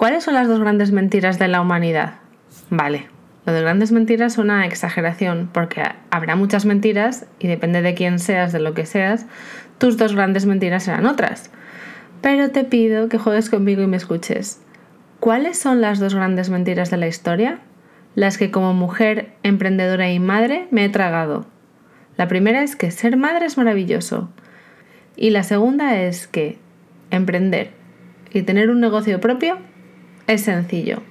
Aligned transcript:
¿Cuáles 0.00 0.24
son 0.24 0.32
las 0.32 0.48
dos 0.48 0.60
grandes 0.60 0.92
mentiras 0.92 1.38
de 1.38 1.46
la 1.46 1.60
humanidad? 1.60 2.14
Vale, 2.70 3.08
lo 3.44 3.52
de 3.52 3.60
grandes 3.60 3.92
mentiras 3.92 4.32
es 4.32 4.38
una 4.38 4.64
exageración, 4.64 5.50
porque 5.52 5.82
habrá 6.10 6.36
muchas 6.36 6.64
mentiras 6.64 7.26
y 7.38 7.48
depende 7.48 7.82
de 7.82 7.92
quién 7.92 8.18
seas, 8.18 8.50
de 8.50 8.60
lo 8.60 8.72
que 8.72 8.86
seas, 8.86 9.26
tus 9.76 9.98
dos 9.98 10.14
grandes 10.14 10.46
mentiras 10.46 10.84
serán 10.84 11.04
otras. 11.04 11.50
Pero 12.22 12.50
te 12.50 12.64
pido 12.64 13.10
que 13.10 13.18
juegues 13.18 13.50
conmigo 13.50 13.82
y 13.82 13.88
me 13.88 13.98
escuches. 13.98 14.62
¿Cuáles 15.20 15.58
son 15.58 15.82
las 15.82 15.98
dos 15.98 16.14
grandes 16.14 16.48
mentiras 16.48 16.90
de 16.90 16.96
la 16.96 17.06
historia? 17.06 17.58
Las 18.14 18.38
que 18.38 18.50
como 18.50 18.72
mujer 18.72 19.32
emprendedora 19.42 20.10
y 20.10 20.18
madre 20.18 20.66
me 20.70 20.86
he 20.86 20.88
tragado. 20.88 21.44
La 22.16 22.26
primera 22.26 22.62
es 22.62 22.74
que 22.74 22.90
ser 22.90 23.18
madre 23.18 23.44
es 23.44 23.58
maravilloso. 23.58 24.30
Y 25.14 25.28
la 25.28 25.42
segunda 25.42 26.00
es 26.00 26.26
que 26.26 26.56
emprender 27.10 27.72
y 28.32 28.40
tener 28.40 28.70
un 28.70 28.80
negocio 28.80 29.20
propio 29.20 29.58
es 30.30 30.42
sencillo. 30.42 31.02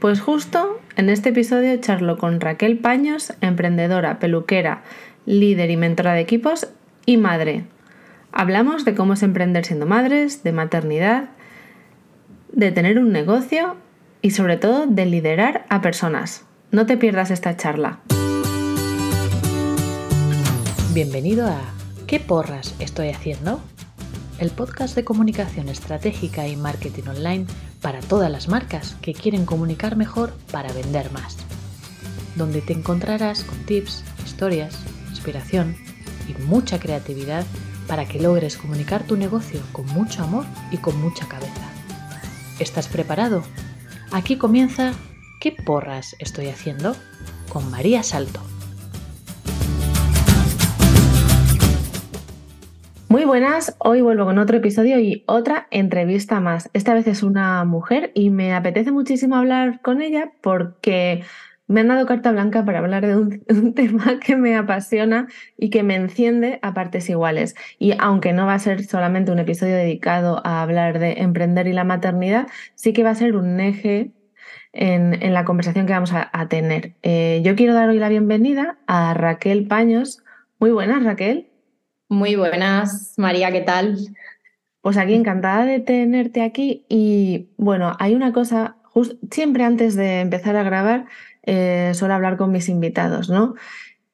Pues 0.00 0.20
justo 0.20 0.80
en 0.96 1.10
este 1.10 1.28
episodio 1.28 1.76
charlo 1.76 2.16
con 2.16 2.40
Raquel 2.40 2.78
Paños, 2.78 3.34
emprendedora, 3.42 4.18
peluquera, 4.18 4.82
líder 5.26 5.70
y 5.70 5.76
mentora 5.76 6.14
de 6.14 6.20
equipos 6.20 6.68
y 7.04 7.18
madre. 7.18 7.64
Hablamos 8.32 8.86
de 8.86 8.94
cómo 8.94 9.12
es 9.12 9.22
emprender 9.22 9.66
siendo 9.66 9.84
madres, 9.84 10.42
de 10.42 10.52
maternidad, 10.52 11.30
de 12.50 12.72
tener 12.72 12.98
un 12.98 13.12
negocio 13.12 13.76
y 14.22 14.30
sobre 14.30 14.56
todo 14.56 14.86
de 14.86 15.04
liderar 15.04 15.66
a 15.68 15.82
personas. 15.82 16.46
No 16.70 16.86
te 16.86 16.96
pierdas 16.96 17.30
esta 17.30 17.58
charla. 17.58 18.00
Bienvenido 20.94 21.46
a 21.46 21.60
¿Qué 22.06 22.20
porras 22.20 22.74
estoy 22.78 23.10
haciendo? 23.10 23.60
El 24.38 24.50
podcast 24.50 24.96
de 24.96 25.04
comunicación 25.04 25.68
estratégica 25.68 26.48
y 26.48 26.56
marketing 26.56 27.04
online 27.08 27.46
para 27.84 28.00
todas 28.00 28.30
las 28.30 28.48
marcas 28.48 28.96
que 29.02 29.12
quieren 29.12 29.44
comunicar 29.44 29.94
mejor 29.94 30.32
para 30.50 30.72
vender 30.72 31.12
más. 31.12 31.36
Donde 32.34 32.62
te 32.62 32.72
encontrarás 32.72 33.44
con 33.44 33.58
tips, 33.66 34.02
historias, 34.24 34.78
inspiración 35.10 35.76
y 36.26 36.32
mucha 36.44 36.80
creatividad 36.80 37.44
para 37.86 38.06
que 38.06 38.22
logres 38.22 38.56
comunicar 38.56 39.02
tu 39.06 39.18
negocio 39.18 39.60
con 39.72 39.84
mucho 39.88 40.24
amor 40.24 40.46
y 40.70 40.78
con 40.78 40.98
mucha 40.98 41.28
cabeza. 41.28 41.68
¿Estás 42.58 42.88
preparado? 42.88 43.42
Aquí 44.12 44.38
comienza 44.38 44.94
¿Qué 45.38 45.52
porras 45.52 46.16
estoy 46.20 46.48
haciendo? 46.48 46.96
con 47.50 47.70
María 47.70 48.02
Salto. 48.02 48.40
Muy 53.14 53.24
buenas, 53.26 53.76
hoy 53.78 54.00
vuelvo 54.00 54.24
con 54.24 54.38
otro 54.38 54.56
episodio 54.56 54.98
y 54.98 55.22
otra 55.28 55.68
entrevista 55.70 56.40
más. 56.40 56.68
Esta 56.72 56.94
vez 56.94 57.06
es 57.06 57.22
una 57.22 57.64
mujer 57.64 58.10
y 58.12 58.30
me 58.30 58.52
apetece 58.52 58.90
muchísimo 58.90 59.36
hablar 59.36 59.80
con 59.82 60.02
ella 60.02 60.32
porque 60.42 61.22
me 61.68 61.82
han 61.82 61.86
dado 61.86 62.06
carta 62.06 62.32
blanca 62.32 62.64
para 62.64 62.80
hablar 62.80 63.06
de 63.06 63.14
un, 63.54 63.72
tema 63.74 64.18
que 64.18 64.34
me 64.34 64.56
apasiona 64.56 65.28
y 65.56 65.70
que 65.70 65.84
me 65.84 65.94
enciende 65.94 66.58
a 66.62 66.74
partes 66.74 67.08
iguales. 67.08 67.54
Y 67.78 67.94
aunque 68.00 68.32
no 68.32 68.46
va 68.46 68.54
a 68.54 68.58
ser 68.58 68.82
solamente 68.82 69.30
un 69.30 69.38
episodio 69.38 69.76
dedicado 69.76 70.44
a 70.44 70.60
hablar 70.62 70.98
de 70.98 71.12
emprender 71.20 71.68
y 71.68 71.72
la 71.72 71.84
maternidad, 71.84 72.48
sí 72.74 72.92
que 72.92 73.04
va 73.04 73.10
a 73.10 73.14
ser 73.14 73.36
un 73.36 73.60
eje 73.60 74.10
en, 74.72 75.32
la 75.32 75.44
conversación 75.44 75.86
que 75.86 75.92
vamos 75.92 76.12
a, 76.12 76.48
tener. 76.48 76.94
Eh, 77.04 77.42
yo 77.44 77.54
quiero 77.54 77.74
dar 77.74 77.90
hoy 77.90 78.00
la 78.00 78.08
bienvenida 78.08 78.76
a 78.88 79.14
Raquel 79.14 79.68
Paños. 79.68 80.24
Muy 80.58 80.72
buenas, 80.72 81.04
Raquel. 81.04 81.53
Muy 82.08 82.36
buenas, 82.36 83.14
María, 83.16 83.50
¿qué 83.50 83.62
tal? 83.62 83.98
Pues 84.82 84.98
aquí 84.98 85.14
encantada 85.14 85.64
de 85.64 85.80
tenerte 85.80 86.42
aquí 86.42 86.84
y 86.88 87.48
bueno, 87.56 87.96
hay 87.98 88.14
una 88.14 88.32
cosa, 88.32 88.76
siempre 89.30 89.64
antes 89.64 89.96
de 89.96 90.20
empezar 90.20 90.56
a 90.56 90.62
grabar 90.62 91.06
eh, 91.42 91.92
suelo 91.94 92.14
hablar 92.14 92.36
con 92.36 92.52
mis 92.52 92.68
invitados, 92.68 93.30
¿no? 93.30 93.54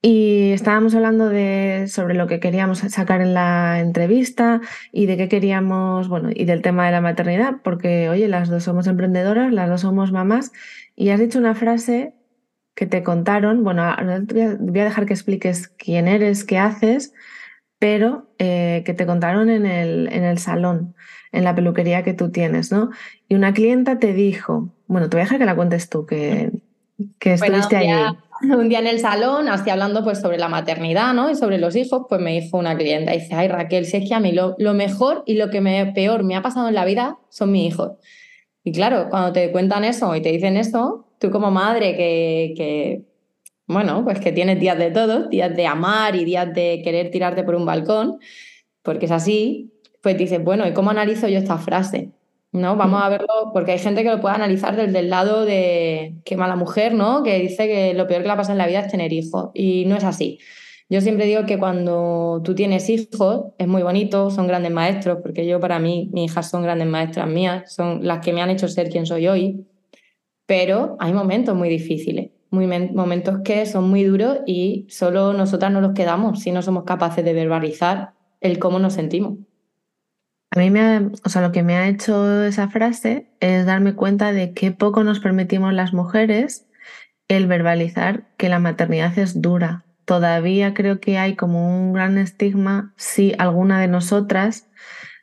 Y 0.02 0.52
estábamos 0.52 0.94
hablando 0.94 1.28
de, 1.28 1.86
sobre 1.88 2.14
lo 2.14 2.26
que 2.26 2.40
queríamos 2.40 2.78
sacar 2.78 3.20
en 3.20 3.34
la 3.34 3.80
entrevista 3.80 4.60
y 4.92 5.06
de 5.06 5.16
qué 5.16 5.28
queríamos, 5.28 6.08
bueno, 6.08 6.30
y 6.34 6.44
del 6.46 6.62
tema 6.62 6.86
de 6.86 6.92
la 6.92 7.00
maternidad, 7.02 7.56
porque, 7.62 8.08
oye, 8.08 8.28
las 8.28 8.48
dos 8.48 8.64
somos 8.64 8.86
emprendedoras, 8.86 9.52
las 9.52 9.68
dos 9.68 9.82
somos 9.82 10.10
mamás, 10.10 10.52
y 10.96 11.10
has 11.10 11.20
dicho 11.20 11.38
una 11.38 11.54
frase 11.54 12.14
que 12.74 12.86
te 12.86 13.02
contaron, 13.02 13.62
bueno, 13.62 13.94
voy 14.60 14.80
a 14.80 14.84
dejar 14.84 15.04
que 15.04 15.12
expliques 15.12 15.68
quién 15.68 16.08
eres, 16.08 16.44
qué 16.44 16.56
haces, 16.56 17.12
pero 17.80 18.26
eh, 18.38 18.82
que 18.84 18.92
te 18.92 19.06
contaron 19.06 19.48
en 19.48 19.64
el, 19.64 20.08
en 20.12 20.22
el 20.22 20.38
salón, 20.38 20.94
en 21.32 21.44
la 21.44 21.54
peluquería 21.54 22.04
que 22.04 22.12
tú 22.12 22.30
tienes, 22.30 22.70
¿no? 22.70 22.90
Y 23.26 23.34
una 23.34 23.54
clienta 23.54 23.98
te 23.98 24.12
dijo, 24.12 24.68
bueno, 24.86 25.08
te 25.08 25.16
voy 25.16 25.22
a 25.22 25.24
dejar 25.24 25.38
que 25.38 25.46
la 25.46 25.56
cuentes 25.56 25.88
tú, 25.88 26.04
que, 26.04 26.50
que 27.18 27.32
estuviste 27.32 27.76
allí. 27.76 28.16
Un 28.42 28.68
día 28.68 28.80
en 28.80 28.86
el 28.86 29.00
salón, 29.00 29.48
así 29.48 29.70
hablando 29.70 30.04
pues 30.04 30.20
sobre 30.20 30.36
la 30.36 30.48
maternidad, 30.48 31.14
¿no? 31.14 31.30
Y 31.30 31.36
sobre 31.36 31.56
los 31.56 31.74
hijos, 31.74 32.02
pues 32.06 32.20
me 32.20 32.38
dijo 32.38 32.58
una 32.58 32.76
clienta, 32.76 33.12
dice, 33.12 33.34
ay 33.34 33.48
Raquel, 33.48 33.86
si 33.86 33.96
es 33.96 34.08
que 34.08 34.14
a 34.14 34.20
mí 34.20 34.32
lo, 34.32 34.56
lo 34.58 34.74
mejor 34.74 35.22
y 35.24 35.34
lo 35.34 35.48
que 35.48 35.62
me, 35.62 35.86
peor 35.86 36.22
me 36.22 36.36
ha 36.36 36.42
pasado 36.42 36.68
en 36.68 36.74
la 36.74 36.84
vida 36.84 37.18
son 37.30 37.50
mis 37.50 37.72
hijos. 37.72 37.92
Y 38.62 38.72
claro, 38.72 39.08
cuando 39.08 39.32
te 39.32 39.50
cuentan 39.52 39.84
eso 39.84 40.14
y 40.14 40.20
te 40.20 40.32
dicen 40.32 40.58
eso, 40.58 41.06
tú 41.18 41.30
como 41.30 41.50
madre 41.50 41.96
que, 41.96 42.52
que 42.56 43.09
bueno, 43.72 44.02
pues 44.04 44.18
que 44.18 44.32
tienes 44.32 44.58
días 44.58 44.76
de 44.78 44.90
todo, 44.90 45.28
días 45.28 45.54
de 45.54 45.66
amar 45.66 46.16
y 46.16 46.24
días 46.24 46.52
de 46.52 46.82
querer 46.82 47.10
tirarte 47.10 47.44
por 47.44 47.54
un 47.54 47.64
balcón, 47.64 48.18
porque 48.82 49.06
es 49.06 49.12
así, 49.12 49.72
pues 50.02 50.18
dices, 50.18 50.42
bueno, 50.42 50.66
¿y 50.66 50.72
cómo 50.72 50.90
analizo 50.90 51.28
yo 51.28 51.38
esta 51.38 51.56
frase? 51.56 52.10
¿No? 52.52 52.74
Vamos 52.74 53.00
a 53.00 53.08
verlo, 53.08 53.52
porque 53.52 53.72
hay 53.72 53.78
gente 53.78 54.02
que 54.02 54.10
lo 54.10 54.20
puede 54.20 54.34
analizar 54.34 54.74
desde 54.74 54.98
el 54.98 55.08
lado 55.08 55.44
de 55.44 56.16
qué 56.24 56.36
mala 56.36 56.56
mujer, 56.56 56.94
¿no? 56.94 57.22
Que 57.22 57.38
dice 57.38 57.68
que 57.68 57.94
lo 57.94 58.08
peor 58.08 58.22
que 58.22 58.28
la 58.28 58.36
pasa 58.36 58.50
en 58.50 58.58
la 58.58 58.66
vida 58.66 58.80
es 58.80 58.90
tener 58.90 59.12
hijos. 59.12 59.50
Y 59.54 59.84
no 59.86 59.94
es 59.94 60.02
así. 60.02 60.40
Yo 60.88 61.00
siempre 61.00 61.26
digo 61.26 61.46
que 61.46 61.56
cuando 61.56 62.40
tú 62.44 62.56
tienes 62.56 62.90
hijos 62.90 63.52
es 63.56 63.68
muy 63.68 63.84
bonito, 63.84 64.30
son 64.30 64.48
grandes 64.48 64.72
maestros, 64.72 65.18
porque 65.22 65.46
yo 65.46 65.60
para 65.60 65.78
mí, 65.78 66.10
mis 66.12 66.32
hijas 66.32 66.50
son 66.50 66.64
grandes 66.64 66.88
maestras 66.88 67.28
mías, 67.28 67.72
son 67.72 68.04
las 68.04 68.18
que 68.18 68.32
me 68.32 68.42
han 68.42 68.50
hecho 68.50 68.66
ser 68.66 68.88
quien 68.90 69.06
soy 69.06 69.28
hoy, 69.28 69.64
pero 70.46 70.96
hay 70.98 71.12
momentos 71.12 71.54
muy 71.54 71.68
difíciles 71.68 72.30
muy 72.50 72.66
momentos 72.66 73.40
que 73.44 73.64
son 73.66 73.88
muy 73.88 74.04
duros 74.04 74.40
y 74.46 74.86
solo 74.88 75.32
nosotras 75.32 75.72
no 75.72 75.80
los 75.80 75.92
quedamos 75.92 76.40
si 76.40 76.50
no 76.50 76.62
somos 76.62 76.84
capaces 76.84 77.24
de 77.24 77.32
verbalizar 77.32 78.12
el 78.40 78.58
cómo 78.58 78.78
nos 78.78 78.94
sentimos. 78.94 79.38
A 80.50 80.58
mí 80.58 80.70
me 80.70 80.80
ha, 80.80 81.10
o 81.24 81.28
sea, 81.28 81.42
lo 81.42 81.52
que 81.52 81.62
me 81.62 81.76
ha 81.76 81.88
hecho 81.88 82.42
esa 82.42 82.68
frase 82.68 83.30
es 83.38 83.66
darme 83.66 83.94
cuenta 83.94 84.32
de 84.32 84.52
qué 84.52 84.72
poco 84.72 85.04
nos 85.04 85.20
permitimos 85.20 85.72
las 85.72 85.92
mujeres 85.92 86.66
el 87.28 87.46
verbalizar 87.46 88.24
que 88.36 88.48
la 88.48 88.58
maternidad 88.58 89.16
es 89.16 89.40
dura. 89.40 89.84
Todavía 90.04 90.74
creo 90.74 90.98
que 90.98 91.18
hay 91.18 91.36
como 91.36 91.68
un 91.68 91.92
gran 91.92 92.18
estigma 92.18 92.92
si 92.96 93.32
alguna 93.38 93.80
de 93.80 93.86
nosotras 93.86 94.66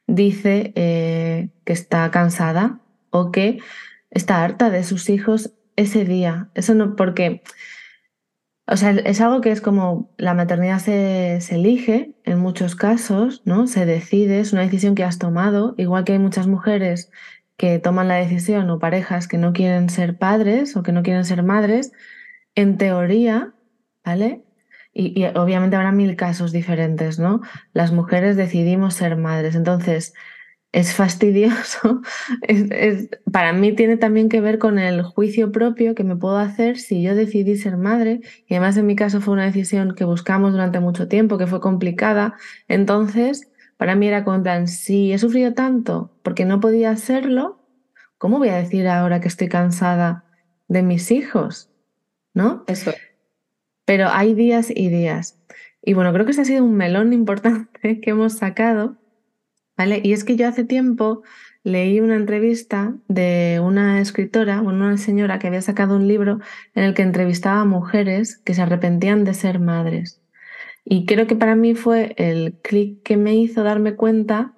dice 0.08 0.72
eh, 0.76 1.50
que 1.66 1.74
está 1.74 2.10
cansada 2.10 2.80
o 3.10 3.32
que 3.34 3.60
está 4.10 4.46
harta 4.46 4.70
de 4.70 4.86
sus 4.86 5.10
hijos 5.10 5.52
ese 5.78 6.04
día. 6.04 6.50
Eso 6.56 6.76
no, 6.76 6.98
porque, 6.98 7.42
o 8.66 8.76
sea, 8.76 8.92
es 8.92 9.22
algo 9.22 9.40
que 9.40 9.52
es 9.52 9.62
como 9.62 10.14
la 10.18 10.34
maternidad 10.34 10.80
se, 10.80 11.40
se, 11.40 11.56
elige 11.56 12.16
en 12.26 12.40
muchos 12.40 12.76
casos, 12.76 13.42
¿no? 13.46 13.68
Se 13.68 13.86
decide, 13.86 14.42
es 14.42 14.52
una 14.52 14.64
decisión 14.64 14.96
que 14.96 15.06
has 15.06 15.20
tomado, 15.20 15.76
igual 15.78 16.04
que 16.04 16.14
hay 16.14 16.20
muchas 16.20 16.48
mujeres 16.48 17.10
que 17.56 17.80
toman 17.80 18.10
la 18.10 18.16
decisión 18.16 18.70
o 18.70 18.80
parejas 18.80 19.28
que 19.28 19.38
no 19.38 19.54
quieren 19.54 19.90
ser 19.90 20.18
padres 20.18 20.76
o 20.76 20.84
que 20.84 20.92
no 20.92 21.04
quieren 21.04 21.26
ser 21.26 21.44
madres, 21.44 21.94
en 22.56 22.78
teoría, 22.78 23.54
¿vale? 24.04 24.44
Y, 24.94 25.20
y 25.20 25.26
obviamente 25.26 25.76
habrá 25.76 25.92
mil 25.92 26.16
casos 26.16 26.52
diferentes, 26.52 27.20
¿no? 27.20 27.42
Las 27.74 27.92
mujeres 27.92 28.36
decidimos 28.36 28.96
ser 28.96 29.16
madres. 29.16 29.56
Entonces, 29.56 30.14
es 30.78 30.94
fastidioso. 30.94 32.02
Es, 32.48 33.10
para 33.32 33.52
mí 33.52 33.74
tiene 33.74 33.98
también 33.98 34.30
que 34.30 34.42
ver 34.42 34.60
con 34.60 34.78
el 34.78 35.02
juicio 35.02 35.52
propio 35.52 35.96
que 35.96 36.04
me 36.04 36.16
puedo 36.16 36.38
hacer 36.38 36.78
si 36.78 37.02
yo 37.02 37.16
decidí 37.16 37.58
ser 37.58 37.78
madre, 37.78 38.22
y 38.48 38.54
además 38.54 38.78
en 38.78 38.86
mi 38.86 38.96
caso 38.96 39.20
fue 39.20 39.34
una 39.34 39.46
decisión 39.46 39.96
que 39.96 40.06
buscamos 40.06 40.52
durante 40.52 40.80
mucho 40.80 41.08
tiempo, 41.08 41.40
que 41.40 41.48
fue 41.48 41.62
complicada. 41.62 42.36
Entonces, 42.68 43.50
para 43.78 43.96
mí 43.96 44.08
era 44.08 44.24
como 44.24 44.44
plan, 44.44 44.68
si 44.68 45.12
he 45.12 45.18
sufrido 45.18 45.54
tanto 45.54 46.12
porque 46.22 46.46
no 46.46 46.60
podía 46.60 46.92
hacerlo, 46.92 47.60
¿cómo 48.20 48.38
voy 48.38 48.50
a 48.50 48.58
decir 48.58 48.88
ahora 48.88 49.20
que 49.20 49.30
estoy 49.30 49.50
cansada 49.50 50.26
de 50.68 50.84
mis 50.84 51.10
hijos? 51.10 51.72
¿No? 52.36 52.64
Eso. 52.68 52.92
Pero 53.86 54.10
hay 54.10 54.36
días 54.36 54.70
y 54.70 54.90
días. 54.90 55.40
Y 55.82 55.94
bueno, 55.94 56.14
creo 56.14 56.26
que 56.26 56.32
ese 56.32 56.42
ha 56.42 56.46
sido 56.46 56.64
un 56.64 56.76
melón 56.76 57.14
importante 57.14 58.00
que 58.02 58.12
hemos 58.12 58.34
sacado 58.34 58.98
y 59.86 60.14
es 60.14 60.24
que 60.24 60.36
yo 60.36 60.48
hace 60.48 60.64
tiempo 60.64 61.24
leí 61.64 62.00
una 62.00 62.16
entrevista 62.16 62.96
de 63.08 63.60
una 63.64 64.00
escritora, 64.00 64.62
una 64.62 64.98
señora 64.98 65.38
que 65.38 65.48
había 65.48 65.62
sacado 65.62 65.98
un 65.98 66.08
libro 66.08 66.40
en 66.74 66.84
el 66.84 66.94
que 66.94 67.02
entrevistaba 67.02 67.62
a 67.62 67.66
mujeres 67.66 68.38
que 68.38 68.54
se 68.54 68.62
arrepentían 68.62 69.24
de 69.24 69.34
ser 69.34 69.60
madres. 69.60 70.22
Y 70.86 71.06
creo 71.06 71.28
que 71.28 71.36
para 71.36 71.56
mí 71.56 71.76
fue 71.76 72.14
el 72.18 72.54
clic 72.64 73.04
que 73.04 73.18
me 73.18 73.36
hizo 73.36 73.64
darme 73.64 73.96
cuenta 73.96 74.54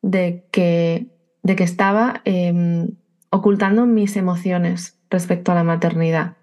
de 0.00 0.46
que, 0.52 1.08
de 1.42 1.56
que 1.56 1.64
estaba 1.64 2.22
em, 2.24 2.90
ocultando 3.30 3.84
mis 3.84 4.16
emociones 4.16 4.98
respecto 5.10 5.50
a 5.50 5.56
la 5.56 5.64
maternidad. 5.64 6.36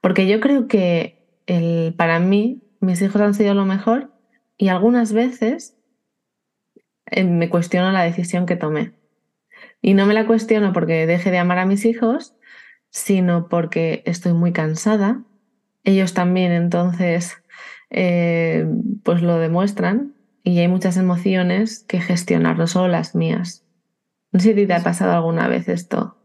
Porque 0.00 0.26
yo 0.26 0.40
creo 0.40 0.66
que 0.66 1.24
el, 1.46 1.94
para 1.96 2.18
mí 2.18 2.62
mis 2.80 3.00
hijos 3.00 3.20
han 3.22 3.34
sido 3.34 3.54
lo 3.54 3.64
mejor 3.64 4.10
y 4.58 4.68
algunas 4.68 5.12
veces 5.12 5.75
eh, 7.10 7.24
me 7.24 7.48
cuestiono 7.48 7.92
la 7.92 8.02
decisión 8.02 8.46
que 8.46 8.56
tomé. 8.56 8.92
Y 9.80 9.94
no 9.94 10.06
me 10.06 10.14
la 10.14 10.26
cuestiono 10.26 10.72
porque 10.72 11.06
deje 11.06 11.30
de 11.30 11.38
amar 11.38 11.58
a 11.58 11.66
mis 11.66 11.84
hijos, 11.84 12.34
sino 12.90 13.48
porque 13.48 14.02
estoy 14.06 14.32
muy 14.32 14.52
cansada. 14.52 15.22
Ellos 15.84 16.14
también 16.14 16.52
entonces 16.52 17.36
eh, 17.90 18.66
pues 19.04 19.22
lo 19.22 19.38
demuestran 19.38 20.14
y 20.42 20.58
hay 20.58 20.68
muchas 20.68 20.96
emociones 20.96 21.84
que 21.88 22.00
gestionar, 22.00 22.58
no 22.58 22.66
solo 22.66 22.88
las 22.88 23.14
mías. 23.14 23.64
No 24.32 24.40
sé 24.40 24.54
si 24.54 24.66
te 24.66 24.74
ha 24.74 24.82
pasado 24.82 25.12
alguna 25.12 25.48
vez 25.48 25.68
esto. 25.68 26.15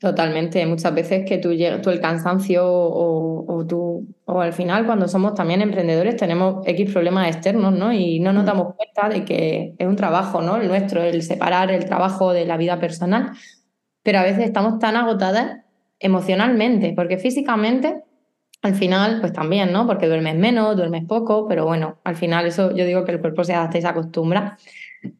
Totalmente, 0.00 0.64
muchas 0.64 0.94
veces 0.94 1.26
que 1.28 1.36
tú, 1.36 1.50
tú 1.82 1.90
el 1.90 2.00
cansancio 2.00 2.66
o, 2.66 3.44
o, 3.46 3.66
tú, 3.66 4.08
o 4.24 4.40
al 4.40 4.54
final 4.54 4.86
cuando 4.86 5.06
somos 5.08 5.34
también 5.34 5.60
emprendedores 5.60 6.16
tenemos 6.16 6.66
X 6.66 6.90
problemas 6.90 7.28
externos, 7.28 7.74
¿no? 7.74 7.92
Y 7.92 8.18
no 8.18 8.32
nos 8.32 8.44
mm. 8.44 8.46
damos 8.46 8.74
cuenta 8.76 9.10
de 9.10 9.26
que 9.26 9.74
es 9.76 9.86
un 9.86 9.96
trabajo, 9.96 10.40
¿no? 10.40 10.56
El 10.56 10.68
nuestro, 10.68 11.02
el 11.02 11.22
separar 11.22 11.70
el 11.70 11.84
trabajo 11.84 12.32
de 12.32 12.46
la 12.46 12.56
vida 12.56 12.80
personal. 12.80 13.32
Pero 14.02 14.20
a 14.20 14.22
veces 14.22 14.44
estamos 14.44 14.78
tan 14.78 14.96
agotadas 14.96 15.58
emocionalmente, 15.98 16.94
porque 16.96 17.18
físicamente 17.18 18.02
al 18.62 18.74
final, 18.74 19.20
pues 19.20 19.34
también, 19.34 19.70
¿no? 19.70 19.86
Porque 19.86 20.06
duermes 20.06 20.36
menos, 20.36 20.76
duermes 20.76 21.04
poco, 21.04 21.46
pero 21.46 21.66
bueno, 21.66 21.98
al 22.04 22.16
final 22.16 22.46
eso 22.46 22.74
yo 22.74 22.86
digo 22.86 23.04
que 23.04 23.12
el 23.12 23.20
cuerpo 23.20 23.44
se 23.44 23.52
adapta 23.52 23.76
y 23.76 23.82
se 23.82 23.88
acostumbra. 23.88 24.56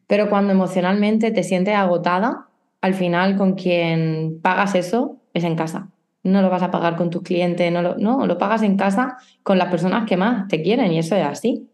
Pero 0.07 0.29
cuando 0.29 0.53
emocionalmente 0.53 1.31
te 1.31 1.43
sientes 1.43 1.75
agotada, 1.75 2.47
al 2.81 2.93
final 2.95 3.37
con 3.37 3.53
quien 3.53 4.39
pagas 4.41 4.75
eso 4.75 5.21
es 5.33 5.43
en 5.43 5.55
casa. 5.55 5.89
No 6.23 6.41
lo 6.41 6.49
vas 6.49 6.63
a 6.63 6.71
pagar 6.71 6.95
con 6.97 7.09
tus 7.09 7.23
clientes, 7.23 7.71
no 7.71 7.81
lo, 7.81 8.37
pagas 8.37 8.63
en 8.63 8.77
casa 8.77 9.17
con 9.43 9.57
las 9.57 9.69
personas 9.69 10.07
que 10.07 10.17
más 10.17 10.47
te 10.47 10.61
quieren 10.61 10.91
y 10.91 10.99
eso 10.99 11.15
es 11.15 11.25
así. 11.25 11.67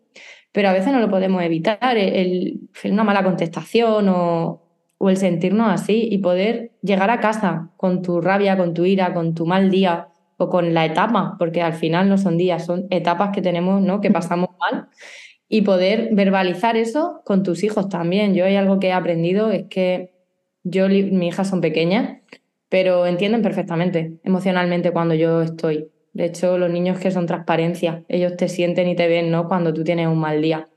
Pero 0.51 0.69
a 0.69 0.73
veces 0.73 0.91
no 0.93 0.99
lo 0.99 1.09
podemos 1.09 1.41
evitar, 1.43 1.97
el, 1.97 2.69
una 2.85 3.03
mala 3.03 3.23
contestación 3.23 4.07
o, 4.09 4.61
o 4.97 5.09
el 5.09 5.17
sentirnos 5.17 5.69
así 5.69 6.07
y 6.09 6.17
poder 6.19 6.71
llegar 6.81 7.09
a 7.09 7.19
casa 7.19 7.71
con 7.77 8.01
tu 8.01 8.21
rabia, 8.21 8.57
con 8.57 8.73
tu 8.73 8.85
ira, 8.85 9.13
con 9.13 9.33
tu 9.33 9.45
mal 9.45 9.69
día 9.69 10.09
o 10.37 10.49
con 10.49 10.73
la 10.73 10.85
etapa, 10.85 11.35
porque 11.37 11.61
al 11.61 11.73
final 11.73 12.09
no 12.09 12.17
son 12.17 12.37
días, 12.37 12.65
son 12.65 12.87
etapas 12.89 13.31
que 13.33 13.41
tenemos, 13.41 13.81
¿no? 13.81 14.01
Que 14.01 14.11
pasamos 14.11 14.49
mal 14.59 14.87
y 15.49 15.61
poder 15.61 16.09
verbalizar 16.13 16.77
eso 16.77 17.21
con 17.25 17.43
tus 17.43 17.63
hijos 17.63 17.89
también. 17.89 18.33
Yo 18.33 18.45
hay 18.45 18.55
algo 18.55 18.79
que 18.79 18.87
he 18.87 18.93
aprendido 18.93 19.49
es 19.49 19.65
que 19.69 20.16
yo, 20.69 20.87
mi 20.89 21.27
hijas 21.27 21.49
son 21.49 21.61
pequeñas, 21.61 22.19
pero 22.69 23.05
entienden 23.05 23.41
perfectamente 23.41 24.19
emocionalmente 24.23 24.91
cuando 24.91 25.15
yo 25.15 25.41
estoy. 25.41 25.89
De 26.13 26.25
hecho, 26.25 26.57
los 26.57 26.71
niños 26.71 26.99
que 26.99 27.11
son 27.11 27.25
transparencia, 27.25 28.03
ellos 28.09 28.35
te 28.37 28.49
sienten 28.49 28.87
y 28.87 28.95
te 28.95 29.07
ven, 29.07 29.31
¿no? 29.31 29.47
Cuando 29.47 29.73
tú 29.73 29.83
tienes 29.83 30.07
un 30.07 30.19
mal 30.19 30.41
día. 30.41 30.67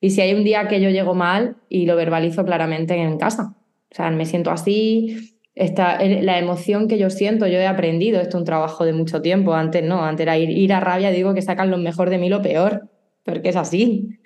Y 0.00 0.10
si 0.10 0.20
hay 0.20 0.34
un 0.34 0.44
día 0.44 0.68
que 0.68 0.80
yo 0.80 0.90
llego 0.90 1.14
mal 1.14 1.56
y 1.68 1.86
lo 1.86 1.96
verbalizo 1.96 2.44
claramente 2.44 2.94
en 2.94 3.18
casa. 3.18 3.54
O 3.90 3.94
sea, 3.94 4.10
me 4.10 4.26
siento 4.26 4.50
así, 4.50 5.38
esta, 5.54 5.98
la 6.02 6.38
emoción 6.38 6.88
que 6.88 6.98
yo 6.98 7.10
siento, 7.10 7.46
yo 7.46 7.58
he 7.58 7.66
aprendido, 7.66 8.20
esto 8.20 8.36
es 8.36 8.40
un 8.40 8.44
trabajo 8.44 8.84
de 8.84 8.92
mucho 8.92 9.22
tiempo, 9.22 9.54
antes 9.54 9.84
no, 9.84 10.04
antes 10.04 10.24
era 10.24 10.38
ir, 10.38 10.50
ir 10.50 10.72
a 10.72 10.80
rabia, 10.80 11.10
digo 11.10 11.34
que 11.34 11.42
sacan 11.42 11.70
lo 11.70 11.78
mejor 11.78 12.10
de 12.10 12.18
mí 12.18 12.28
lo 12.28 12.42
peor, 12.42 12.88
porque 13.24 13.50
es 13.50 13.56
así. 13.56 14.18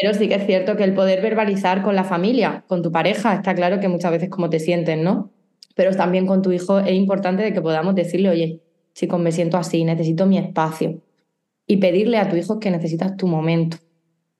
Pero 0.00 0.14
sí 0.14 0.28
que 0.28 0.34
es 0.34 0.46
cierto 0.46 0.76
que 0.76 0.84
el 0.84 0.94
poder 0.94 1.22
verbalizar 1.22 1.82
con 1.82 1.94
la 1.94 2.04
familia, 2.04 2.64
con 2.66 2.82
tu 2.82 2.92
pareja, 2.92 3.34
está 3.34 3.54
claro 3.54 3.80
que 3.80 3.88
muchas 3.88 4.10
veces 4.10 4.28
como 4.28 4.50
te 4.50 4.58
sientes, 4.58 4.98
¿no? 4.98 5.30
Pero 5.74 5.94
también 5.94 6.26
con 6.26 6.42
tu 6.42 6.52
hijo 6.52 6.78
es 6.78 6.92
importante 6.92 7.42
de 7.42 7.52
que 7.52 7.62
podamos 7.62 7.94
decirle, 7.94 8.30
oye, 8.30 8.62
chicos, 8.94 9.20
me 9.20 9.32
siento 9.32 9.56
así, 9.58 9.84
necesito 9.84 10.26
mi 10.26 10.38
espacio. 10.38 11.02
Y 11.66 11.78
pedirle 11.78 12.18
a 12.18 12.28
tu 12.28 12.36
hijo 12.36 12.60
que 12.60 12.70
necesitas 12.70 13.16
tu 13.16 13.26
momento. 13.26 13.78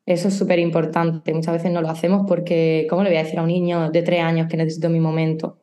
Eso 0.06 0.28
es 0.28 0.34
súper 0.34 0.58
importante. 0.60 1.34
Muchas 1.34 1.54
veces 1.54 1.72
no 1.72 1.82
lo 1.82 1.90
hacemos 1.90 2.24
porque, 2.28 2.86
¿cómo 2.88 3.02
le 3.02 3.10
voy 3.10 3.18
a 3.18 3.24
decir 3.24 3.38
a 3.38 3.42
un 3.42 3.48
niño 3.48 3.90
de 3.90 4.02
tres 4.02 4.22
años 4.22 4.48
que 4.48 4.56
necesito 4.56 4.88
mi 4.88 5.00
momento? 5.00 5.58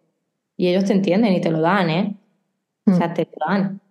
Y 0.58 0.68
ellos 0.68 0.86
te 0.86 0.94
entienden 0.94 1.34
y 1.34 1.42
te 1.42 1.50
lo 1.50 1.62
dan, 1.62 1.90
¿eh? 1.90 2.18
O 2.86 2.94
sea, 2.94 3.14
te 3.14 3.24
lo 3.24 3.46
dan. 3.48 3.82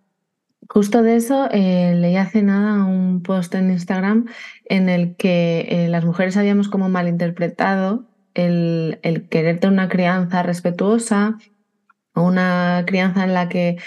Justo 0.69 1.03
de 1.03 1.15
eso 1.15 1.49
eh, 1.51 1.93
leí 1.95 2.15
hace 2.15 2.41
nada 2.41 2.85
un 2.85 3.21
post 3.21 3.53
en 3.55 3.71
Instagram 3.71 4.27
en 4.65 4.89
el 4.89 5.15
que 5.15 5.67
eh, 5.69 5.87
las 5.89 6.05
mujeres 6.05 6.37
habíamos 6.37 6.69
como 6.69 6.89
malinterpretado 6.89 8.05
el, 8.33 8.99
el 9.03 9.27
querer 9.29 9.59
tener 9.59 9.73
una 9.73 9.89
crianza 9.89 10.43
respetuosa 10.43 11.37
o 12.13 12.23
una 12.23 12.83
crianza 12.85 13.23
en 13.23 13.33
la 13.33 13.49
que 13.49 13.77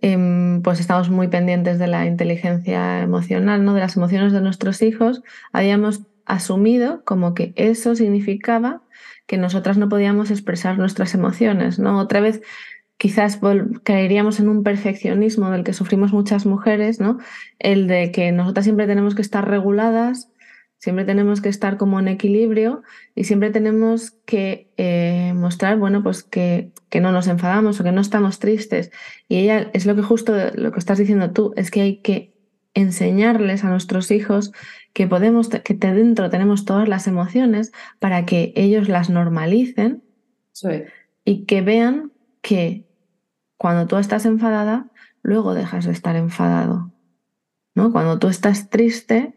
em, 0.00 0.62
pues 0.62 0.80
estamos 0.80 1.10
muy 1.10 1.28
pendientes 1.28 1.78
de 1.78 1.86
la 1.86 2.06
inteligencia 2.06 3.02
emocional, 3.02 3.64
¿no? 3.64 3.74
de 3.74 3.80
las 3.80 3.96
emociones 3.96 4.32
de 4.32 4.40
nuestros 4.40 4.82
hijos, 4.82 5.22
habíamos 5.52 6.02
asumido 6.26 7.04
como 7.04 7.34
que 7.34 7.52
eso 7.56 7.94
significaba 7.94 8.82
que 9.26 9.36
nosotras 9.36 9.78
no 9.78 9.88
podíamos 9.88 10.30
expresar 10.30 10.78
nuestras 10.78 11.14
emociones, 11.14 11.78
¿no? 11.78 11.98
Otra 12.00 12.20
vez 12.20 12.40
quizás 13.00 13.40
caeríamos 13.82 14.40
en 14.40 14.50
un 14.50 14.62
perfeccionismo 14.62 15.50
del 15.50 15.64
que 15.64 15.72
sufrimos 15.72 16.12
muchas 16.12 16.44
mujeres, 16.44 17.00
¿no? 17.00 17.16
El 17.58 17.86
de 17.86 18.12
que 18.12 18.30
nosotras 18.30 18.64
siempre 18.64 18.86
tenemos 18.86 19.14
que 19.14 19.22
estar 19.22 19.48
reguladas, 19.48 20.30
siempre 20.76 21.06
tenemos 21.06 21.40
que 21.40 21.48
estar 21.48 21.78
como 21.78 21.98
en 21.98 22.08
equilibrio 22.08 22.82
y 23.14 23.24
siempre 23.24 23.48
tenemos 23.48 24.10
que 24.26 24.70
eh, 24.76 25.32
mostrar, 25.34 25.78
bueno, 25.78 26.02
pues 26.02 26.22
que, 26.22 26.72
que, 26.90 27.00
no 27.00 27.10
nos 27.10 27.26
enfadamos 27.26 27.80
o 27.80 27.84
que 27.84 27.92
no 27.92 28.02
estamos 28.02 28.38
tristes. 28.38 28.90
Y 29.28 29.38
ella 29.38 29.70
es 29.72 29.86
lo 29.86 29.96
que 29.96 30.02
justo 30.02 30.34
lo 30.54 30.70
que 30.70 30.78
estás 30.78 30.98
diciendo 30.98 31.30
tú, 31.30 31.54
es 31.56 31.70
que 31.70 31.80
hay 31.80 31.96
que 32.02 32.34
enseñarles 32.74 33.64
a 33.64 33.70
nuestros 33.70 34.10
hijos 34.10 34.52
que 34.92 35.06
podemos, 35.06 35.48
que 35.48 35.72
dentro 35.72 36.28
tenemos 36.28 36.66
todas 36.66 36.86
las 36.86 37.06
emociones 37.06 37.72
para 37.98 38.26
que 38.26 38.52
ellos 38.56 38.90
las 38.90 39.08
normalicen 39.08 40.02
y 41.24 41.46
que 41.46 41.62
vean 41.62 42.12
que 42.42 42.89
cuando 43.60 43.86
tú 43.86 43.98
estás 43.98 44.24
enfadada, 44.24 44.86
luego 45.20 45.52
dejas 45.52 45.84
de 45.84 45.92
estar 45.92 46.16
enfadado. 46.16 46.90
¿no? 47.74 47.92
Cuando 47.92 48.18
tú 48.18 48.28
estás 48.28 48.70
triste, 48.70 49.34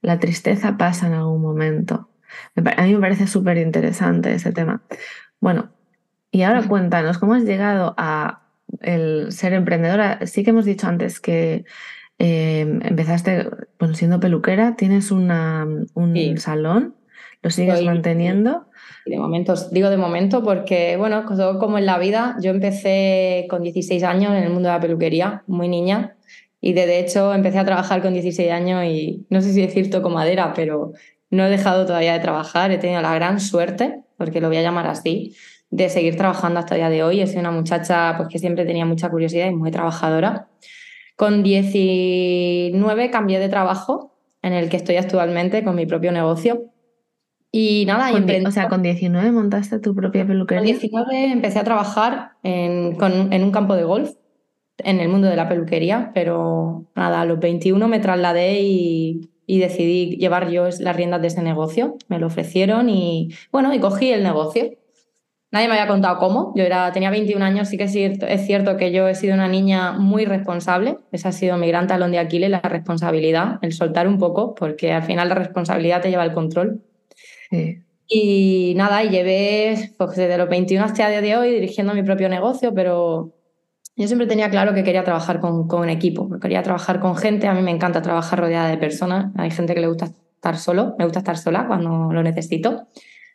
la 0.00 0.18
tristeza 0.18 0.78
pasa 0.78 1.06
en 1.06 1.12
algún 1.12 1.42
momento. 1.42 2.08
A 2.56 2.86
mí 2.86 2.94
me 2.94 3.00
parece 3.00 3.26
súper 3.26 3.58
interesante 3.58 4.32
ese 4.32 4.52
tema. 4.52 4.80
Bueno, 5.38 5.68
y 6.30 6.44
ahora 6.44 6.66
cuéntanos, 6.66 7.18
¿cómo 7.18 7.34
has 7.34 7.42
llegado 7.42 7.94
a 7.98 8.48
el 8.80 9.32
ser 9.32 9.52
emprendedora? 9.52 10.26
Sí 10.26 10.44
que 10.44 10.50
hemos 10.50 10.64
dicho 10.64 10.86
antes 10.86 11.20
que 11.20 11.66
eh, 12.18 12.60
empezaste 12.60 13.50
bueno, 13.78 13.92
siendo 13.92 14.18
peluquera, 14.18 14.76
tienes 14.76 15.10
una, 15.10 15.66
un 15.92 16.38
salón, 16.38 16.96
¿lo 17.42 17.50
sigues 17.50 17.84
manteniendo? 17.84 18.67
De 19.08 19.18
momento, 19.18 19.54
digo 19.70 19.90
de 19.90 19.96
momento 19.96 20.42
porque, 20.42 20.96
bueno, 20.96 21.24
como 21.58 21.78
en 21.78 21.86
la 21.86 21.98
vida, 21.98 22.36
yo 22.42 22.50
empecé 22.50 23.46
con 23.48 23.62
16 23.62 24.02
años 24.02 24.32
en 24.32 24.44
el 24.44 24.50
mundo 24.50 24.68
de 24.68 24.74
la 24.74 24.80
peluquería, 24.80 25.42
muy 25.46 25.68
niña, 25.68 26.16
y 26.60 26.72
de 26.72 26.98
hecho 26.98 27.32
empecé 27.34 27.58
a 27.58 27.64
trabajar 27.64 28.02
con 28.02 28.12
16 28.12 28.50
años 28.50 28.84
y 28.84 29.26
no 29.30 29.40
sé 29.40 29.52
si 29.52 29.60
decir 29.60 29.90
toco 29.90 30.10
madera, 30.10 30.52
pero 30.54 30.92
no 31.30 31.46
he 31.46 31.50
dejado 31.50 31.86
todavía 31.86 32.12
de 32.12 32.20
trabajar, 32.20 32.70
he 32.70 32.78
tenido 32.78 33.00
la 33.00 33.14
gran 33.14 33.40
suerte, 33.40 34.02
porque 34.16 34.40
lo 34.40 34.48
voy 34.48 34.56
a 34.56 34.62
llamar 34.62 34.86
así, 34.86 35.34
de 35.70 35.88
seguir 35.88 36.16
trabajando 36.16 36.60
hasta 36.60 36.74
el 36.74 36.80
día 36.80 36.90
de 36.90 37.02
hoy. 37.02 37.20
He 37.20 37.26
sido 37.26 37.40
una 37.40 37.50
muchacha 37.50 38.14
pues, 38.16 38.28
que 38.28 38.38
siempre 38.38 38.64
tenía 38.64 38.86
mucha 38.86 39.10
curiosidad 39.10 39.48
y 39.48 39.54
muy 39.54 39.70
trabajadora. 39.70 40.48
Con 41.16 41.42
19 41.42 43.10
cambié 43.10 43.38
de 43.38 43.48
trabajo 43.48 44.14
en 44.42 44.52
el 44.52 44.68
que 44.68 44.76
estoy 44.76 44.96
actualmente 44.96 45.64
con 45.64 45.76
mi 45.76 45.84
propio 45.84 46.12
negocio 46.12 46.70
y 47.50 47.84
nada, 47.86 48.10
y 48.12 48.44
O 48.44 48.50
sea, 48.50 48.68
con 48.68 48.82
19 48.82 49.32
montaste 49.32 49.78
tu 49.78 49.94
propia 49.94 50.26
peluquería. 50.26 50.60
Con 50.60 50.66
19 50.66 51.32
empecé 51.32 51.58
a 51.58 51.64
trabajar 51.64 52.32
en, 52.42 52.96
en, 53.32 53.42
un 53.42 53.50
campo 53.50 53.74
de 53.74 53.84
golf, 53.84 54.10
en 54.78 55.00
el 55.00 55.08
mundo 55.08 55.28
de 55.28 55.36
la 55.36 55.48
peluquería, 55.48 56.10
pero 56.14 56.86
nada, 56.94 57.22
a 57.22 57.24
los 57.24 57.38
21 57.40 57.88
me 57.88 58.00
trasladé 58.00 58.60
y, 58.60 59.30
y 59.46 59.58
decidí 59.58 60.16
llevar 60.18 60.50
yo 60.50 60.68
las 60.78 60.94
riendas 60.94 61.22
de 61.22 61.28
ese 61.28 61.42
negocio. 61.42 61.96
Me 62.08 62.18
lo 62.18 62.26
ofrecieron 62.26 62.90
y 62.90 63.30
bueno, 63.50 63.72
y 63.72 63.80
cogí 63.80 64.12
el 64.12 64.22
negocio. 64.22 64.70
Nadie 65.50 65.68
me 65.68 65.72
había 65.72 65.88
contado 65.88 66.18
cómo. 66.18 66.52
Yo 66.54 66.64
era, 66.64 66.92
tenía 66.92 67.10
21 67.10 67.42
años, 67.42 67.68
sí 67.68 67.78
que 67.78 67.84
es 67.84 67.92
cierto, 67.92 68.26
es 68.26 68.44
cierto 68.44 68.76
que 68.76 68.92
yo 68.92 69.08
he 69.08 69.14
sido 69.14 69.32
una 69.32 69.48
niña 69.48 69.92
muy 69.92 70.26
responsable. 70.26 70.98
Esa 71.10 71.30
ha 71.30 71.32
sido 71.32 71.56
mi 71.56 71.66
gran 71.68 71.86
talón 71.86 72.12
de 72.12 72.18
Aquiles, 72.18 72.50
la 72.50 72.60
responsabilidad, 72.60 73.58
el 73.62 73.72
soltar 73.72 74.06
un 74.06 74.18
poco, 74.18 74.54
porque 74.54 74.92
al 74.92 75.04
final 75.04 75.30
la 75.30 75.34
responsabilidad 75.34 76.02
te 76.02 76.10
lleva 76.10 76.24
el 76.24 76.34
control. 76.34 76.82
Y 78.06 78.74
nada, 78.76 79.04
y 79.04 79.10
llevé 79.10 79.92
pues, 79.98 80.16
desde 80.16 80.38
los 80.38 80.48
21 80.48 80.84
hasta 80.84 81.06
el 81.06 81.12
día 81.12 81.20
de 81.20 81.36
hoy 81.36 81.54
dirigiendo 81.54 81.94
mi 81.94 82.02
propio 82.02 82.28
negocio, 82.28 82.72
pero 82.74 83.34
yo 83.96 84.06
siempre 84.06 84.26
tenía 84.26 84.48
claro 84.48 84.74
que 84.74 84.84
quería 84.84 85.04
trabajar 85.04 85.40
con, 85.40 85.66
con 85.68 85.88
equipo, 85.90 86.28
quería 86.40 86.62
trabajar 86.62 87.00
con 87.00 87.16
gente. 87.16 87.48
A 87.48 87.54
mí 87.54 87.62
me 87.62 87.70
encanta 87.70 88.00
trabajar 88.00 88.40
rodeada 88.40 88.68
de 88.68 88.78
personas. 88.78 89.32
Hay 89.36 89.50
gente 89.50 89.74
que 89.74 89.80
le 89.80 89.88
gusta 89.88 90.06
estar 90.06 90.56
solo, 90.56 90.94
me 90.98 91.04
gusta 91.04 91.18
estar 91.18 91.36
sola 91.36 91.66
cuando 91.66 92.12
lo 92.12 92.22
necesito, 92.22 92.86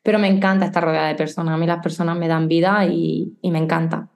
pero 0.03 0.19
me 0.19 0.27
encanta 0.27 0.65
estar 0.65 0.83
rodeada 0.83 1.09
de 1.09 1.15
personas. 1.15 1.53
A 1.53 1.57
mí 1.57 1.67
las 1.67 1.83
personas 1.83 2.17
me 2.17 2.27
dan 2.27 2.47
vida 2.47 2.85
y, 2.85 3.37
y 3.41 3.51
me 3.51 3.59
encanta. 3.59 4.09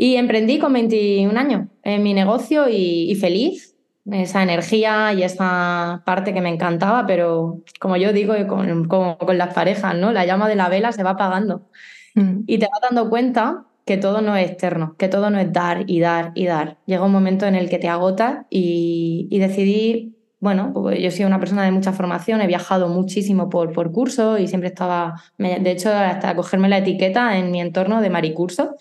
Y 0.00 0.14
emprendí 0.14 0.60
con 0.60 0.72
21 0.72 1.36
años 1.36 1.66
en 1.82 2.04
mi 2.04 2.14
negocio 2.14 2.68
y, 2.68 3.12
feliz, 3.16 3.74
esa 4.12 4.42
energía 4.42 5.12
y 5.12 5.22
esa 5.22 6.02
parte 6.04 6.32
que 6.32 6.40
me 6.40 6.48
encantaba, 6.48 7.06
pero 7.06 7.62
como 7.78 7.96
yo 7.96 8.12
digo, 8.12 8.34
como 8.46 9.18
con 9.18 9.38
las 9.38 9.54
parejas, 9.54 9.94
¿no? 9.94 10.12
La 10.12 10.24
llama 10.24 10.48
de 10.48 10.54
la 10.54 10.68
vela 10.68 10.92
se 10.92 11.02
va 11.02 11.10
apagando. 11.10 11.68
Mm. 12.14 12.40
Y 12.46 12.58
te 12.58 12.66
vas 12.66 12.80
dando 12.80 13.10
cuenta 13.10 13.64
que 13.84 13.96
todo 13.96 14.20
no 14.20 14.36
es 14.36 14.50
externo, 14.50 14.96
que 14.98 15.08
todo 15.08 15.30
no 15.30 15.38
es 15.38 15.52
dar 15.52 15.84
y 15.86 16.00
dar 16.00 16.32
y 16.34 16.46
dar. 16.46 16.78
Llega 16.86 17.04
un 17.04 17.12
momento 17.12 17.46
en 17.46 17.54
el 17.54 17.70
que 17.70 17.78
te 17.78 17.88
agotas 17.88 18.46
y, 18.50 19.28
y 19.30 19.38
decidí 19.38 20.18
bueno, 20.40 20.72
pues 20.72 21.00
yo 21.00 21.10
soy 21.10 21.24
una 21.24 21.40
persona 21.40 21.64
de 21.64 21.72
mucha 21.72 21.92
formación, 21.92 22.40
he 22.40 22.46
viajado 22.46 22.88
muchísimo 22.88 23.48
por, 23.48 23.72
por 23.72 23.90
cursos 23.90 24.38
y 24.38 24.46
siempre 24.46 24.68
estaba, 24.68 25.20
de 25.36 25.70
hecho, 25.70 25.92
hasta 25.92 26.36
cogerme 26.36 26.68
la 26.68 26.78
etiqueta 26.78 27.36
en 27.38 27.50
mi 27.50 27.60
entorno 27.60 28.00
de 28.00 28.10
maricurso. 28.10 28.76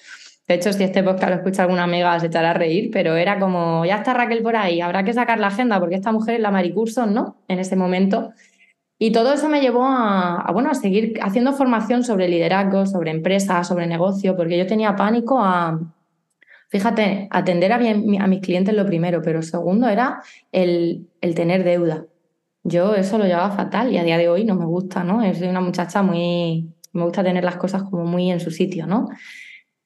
De 0.47 0.55
hecho, 0.55 0.71
si 0.71 0.83
este 0.83 1.03
podcast 1.03 1.29
lo 1.29 1.35
escucha 1.37 1.63
alguna 1.63 1.83
amiga 1.83 2.19
se 2.19 2.27
echará 2.27 2.51
a 2.51 2.53
reír, 2.53 2.89
pero 2.91 3.15
era 3.15 3.39
como, 3.39 3.85
ya 3.85 3.97
está 3.97 4.13
Raquel 4.13 4.41
por 4.41 4.55
ahí, 4.55 4.79
habrá 4.79 5.03
que 5.03 5.13
sacar 5.13 5.39
la 5.39 5.47
agenda 5.47 5.79
porque 5.79 5.95
esta 5.95 6.11
mujer 6.11 6.35
es 6.35 6.41
la 6.41 6.51
maricurso, 6.51 7.05
¿no? 7.05 7.37
En 7.47 7.59
ese 7.59 7.75
momento. 7.75 8.31
Y 8.99 9.11
todo 9.11 9.33
eso 9.33 9.49
me 9.49 9.61
llevó 9.61 9.85
a, 9.85 10.41
a, 10.41 10.51
bueno, 10.53 10.71
a 10.71 10.73
seguir 10.73 11.19
haciendo 11.21 11.53
formación 11.53 12.03
sobre 12.03 12.29
liderazgo, 12.29 12.85
sobre 12.85 13.11
empresas, 13.11 13.67
sobre 13.67 13.87
negocio, 13.87 14.35
porque 14.35 14.57
yo 14.57 14.65
tenía 14.65 14.95
pánico 14.95 15.39
a, 15.39 15.79
Fíjate, 16.69 17.29
atender 17.31 17.71
a, 17.71 17.75
a 17.77 18.27
mis 18.27 18.41
clientes 18.41 18.75
lo 18.75 18.85
primero, 18.85 19.21
pero 19.21 19.41
segundo 19.41 19.87
era 19.87 20.21
el, 20.51 21.07
tener 21.33 21.63
deuda. 21.63 22.05
Yo 22.63 22.95
eso 22.95 23.17
lo 23.17 23.25
llevaba 23.25 23.51
fatal 23.51 23.93
y 23.93 23.97
a 23.97 24.03
día 24.03 24.17
de 24.17 24.27
hoy 24.27 24.43
no 24.43 24.55
me 24.55 24.65
gusta, 24.65 25.03
¿no? 25.03 25.21
Soy 25.33 25.47
una 25.47 25.61
muchacha 25.61 26.03
muy, 26.03 26.73
me 26.91 27.03
gusta 27.03 27.23
tener 27.23 27.45
las 27.45 27.55
cosas 27.55 27.83
como 27.83 28.03
muy 28.03 28.29
en 28.29 28.41
su 28.41 28.51
sitio, 28.51 28.85
¿no? 28.85 29.07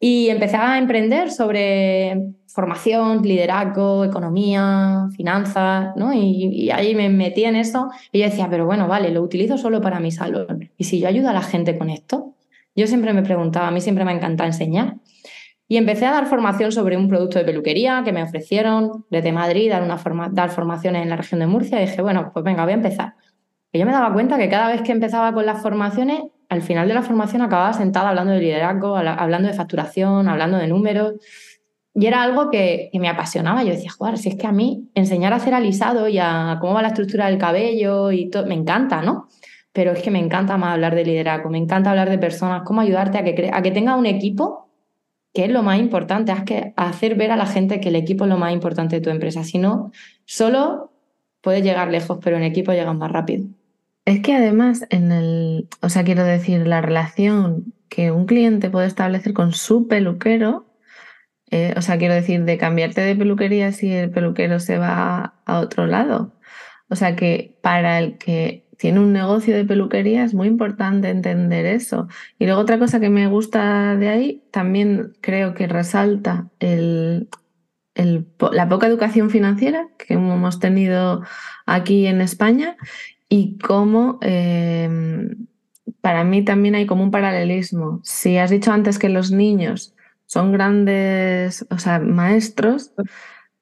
Y 0.04 0.30
empecé 0.30 0.58
a 0.58 0.80
emprender 0.80 1.30
sobre 1.30 2.34
formación, 2.48 3.22
liderazgo, 3.22 4.04
economía, 4.04 5.08
finanzas, 5.16 5.96
¿no? 5.96 6.12
Y, 6.12 6.48
y, 6.48 6.72
ahí 6.72 6.96
me 6.96 7.08
metí 7.08 7.46
en 7.46 7.56
eso 7.56 7.90
y 8.12 8.20
yo 8.20 8.26
decía, 8.26 8.48
pero 8.50 8.66
bueno, 8.66 8.88
vale, 8.88 9.12
lo 9.12 9.22
utilizo 9.22 9.60
solo 9.60 9.80
para 9.80 10.00
mi 10.00 10.12
salón. 10.12 10.72
¿Y 10.76 10.86
si 10.86 11.00
yo 11.00 11.08
ayudo 11.08 11.30
a 11.30 11.34
la 11.34 11.44
gente 11.44 11.78
con 11.78 11.92
esto? 11.92 12.34
Yo 12.76 12.88
siempre 12.88 13.14
me 13.14 13.22
preguntaba, 13.22 13.68
a 13.68 13.72
mí 13.72 13.80
siempre 13.80 14.04
me 14.04 14.12
encanta 14.12 14.46
enseñar. 14.46 14.96
Y 15.68 15.78
empecé 15.78 16.08
a 16.08 16.12
dar 16.12 16.26
formación 16.26 16.72
sobre 16.72 16.98
un 16.98 17.08
producto 17.08 17.38
de 17.38 17.46
peluquería 17.46 18.02
que 18.04 18.12
me 18.12 18.24
ofrecieron 18.24 19.06
desde 19.12 19.32
Madrid, 19.32 19.70
dar, 19.70 19.84
una 19.84 20.00
forma, 20.00 20.30
dar 20.30 20.50
formaciones 20.50 21.04
en 21.04 21.10
la 21.10 21.16
región 21.16 21.40
de 21.42 21.48
Murcia. 21.48 21.80
Y 21.80 21.86
dije, 21.86 22.02
bueno, 22.02 22.32
pues 22.34 22.44
venga, 22.44 22.64
voy 22.64 22.74
a 22.74 22.76
empezar. 22.76 23.14
Y 23.72 23.80
yo 23.80 23.86
me 23.86 23.92
daba 23.92 24.12
cuenta 24.12 24.38
que 24.38 24.50
cada 24.50 24.68
vez 24.68 24.82
que 24.82 24.92
empezaba 24.92 25.32
con 25.32 25.46
las 25.46 25.62
formaciones, 25.62 26.24
al 26.52 26.62
final 26.62 26.86
de 26.86 26.94
la 26.94 27.02
formación 27.02 27.42
acababa 27.42 27.72
sentada 27.72 28.10
hablando 28.10 28.34
de 28.34 28.42
liderazgo, 28.42 28.98
hablando 28.98 29.48
de 29.48 29.54
facturación, 29.54 30.28
hablando 30.28 30.58
de 30.58 30.68
números. 30.68 31.14
Y 31.94 32.08
era 32.08 32.22
algo 32.22 32.50
que, 32.52 32.90
me 32.94 33.08
apasionaba. 33.08 33.64
Yo 33.64 33.70
decía, 33.70 33.90
joder, 33.90 34.18
si 34.18 34.28
es 34.28 34.36
que 34.36 34.48
a 34.48 34.52
mí 34.52 34.90
enseñar 34.94 35.32
a 35.32 35.38
hacer 35.38 35.54
alisado 35.54 36.10
y 36.10 36.20
a 36.20 36.58
cómo 36.60 36.74
va 36.74 36.82
la 36.82 36.90
estructura 36.90 37.28
del 37.28 37.38
cabello 37.38 38.12
y 38.12 38.30
todo, 38.30 38.46
me 38.48 38.56
encanta, 38.56 39.02
¿no? 39.02 39.30
Pero 39.72 39.94
es 39.94 40.04
que 40.04 40.12
me 40.12 40.20
encanta 40.20 40.58
más 40.58 40.74
hablar 40.74 40.94
de 40.94 41.06
liderazgo, 41.06 41.50
me 41.50 41.58
encanta 41.58 41.92
hablar 41.92 42.10
de 42.10 42.18
personas, 42.18 42.64
cómo 42.66 42.82
ayudarte 42.82 43.18
a 43.18 43.24
que, 43.24 43.50
a 43.54 43.62
tenga 43.62 43.96
un 43.96 44.06
equipo 44.06 44.68
que 45.34 45.46
es 45.46 45.52
lo 45.52 45.64
más 45.64 45.80
importante, 45.80 46.34
es 46.34 46.44
que 46.44 46.74
hacer 46.76 47.16
ver 47.16 47.32
a 47.32 47.38
la 47.38 47.46
gente 47.46 47.80
que 47.80 47.88
el 47.88 47.96
equipo 47.96 48.26
es 48.26 48.30
lo 48.30 48.38
más 48.38 48.52
importante 48.52 48.98
de 48.98 49.02
tu 49.02 49.10
empresa. 49.10 49.46
Si 49.46 49.58
no, 49.58 49.94
solo 50.26 50.92
puedes 51.40 51.64
llegar 51.64 51.90
lejos, 51.90 52.20
pero 52.22 52.36
en 52.36 52.44
equipo 52.44 52.74
llegas 52.74 52.94
más 52.94 53.10
rápido. 53.10 53.46
Es 54.06 54.22
que 54.22 54.34
además, 54.34 54.86
en 54.90 55.12
el, 55.12 55.70
o 55.82 55.90
sea, 55.90 56.04
quiero 56.04 56.24
decir, 56.24 56.66
la 56.66 56.82
relación 56.82 57.74
que 57.90 58.12
un 58.12 58.26
cliente 58.26 58.70
puede 58.70 58.88
establecer 58.88 59.34
con 59.34 59.54
su 59.54 59.88
peluquero, 59.88 60.66
eh, 61.52 61.74
o 61.78 61.82
sea, 61.82 61.98
quiero 61.98 62.16
decir, 62.16 62.44
de 62.46 62.58
cambiarte 62.58 63.02
de 63.02 63.16
peluquería 63.16 63.72
si 63.72 63.92
el 63.92 64.10
peluquero 64.10 64.60
se 64.60 64.78
va 64.78 65.36
a 65.46 65.60
otro 65.60 65.86
lado. 65.86 66.34
O 66.90 66.96
sea, 66.96 67.16
que 67.16 67.58
para 67.62 68.00
el 68.00 68.18
que 68.18 68.68
tiene 68.78 69.00
un 69.00 69.14
negocio 69.14 69.56
de 69.56 69.66
peluquería, 69.66 70.24
es 70.24 70.34
muy 70.34 70.48
importante 70.48 71.10
entender 71.10 71.66
eso. 71.66 72.08
Y 72.40 72.46
luego 72.46 72.62
otra 72.62 72.80
cosa 72.80 73.00
que 73.00 73.10
me 73.10 73.28
gusta 73.28 73.96
de 73.96 74.10
ahí, 74.10 74.44
también 74.52 75.14
creo 75.22 75.54
que 75.54 75.68
resalta 75.68 76.50
el, 76.60 77.30
la 78.52 78.68
poca 78.70 78.88
educación 78.88 79.30
financiera 79.30 79.88
que 79.98 80.16
hemos 80.16 80.60
tenido 80.60 81.22
aquí 81.66 82.08
en 82.08 82.22
España 82.22 82.78
y 83.34 83.58
cómo 83.60 84.20
em, 84.22 85.48
para 86.02 86.26
mí 86.26 86.44
también 86.44 86.76
hay 86.76 86.86
como 86.86 87.02
un 87.02 87.12
paralelismo. 87.12 88.02
Si 88.04 88.38
has 88.38 88.50
dicho 88.50 88.74
antes 88.74 89.00
que 89.00 89.08
los 89.08 89.32
niños 89.32 89.96
son 90.26 90.52
grandes, 90.52 91.66
o 91.70 91.80
sea, 91.80 92.00
maestros, 92.00 92.92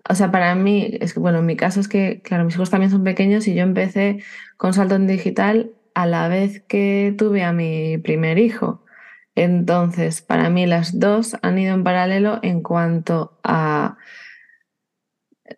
o 0.10 0.16
sea, 0.16 0.32
para 0.32 0.56
mí, 0.56 0.98
es 1.02 1.14
que, 1.14 1.20
bueno, 1.20 1.38
en 1.40 1.46
mi 1.46 1.56
caso 1.56 1.80
es 1.80 1.88
que, 1.88 2.20
claro, 2.24 2.46
mis 2.46 2.56
hijos 2.56 2.72
también 2.72 2.90
son 2.92 3.04
pequeños 3.04 3.48
y 3.48 3.54
yo 3.54 3.62
empecé 3.62 4.24
con 4.58 4.74
salto 4.74 4.96
en 4.96 5.06
digital 5.06 5.72
a 5.94 6.08
la 6.08 6.28
vez 6.30 6.62
que 6.68 7.14
tuve 7.16 7.44
a 7.44 7.54
mi 7.54 8.00
primer 8.00 8.40
hijo. 8.40 8.84
Entonces, 9.36 10.24
para 10.24 10.50
mí 10.50 10.66
las 10.66 11.00
dos 11.00 11.38
han 11.44 11.60
ido 11.60 11.76
en 11.76 11.84
paralelo 11.84 12.40
en 12.42 12.64
cuanto 12.64 13.40
a, 13.44 13.98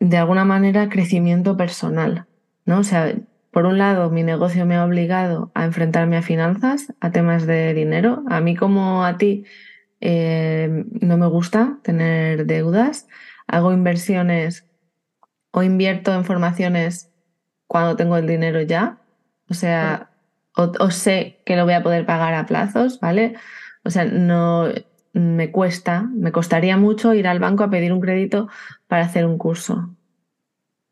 de 0.02 0.18
alguna 0.18 0.44
manera, 0.44 0.90
crecimiento 0.90 1.56
personal, 1.56 2.26
¿no? 2.66 2.80
O 2.80 2.84
sea, 2.84 3.16
por 3.52 3.66
un 3.66 3.78
lado, 3.78 4.10
mi 4.10 4.24
negocio 4.24 4.66
me 4.66 4.76
ha 4.76 4.86
obligado 4.86 5.52
a 5.54 5.66
enfrentarme 5.66 6.18
a 6.18 6.22
finanzas, 6.22 6.94
a 7.00 7.12
temas 7.12 7.46
de 7.46 7.74
dinero. 7.74 8.24
A 8.30 8.40
mí 8.40 8.56
como 8.56 9.04
a 9.04 9.18
ti 9.18 9.46
eh, 10.00 10.86
no 11.02 11.18
me 11.18 11.28
gusta 11.28 11.78
tener 11.84 12.46
deudas 12.46 13.08
hago 13.52 13.74
inversiones 13.74 14.66
o 15.52 15.62
invierto 15.62 16.14
en 16.14 16.24
formaciones 16.26 17.12
cuando 17.68 17.96
tengo 17.98 18.18
el 18.18 18.26
dinero 18.26 18.62
ya, 18.62 19.02
o 19.50 19.54
sea, 19.54 20.10
o, 20.56 20.92
sé 20.92 21.42
que 21.46 21.56
lo 21.56 21.66
voy 21.66 21.74
a 21.74 21.84
poder 21.84 22.06
pagar 22.06 22.34
a 22.34 22.46
plazos, 22.46 23.00
¿vale? 23.00 23.36
O 23.84 23.90
sea, 23.90 24.06
no 24.06 24.70
me 25.14 25.52
cuesta, 25.52 26.04
me 26.14 26.32
costaría 26.32 26.78
mucho 26.78 27.14
ir 27.14 27.28
al 27.28 27.40
banco 27.40 27.64
a 27.64 27.70
pedir 27.70 27.92
un 27.94 28.02
crédito 28.02 28.48
para 28.88 29.06
hacer 29.06 29.26
un 29.26 29.38
curso. 29.38 29.96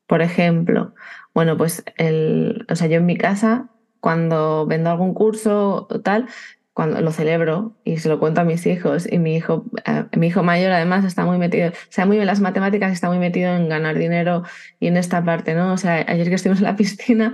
Por 0.10 0.24
ejemplo, 0.24 0.96
bueno, 1.36 1.56
pues 1.56 1.84
el, 1.98 2.66
o 2.68 2.75
sea, 2.75 2.88
yo 2.88 2.98
en 2.98 3.06
mi 3.06 3.16
casa, 3.16 3.70
cuando 4.00 4.66
vendo 4.66 4.89
algún 4.89 5.13
curso 5.13 5.86
o 5.88 6.00
tal, 6.01 6.25
cuando 6.74 7.00
lo 7.00 7.12
celebro 7.12 7.78
y 7.84 7.98
se 7.98 8.10
lo 8.10 8.20
cuento 8.20 8.42
a 8.42 8.44
mis 8.44 8.66
hijos 8.66 9.08
y 9.08 9.20
mi 9.20 9.36
hijo, 9.36 9.66
eh, 9.86 10.06
mi 10.18 10.25
hijo 10.25 10.42
mayor 10.42 10.72
además 10.72 11.06
está 11.06 11.25
muy 11.25 11.38
metido, 11.38 11.70
o 11.70 11.74
sea, 11.89 12.08
muy 12.08 12.18
bien 12.18 12.25
las 12.25 12.39
matemáticas, 12.39 12.92
está 12.92 13.08
muy 13.08 13.20
metido 13.20 13.56
en 13.56 13.70
ganar 13.70 14.00
dinero 14.00 14.42
y 14.80 14.88
en 14.88 14.98
esta 14.98 15.24
parte, 15.24 15.54
¿no? 15.54 15.74
O 15.74 15.78
sea, 15.78 16.04
ayer 16.08 16.28
que 16.28 16.36
estuvimos 16.36 16.58
en 16.58 16.66
la 16.66 16.75
piscina, 16.75 17.34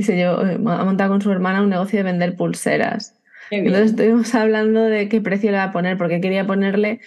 se 0.00 0.18
yo, 0.18 0.40
ha 0.40 0.84
montado 0.86 1.10
con 1.10 1.20
su 1.20 1.30
hermana 1.32 1.60
un 1.60 1.68
negocio 1.68 1.98
de 1.98 2.04
vender 2.04 2.34
pulseras. 2.34 3.20
Entonces 3.50 3.90
estuvimos 3.90 4.34
hablando 4.34 4.84
de 4.84 5.10
qué 5.10 5.20
precio 5.20 5.50
le 5.50 5.58
va 5.58 5.64
a 5.64 5.72
poner, 5.72 5.98
porque 5.98 6.22
quería 6.22 6.46
ponerle 6.46 7.00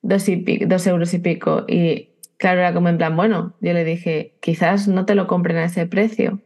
dos, 0.00 0.26
y 0.26 0.64
dos 0.64 0.86
euros 0.86 1.12
y 1.12 1.18
pico. 1.18 1.66
Y 1.68 2.11
claro, 2.42 2.58
era 2.58 2.74
como 2.74 2.88
en 2.88 2.98
plan, 2.98 3.14
bueno, 3.14 3.54
yo 3.60 3.72
le 3.72 3.84
dije, 3.84 4.36
quizás 4.40 4.88
no 4.88 5.06
te 5.06 5.14
lo 5.14 5.28
compren 5.28 5.58
a 5.58 5.64
ese 5.66 5.86
precio, 5.86 6.40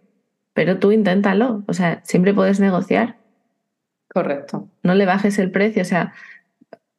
pero 0.52 0.78
tú 0.78 0.92
inténtalo, 0.92 1.64
o 1.66 1.72
sea, 1.72 2.02
siempre 2.04 2.34
puedes 2.34 2.60
negociar. 2.60 3.16
Correcto. 4.08 4.68
No 4.82 4.94
le 4.94 5.06
bajes 5.06 5.38
el 5.38 5.50
precio, 5.50 5.80
o 5.80 5.86
sea, 5.86 6.12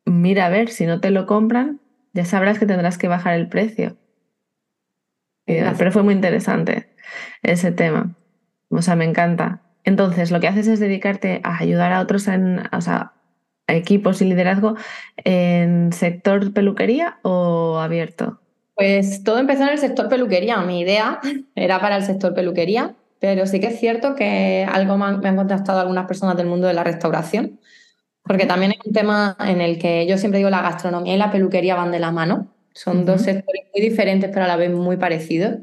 mira 0.06 0.48
a 0.48 0.50
ver, 0.50 0.70
si 0.70 0.88
no 0.88 1.00
te 1.00 1.12
lo 1.12 1.27
compran, 1.27 1.80
ya 2.13 2.25
sabrás 2.25 2.58
que 2.58 2.66
tendrás 2.66 2.98
que 2.98 3.08
bajar 3.08 3.36
el 3.36 3.48
precio. 3.50 3.98
pero 5.46 5.92
fue 5.92 6.01
muy 6.01 6.16
interesante 6.16 6.89
ese 7.44 7.72
tema. 7.72 8.16
O 8.70 8.82
sea, 8.82 8.96
me 8.96 9.06
encanta. 9.06 9.62
Entonces, 9.84 10.32
lo 10.32 10.39
que 10.39 10.48
haces 10.48 10.68
es 10.68 10.80
dedicarte 10.80 11.39
a 11.44 11.60
ayudar 11.60 11.94
a 11.94 12.01
otros 12.01 12.27
en, 12.27 12.63
o 12.74 12.82
sea, 12.82 13.13
a 13.68 13.75
equipos 13.75 14.24
y 14.24 14.25
liderazgo 14.25 14.75
en 15.18 15.94
sector 15.94 16.51
peluquería 16.51 17.20
o 17.22 17.77
abierto. 17.77 18.42
Pues 18.77 19.24
todo 19.24 19.39
empezó 19.39 19.63
en 19.63 19.69
el 19.69 19.79
sector 19.79 20.07
peluquería. 20.07 20.57
Mi 20.62 20.79
idea 20.79 21.19
era 21.55 21.81
para 21.81 21.98
el 21.98 22.03
sector 22.03 22.34
peluquería 22.34 22.96
pero 23.19 23.46
sí 23.48 23.60
que 23.60 23.67
es 23.67 23.79
cierto 23.79 24.15
que 24.15 24.65
algo 24.69 24.98
me 24.98 25.05
han, 25.05 25.36
contactado 25.36 25.79
algunas 25.79 26.05
personas 26.07 26.38
del 26.38 26.48
mundo 26.48 26.67
de 26.67 26.74
la 26.74 26.84
restauración, 26.84 27.60
porque 28.24 28.46
también 28.46 28.74
es 28.74 28.77
un 28.86 28.93
tema 28.93 29.36
en 29.39 29.62
el 29.62 29.79
que 29.79 30.05
yo 30.05 30.17
siempre 30.17 30.39
digo 30.39 30.50
la 30.50 30.62
gastronomía 30.62 31.15
y 31.15 31.17
la 31.17 31.31
peluquería 31.31 31.75
van 31.75 31.91
de 31.91 32.00
la 32.00 32.12
mano. 32.12 32.48
Son 32.74 33.05
dos 33.05 33.22
sectores 33.22 33.63
muy 33.74 33.81
diferentes, 33.81 34.29
pero 34.31 34.46
a 34.46 34.48
la 34.48 34.55
vez 34.55 34.72
muy 34.72 34.98
parecidos. 34.98 35.55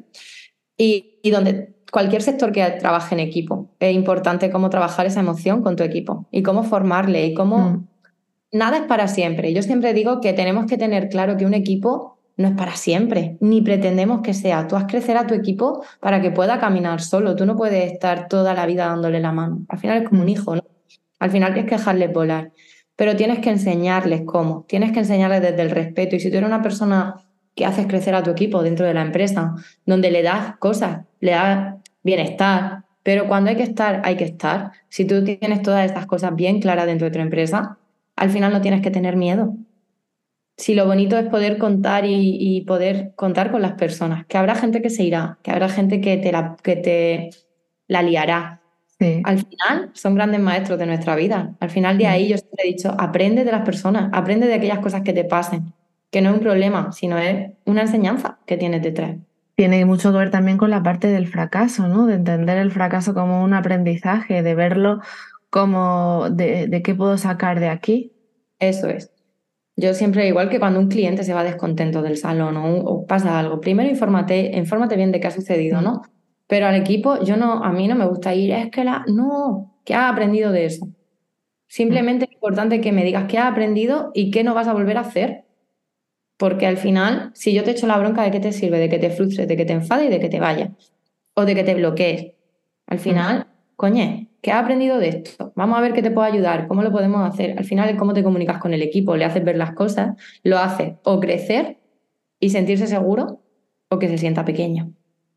Y, 0.77 1.21
donde 1.31 1.75
cualquier 1.93 2.23
sector 2.23 2.51
que 2.51 2.65
trabaje 2.81 3.15
en 3.15 3.21
equipo, 3.21 3.71
es 3.79 3.95
importante 3.95 4.51
cómo 4.51 4.69
trabajar 4.69 5.07
esa 5.07 5.21
emoción 5.21 5.63
con 5.63 5.77
tu 5.77 5.85
equipo 5.85 6.27
y 6.33 6.43
cómo 6.43 6.65
formarle 6.65 7.27
y 7.27 7.35
cómo... 7.35 7.59
Mm. 7.59 7.89
Nada 8.51 8.79
es 8.79 8.83
para 8.85 9.09
siempre. 9.09 9.53
Yo 9.53 9.63
siempre 9.63 9.95
digo 9.95 10.21
que 10.21 10.33
tenemos 10.33 10.67
que 10.67 10.77
tener 10.77 11.09
claro 11.09 11.37
que 11.37 11.45
un 11.45 11.55
equipo 11.55 12.14
no 12.37 12.49
es 12.49 12.55
para 12.55 12.77
siempre, 12.77 13.37
ni 13.41 13.63
pretendemos 13.63 14.23
que 14.23 14.35
sea. 14.35 14.67
Tú 14.67 14.77
has 14.77 14.87
crecer 14.87 15.17
a 15.17 15.27
tu 15.27 15.35
equipo 15.35 15.85
para 16.01 16.21
que 16.21 16.31
pueda 16.31 16.59
caminar 16.59 17.01
solo. 17.01 17.37
Tú 17.37 17.47
no 17.47 17.57
puedes 17.57 17.93
estar 17.93 18.29
toda 18.29 18.55
la 18.55 18.67
vida 18.67 18.87
dándole 18.87 19.21
la 19.21 19.33
mano. 19.33 19.65
Al 19.69 19.79
final 19.79 20.03
es 20.03 20.09
como 20.09 20.21
un 20.21 20.27
mm. 20.27 20.31
hijo, 20.31 20.57
¿no? 20.57 20.63
Al 21.21 21.31
final 21.31 21.53
tienes 21.55 21.71
que 21.71 21.77
dejarle 21.77 22.09
volar. 22.09 22.53
pero 22.97 23.17
tienes 23.17 23.41
que 23.41 23.51
enseñarles 23.51 24.23
cómo, 24.25 24.65
tienes 24.69 24.93
que 24.93 25.01
enseñarles 25.01 25.43
desde 25.43 25.63
el 25.63 25.71
respeto. 25.71 26.17
Y 26.17 26.21
si 26.21 26.31
tú 26.31 26.37
eres 26.37 26.49
una 26.49 26.63
persona 26.63 27.17
que 27.55 27.65
haces 27.65 27.87
crecer 27.87 28.15
a 28.15 28.23
tu 28.23 28.31
equipo 28.31 28.63
dentro 28.63 28.87
de 28.87 28.95
la 28.95 29.03
empresa, 29.03 29.55
donde 29.87 30.11
le 30.11 30.23
das 30.23 30.57
cosas, 30.59 31.05
le 31.21 31.33
das 31.33 31.75
bienestar, 32.03 32.85
pero 33.03 33.29
cuando 33.29 33.51
hay 33.51 33.57
que 33.57 33.63
estar, 33.65 34.01
hay 34.05 34.17
que 34.17 34.25
estar. 34.25 34.73
Si 34.89 35.05
tú 35.05 35.25
tienes 35.25 35.63
todas 35.63 35.85
estas 35.87 36.07
cosas 36.07 36.35
bien 36.35 36.61
claras 36.61 36.87
dentro 36.87 37.07
de 37.07 37.11
tu 37.13 37.19
empresa, 37.21 37.79
al 38.17 38.31
final 38.31 38.53
no 38.53 38.61
tienes 38.61 38.81
que 38.81 38.91
tener 38.91 39.17
miedo. 39.17 39.57
Si 40.57 40.75
lo 40.75 40.87
bonito 40.87 41.19
es 41.19 41.29
poder 41.29 41.59
contar 41.59 42.05
y, 42.07 42.61
poder 42.67 43.13
contar 43.17 43.51
con 43.51 43.63
las 43.63 43.73
personas, 43.73 44.25
que 44.27 44.39
habrá 44.39 44.55
gente 44.55 44.81
que 44.83 44.91
se 44.91 45.03
irá, 45.03 45.39
que 45.43 45.51
habrá 45.51 45.69
gente 45.69 46.01
que 46.01 46.17
te 46.17 46.31
la, 46.31 46.57
que 46.63 46.77
te 46.77 47.31
la 47.89 48.03
liará. 48.03 48.61
Al 49.25 49.39
final 49.39 49.91
son 49.93 50.15
grandes 50.15 50.41
maestros 50.41 50.79
de 50.79 50.87
nuestra 50.87 51.17
vida. 51.17 51.55
Al 51.61 51.71
final 51.71 51.99
de 51.99 52.07
ahí 52.07 52.29
yo 52.29 52.39
siempre 52.39 52.65
he 52.65 52.69
dicho, 52.69 52.95
aprende 52.99 53.45
de 53.45 53.53
las 53.53 53.63
personas, 53.63 54.09
aprende 54.13 54.47
de 54.47 54.55
aquellas 54.55 54.79
cosas 54.79 55.03
que 55.03 55.13
te 55.13 55.25
pasen, 55.25 55.75
que 56.11 56.23
no 56.23 56.31
es 56.31 56.37
un 56.37 56.41
problema, 56.41 56.93
sino 56.93 57.19
es 57.19 57.51
una 57.67 57.83
enseñanza 57.83 58.39
que 58.47 58.57
tienes 58.57 58.83
detrás. 58.83 59.17
Tiene 59.57 59.85
mucho 59.85 60.11
que 60.11 60.19
ver 60.19 60.31
también 60.31 60.59
con 60.59 60.71
la 60.71 60.83
parte 60.83 61.09
del 61.09 61.29
fracaso, 61.29 61.87
¿no? 61.87 62.07
De 62.07 62.15
entender 62.15 62.59
el 62.59 62.73
fracaso 62.73 63.15
como 63.15 63.45
un 63.45 63.55
aprendizaje, 63.55 64.43
de 64.43 64.55
verlo 64.55 65.01
como 65.51 66.31
de, 66.31 66.83
qué 66.85 66.95
puedo 66.95 67.17
sacar 67.17 67.61
de 67.61 67.69
aquí. 67.69 68.13
Eso 68.59 68.89
es. 68.89 69.14
Yo 69.77 69.93
siempre, 69.95 70.29
igual 70.29 70.49
que 70.51 70.61
cuando 70.61 70.79
un 70.79 70.89
cliente 70.89 71.25
se 71.25 71.35
va 71.35 71.43
descontento 71.43 72.01
del 72.03 72.17
salón 72.17 72.57
o, 72.57 73.07
pasa 73.07 73.39
algo, 73.39 73.61
primero 73.61 73.89
infórmate, 73.91 74.57
infórmate 74.57 74.97
bien 74.97 75.11
de 75.11 75.21
qué 75.21 75.27
ha 75.27 75.31
sucedido, 75.33 75.81
¿no? 75.81 76.03
Pero 76.47 76.67
al 76.67 76.77
equipo, 76.77 77.23
yo 77.25 77.37
no, 77.37 77.65
a 77.65 77.73
mí 77.73 77.89
no 77.89 77.97
me 77.97 78.07
gusta 78.07 78.35
ir, 78.35 78.53
es 78.53 78.71
que 78.71 78.85
la, 78.85 79.05
no, 79.09 79.81
¿qué 79.85 79.95
has 79.95 80.13
aprendido 80.13 80.53
de 80.53 80.67
eso? 80.67 80.87
Simplemente 81.69 82.27
es 82.27 82.33
importante 82.33 82.81
que 82.81 82.93
me 82.93 83.05
digas 83.05 83.27
qué 83.29 83.39
has 83.39 83.51
aprendido 83.51 84.11
y 84.15 84.31
qué 84.31 84.45
no 84.45 84.55
vas 84.55 84.69
a 84.69 84.75
volver 84.75 84.97
a 84.97 85.01
hacer. 85.01 85.45
Porque 86.37 86.67
al 86.67 86.77
final, 86.77 87.31
si 87.35 87.55
yo 87.55 87.65
te 87.65 87.73
echo 87.73 87.87
la 87.87 87.99
bronca, 87.99 88.23
¿de 88.23 88.31
qué 88.31 88.41
te 88.41 88.53
sirve? 88.53 88.79
De 88.79 88.89
que 88.89 88.99
te 88.99 89.11
frustres, 89.11 89.49
de 89.49 89.57
que 89.57 89.65
te 89.65 89.73
enfades 89.73 90.07
y 90.09 90.11
de 90.11 90.21
que 90.21 90.29
te 90.29 90.41
vayas. 90.41 90.71
O 91.35 91.45
de 91.45 91.55
que 91.55 91.65
te 91.65 91.75
bloquees. 91.75 92.33
Al 92.87 92.99
final, 92.99 93.47
coñe, 93.77 94.24
¿qué 94.45 94.53
has 94.53 94.63
aprendido 94.63 94.99
de 94.99 95.09
esto? 95.09 95.55
Vamos 95.57 95.79
a 95.79 95.81
ver 95.81 95.95
qué 95.95 96.03
te 96.03 96.11
puedo 96.11 96.27
ayudar, 96.27 96.69
cómo 96.69 96.83
lo 96.83 96.93
podemos 96.93 97.27
hacer. 97.27 97.59
Al 97.59 97.65
final, 97.65 97.97
cómo 97.97 98.13
te 98.13 98.23
comunicas 98.23 98.59
con 98.59 98.75
el 98.75 98.83
equipo, 98.83 99.17
le 99.17 99.25
haces 99.25 99.43
ver 99.43 99.57
las 99.57 99.73
cosas, 99.73 100.17
lo 100.43 100.59
hace 100.59 100.99
o 101.03 101.19
crecer 101.19 101.79
y 102.39 102.51
sentirse 102.51 102.87
seguro 102.87 103.41
o 103.89 103.99
que 103.99 104.07
se 104.09 104.19
sienta 104.19 104.45
pequeño. 104.45 104.93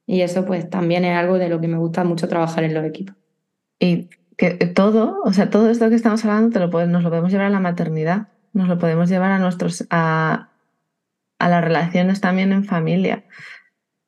Y 0.05 0.21
eso, 0.21 0.45
pues, 0.45 0.69
también 0.69 1.05
es 1.05 1.17
algo 1.17 1.37
de 1.37 1.47
lo 1.47 1.61
que 1.61 1.69
me 1.69 1.77
gusta 1.77 2.03
mucho 2.03 2.27
trabajar 2.27 2.65
en 2.65 2.73
los 2.73 2.83
equipos. 2.83 3.15
Y 3.79 4.09
que 4.35 4.51
todo, 4.51 5.21
o 5.23 5.31
sea, 5.31 5.49
todo 5.49 5.69
esto 5.69 5.87
que 5.87 5.95
estamos 5.95 6.25
hablando 6.25 6.49
te 6.51 6.59
lo 6.59 6.87
nos 6.87 7.01
lo 7.01 7.09
podemos 7.09 7.31
llevar 7.31 7.47
a 7.47 7.49
la 7.49 7.61
maternidad, 7.61 8.27
nos 8.51 8.67
lo 8.67 8.77
podemos 8.77 9.09
llevar 9.09 9.31
a 9.31 9.39
nuestros, 9.39 9.87
a, 9.89 10.49
a 11.39 11.49
las 11.49 11.63
relaciones 11.63 12.19
también 12.19 12.51
en 12.51 12.65
familia. 12.65 13.23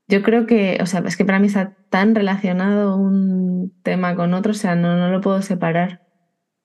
Yo 0.10 0.24
creo 0.24 0.48
que, 0.48 0.80
o 0.82 0.88
sea, 0.88 1.04
es 1.06 1.16
que 1.16 1.24
para 1.24 1.40
mí 1.40 1.46
está 1.48 1.78
tan 1.90 2.16
relacionado 2.16 2.98
un 2.98 3.72
tema 3.84 4.16
con 4.16 4.34
otro, 4.34 4.52
o 4.52 4.56
sea, 4.56 4.76
no, 4.76 4.98
no 4.98 5.10
lo 5.10 5.22
puedo 5.22 5.42
separar. 5.44 6.02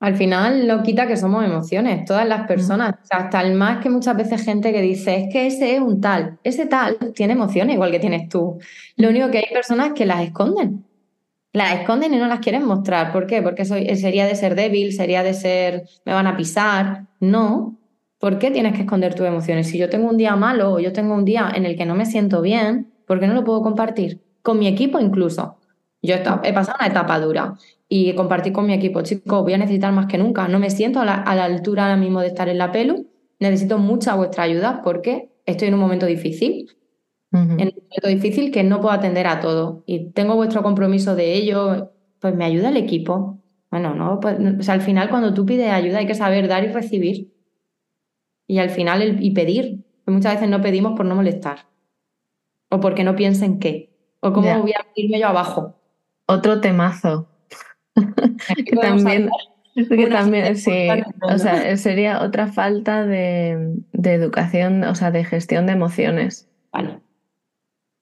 Al 0.00 0.16
final 0.16 0.66
lo 0.66 0.82
quita 0.82 1.06
que 1.06 1.18
somos 1.18 1.44
emociones, 1.44 2.06
todas 2.06 2.26
las 2.26 2.44
mm. 2.44 2.46
personas, 2.46 2.94
hasta 3.10 3.42
el 3.42 3.54
más 3.54 3.82
que 3.82 3.90
muchas 3.90 4.16
veces 4.16 4.42
gente 4.42 4.72
que 4.72 4.80
dice, 4.80 5.16
es 5.16 5.32
que 5.32 5.46
ese 5.46 5.76
es 5.76 5.80
un 5.82 6.00
tal, 6.00 6.38
ese 6.42 6.64
tal 6.64 6.96
tiene 7.14 7.34
emociones 7.34 7.74
igual 7.74 7.90
que 7.90 8.00
tienes 8.00 8.30
tú. 8.30 8.58
Lo 8.96 9.10
único 9.10 9.30
que 9.30 9.38
hay 9.38 9.52
personas 9.52 9.92
que 9.92 10.06
las 10.06 10.22
esconden, 10.22 10.86
las 11.52 11.80
esconden 11.80 12.14
y 12.14 12.16
no 12.16 12.26
las 12.26 12.40
quieren 12.40 12.64
mostrar. 12.64 13.12
¿Por 13.12 13.26
qué? 13.26 13.42
Porque 13.42 13.66
soy, 13.66 13.94
sería 13.96 14.26
de 14.26 14.36
ser 14.36 14.54
débil, 14.54 14.92
sería 14.94 15.22
de 15.22 15.34
ser, 15.34 15.84
me 16.06 16.14
van 16.14 16.26
a 16.26 16.36
pisar. 16.36 17.06
No, 17.20 17.78
¿Por 18.18 18.38
qué 18.38 18.50
tienes 18.50 18.72
que 18.72 18.80
esconder 18.80 19.14
tus 19.14 19.26
emociones? 19.26 19.68
Si 19.68 19.76
yo 19.76 19.90
tengo 19.90 20.08
un 20.08 20.16
día 20.16 20.34
malo 20.34 20.72
o 20.72 20.80
yo 20.80 20.94
tengo 20.94 21.14
un 21.14 21.26
día 21.26 21.52
en 21.54 21.66
el 21.66 21.76
que 21.76 21.84
no 21.84 21.94
me 21.94 22.06
siento 22.06 22.40
bien, 22.40 22.93
¿por 23.06 23.20
qué 23.20 23.26
no 23.26 23.34
lo 23.34 23.44
puedo 23.44 23.62
compartir? 23.62 24.20
Con 24.42 24.58
mi 24.58 24.66
equipo 24.66 24.98
incluso. 24.98 25.58
Yo 26.02 26.16
he 26.16 26.52
pasado 26.52 26.76
una 26.78 26.88
etapa 26.88 27.18
dura 27.18 27.54
y 27.88 28.14
compartí 28.14 28.52
con 28.52 28.66
mi 28.66 28.74
equipo, 28.74 29.00
chicos, 29.02 29.42
voy 29.42 29.54
a 29.54 29.58
necesitar 29.58 29.92
más 29.92 30.06
que 30.06 30.18
nunca. 30.18 30.48
No 30.48 30.58
me 30.58 30.68
siento 30.68 31.00
a 31.00 31.04
la, 31.04 31.14
altura 31.22 31.84
ahora 31.84 31.96
mismo 31.96 32.20
de 32.20 32.26
estar 32.26 32.48
en 32.48 32.58
la 32.58 32.72
pelu. 32.72 33.08
Necesito 33.40 33.78
mucha 33.78 34.14
vuestra 34.14 34.42
ayuda 34.42 34.82
porque 34.82 35.30
estoy 35.46 35.68
en 35.68 35.74
un 35.74 35.80
momento 35.80 36.04
difícil. 36.04 36.70
En 37.32 37.40
un 37.50 37.58
momento 37.58 38.08
difícil 38.08 38.52
que 38.52 38.62
no 38.62 38.80
puedo 38.80 38.94
atender 38.94 39.26
a 39.26 39.40
todo. 39.40 39.82
Y 39.86 40.10
tengo 40.10 40.36
vuestro 40.36 40.62
compromiso 40.62 41.16
de 41.16 41.34
ello. 41.34 41.92
Pues 42.20 42.34
me 42.34 42.44
ayuda 42.44 42.68
el 42.68 42.76
equipo. 42.76 43.40
Bueno, 43.70 43.94
no, 43.94 44.20
pues, 44.20 44.36
o 44.60 44.62
sea, 44.62 44.74
al 44.74 44.82
final 44.82 45.08
cuando 45.08 45.32
tú 45.34 45.46
pides 45.46 45.72
ayuda 45.72 45.98
hay 45.98 46.06
que 46.06 46.14
saber 46.14 46.48
dar 46.48 46.64
y 46.64 46.68
recibir. 46.68 47.32
Y 48.46 48.58
al 48.58 48.70
final, 48.70 49.00
el, 49.02 49.24
y 49.24 49.30
pedir. 49.30 49.84
Muchas 50.06 50.34
veces 50.34 50.50
no 50.50 50.60
pedimos 50.60 50.92
por 50.96 51.06
no 51.06 51.14
molestar. 51.14 51.66
O 52.70 52.80
porque 52.80 53.04
no 53.04 53.16
piensen 53.16 53.58
qué. 53.58 53.90
O 54.20 54.32
cómo 54.32 54.62
voy 54.62 54.72
a 54.72 54.86
irme 54.94 55.20
yo 55.20 55.28
abajo. 55.28 55.74
Otro 56.26 56.60
temazo. 56.60 57.28
que 58.66 58.76
también, 58.76 59.30
que 59.74 60.06
también 60.06 60.56
sí, 60.56 60.88
o 61.22 61.38
sea, 61.38 61.76
sería 61.76 62.22
otra 62.22 62.48
falta 62.48 63.06
de, 63.06 63.76
de, 63.92 64.14
educación, 64.14 64.84
o 64.84 64.94
sea, 64.94 65.10
de 65.10 65.24
gestión 65.24 65.66
de 65.66 65.72
emociones. 65.72 66.48
Vale. 66.72 67.00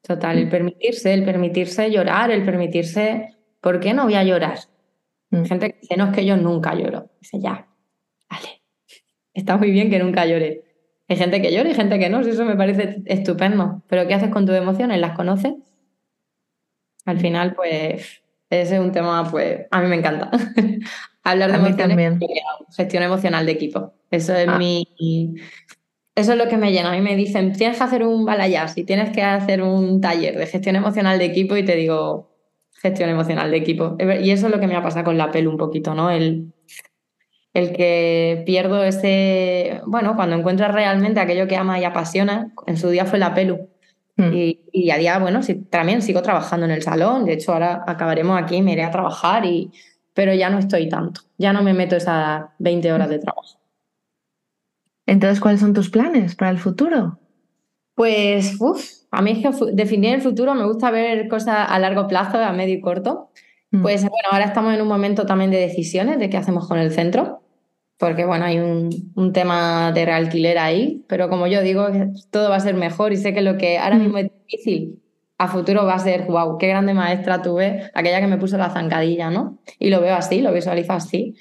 Total, 0.02 0.38
el 0.38 0.48
permitirse, 0.48 1.14
el 1.14 1.24
permitirse 1.24 1.90
llorar, 1.90 2.30
el 2.30 2.44
permitirse, 2.44 3.36
¿por 3.60 3.78
qué 3.78 3.94
no 3.94 4.04
voy 4.04 4.14
a 4.14 4.24
llorar? 4.24 4.58
Mm. 5.30 5.44
Gente 5.44 5.72
que 5.72 5.78
dice, 5.80 5.96
no 5.96 6.06
es 6.06 6.14
que 6.14 6.26
yo 6.26 6.36
nunca 6.36 6.74
lloro. 6.74 7.10
Dice, 7.20 7.38
ya, 7.40 7.68
vale, 8.28 8.62
está 9.34 9.56
muy 9.56 9.70
bien 9.70 9.90
que 9.90 9.98
nunca 9.98 10.26
llore. 10.26 10.64
Hay 11.08 11.16
gente 11.16 11.42
que 11.42 11.52
llora 11.52 11.70
y 11.70 11.74
gente 11.74 11.98
que 11.98 12.08
no, 12.08 12.20
eso 12.20 12.44
me 12.44 12.56
parece 12.56 13.02
estupendo. 13.06 13.82
Pero 13.88 14.06
¿qué 14.06 14.14
haces 14.14 14.30
con 14.30 14.46
tus 14.46 14.54
emociones? 14.54 15.00
¿Las 15.00 15.16
conoces? 15.16 15.54
Al 17.04 17.18
final, 17.18 17.54
pues, 17.54 18.22
ese 18.48 18.74
es 18.74 18.80
un 18.80 18.92
tema, 18.92 19.28
pues, 19.30 19.66
a 19.70 19.80
mí 19.80 19.88
me 19.88 19.96
encanta. 19.96 20.30
Hablar 21.24 21.50
de 21.50 21.58
emociones, 21.58 21.88
también. 21.88 22.20
gestión 22.76 23.02
emocional 23.02 23.46
de 23.46 23.52
equipo. 23.52 23.94
Eso 24.10 24.34
es 24.34 24.48
ah. 24.48 24.58
mi... 24.58 24.86
Eso 26.14 26.32
es 26.32 26.38
lo 26.38 26.46
que 26.48 26.58
me 26.58 26.72
llena. 26.72 26.92
A 26.92 26.94
mí 26.94 27.00
me 27.00 27.16
dicen, 27.16 27.52
tienes 27.52 27.78
que 27.78 27.84
hacer 27.84 28.04
un 28.04 28.26
balayage 28.26 28.82
y 28.82 28.84
tienes 28.84 29.10
que 29.10 29.22
hacer 29.22 29.62
un 29.62 30.00
taller 30.00 30.36
de 30.36 30.46
gestión 30.46 30.76
emocional 30.76 31.18
de 31.18 31.24
equipo 31.24 31.56
y 31.56 31.64
te 31.64 31.74
digo, 31.74 32.32
gestión 32.82 33.08
emocional 33.08 33.50
de 33.50 33.56
equipo. 33.56 33.96
Y 33.98 34.30
eso 34.30 34.46
es 34.46 34.52
lo 34.52 34.60
que 34.60 34.66
me 34.66 34.76
ha 34.76 34.82
pasado 34.82 35.04
con 35.06 35.16
la 35.16 35.30
pelu 35.30 35.50
un 35.50 35.56
poquito, 35.56 35.94
¿no? 35.94 36.10
El 36.10 36.51
el 37.54 37.72
que 37.72 38.42
pierdo 38.46 38.82
ese, 38.82 39.82
bueno, 39.86 40.16
cuando 40.16 40.36
encuentras 40.36 40.72
realmente 40.72 41.20
aquello 41.20 41.46
que 41.46 41.56
ama 41.56 41.78
y 41.78 41.84
apasiona, 41.84 42.52
en 42.66 42.76
su 42.76 42.88
día 42.88 43.04
fue 43.04 43.18
la 43.18 43.34
pelu. 43.34 43.68
Hmm. 44.16 44.32
Y, 44.32 44.90
a 44.90 44.98
día, 44.98 45.18
bueno, 45.18 45.42
sí, 45.42 45.54
también 45.54 46.02
sigo 46.02 46.22
trabajando 46.22 46.66
en 46.66 46.72
el 46.72 46.82
salón, 46.82 47.24
de 47.24 47.34
hecho 47.34 47.52
ahora 47.52 47.84
acabaremos 47.86 48.40
aquí, 48.40 48.62
me 48.62 48.72
iré 48.72 48.84
a 48.84 48.90
trabajar, 48.90 49.44
y, 49.44 49.70
pero 50.14 50.34
ya 50.34 50.50
no 50.50 50.58
estoy 50.58 50.88
tanto, 50.88 51.22
ya 51.38 51.52
no 51.52 51.62
me 51.62 51.74
meto 51.74 51.96
esas 51.96 52.44
20 52.58 52.92
horas 52.92 53.08
de 53.08 53.18
trabajo. 53.18 53.58
Entonces, 55.06 55.40
¿cuáles 55.40 55.60
son 55.60 55.74
tus 55.74 55.90
planes 55.90 56.36
para 56.36 56.50
el 56.50 56.58
futuro? 56.58 57.18
Pues, 57.94 58.56
uff, 58.60 58.82
a 59.10 59.20
mí 59.20 59.32
es 59.32 59.38
que 59.38 59.72
definir 59.72 60.14
el 60.14 60.22
futuro 60.22 60.54
me 60.54 60.64
gusta 60.64 60.90
ver 60.90 61.28
cosas 61.28 61.66
a 61.68 61.78
largo 61.78 62.06
plazo, 62.06 62.38
a 62.38 62.52
medio 62.52 62.74
y 62.74 62.80
corto. 62.80 63.30
Hmm. 63.72 63.82
Pues 63.82 64.02
bueno, 64.02 64.28
ahora 64.30 64.44
estamos 64.44 64.72
en 64.74 64.82
un 64.82 64.88
momento 64.88 65.26
también 65.26 65.50
de 65.50 65.58
decisiones 65.58 66.20
de 66.20 66.30
qué 66.30 66.36
hacemos 66.36 66.68
con 66.68 66.78
el 66.78 66.92
centro 66.92 67.42
porque 68.02 68.24
bueno, 68.24 68.46
hay 68.46 68.58
un, 68.58 69.32
tema 69.32 69.92
de 69.92 70.04
realquiler 70.04 70.58
ahí, 70.58 71.04
pero 71.06 71.28
como 71.28 71.46
yo 71.46 71.62
digo, 71.62 71.86
todo 72.32 72.50
va 72.50 72.56
a 72.56 72.60
ser 72.60 72.74
mejor 72.74 73.12
y 73.12 73.16
sé 73.16 73.32
que 73.32 73.42
lo 73.42 73.56
que 73.56 73.78
ahora 73.78 73.94
mismo 73.94 74.18
es 74.18 74.28
difícil, 74.48 75.00
a 75.38 75.46
futuro 75.46 75.86
va 75.86 75.94
a 75.94 75.98
ser, 76.00 76.24
wow, 76.24 76.58
qué 76.58 76.66
grande 76.66 76.94
maestra 76.94 77.42
tuve, 77.42 77.92
aquella 77.94 78.20
que 78.20 78.26
me 78.26 78.38
puso 78.38 78.58
la 78.58 78.70
zancadilla, 78.70 79.30
¿no? 79.30 79.60
Y 79.78 79.90
lo 79.90 80.00
veo 80.00 80.16
así, 80.16 80.40
lo 80.40 80.52
visualizo 80.52 80.94
así. 80.94 81.36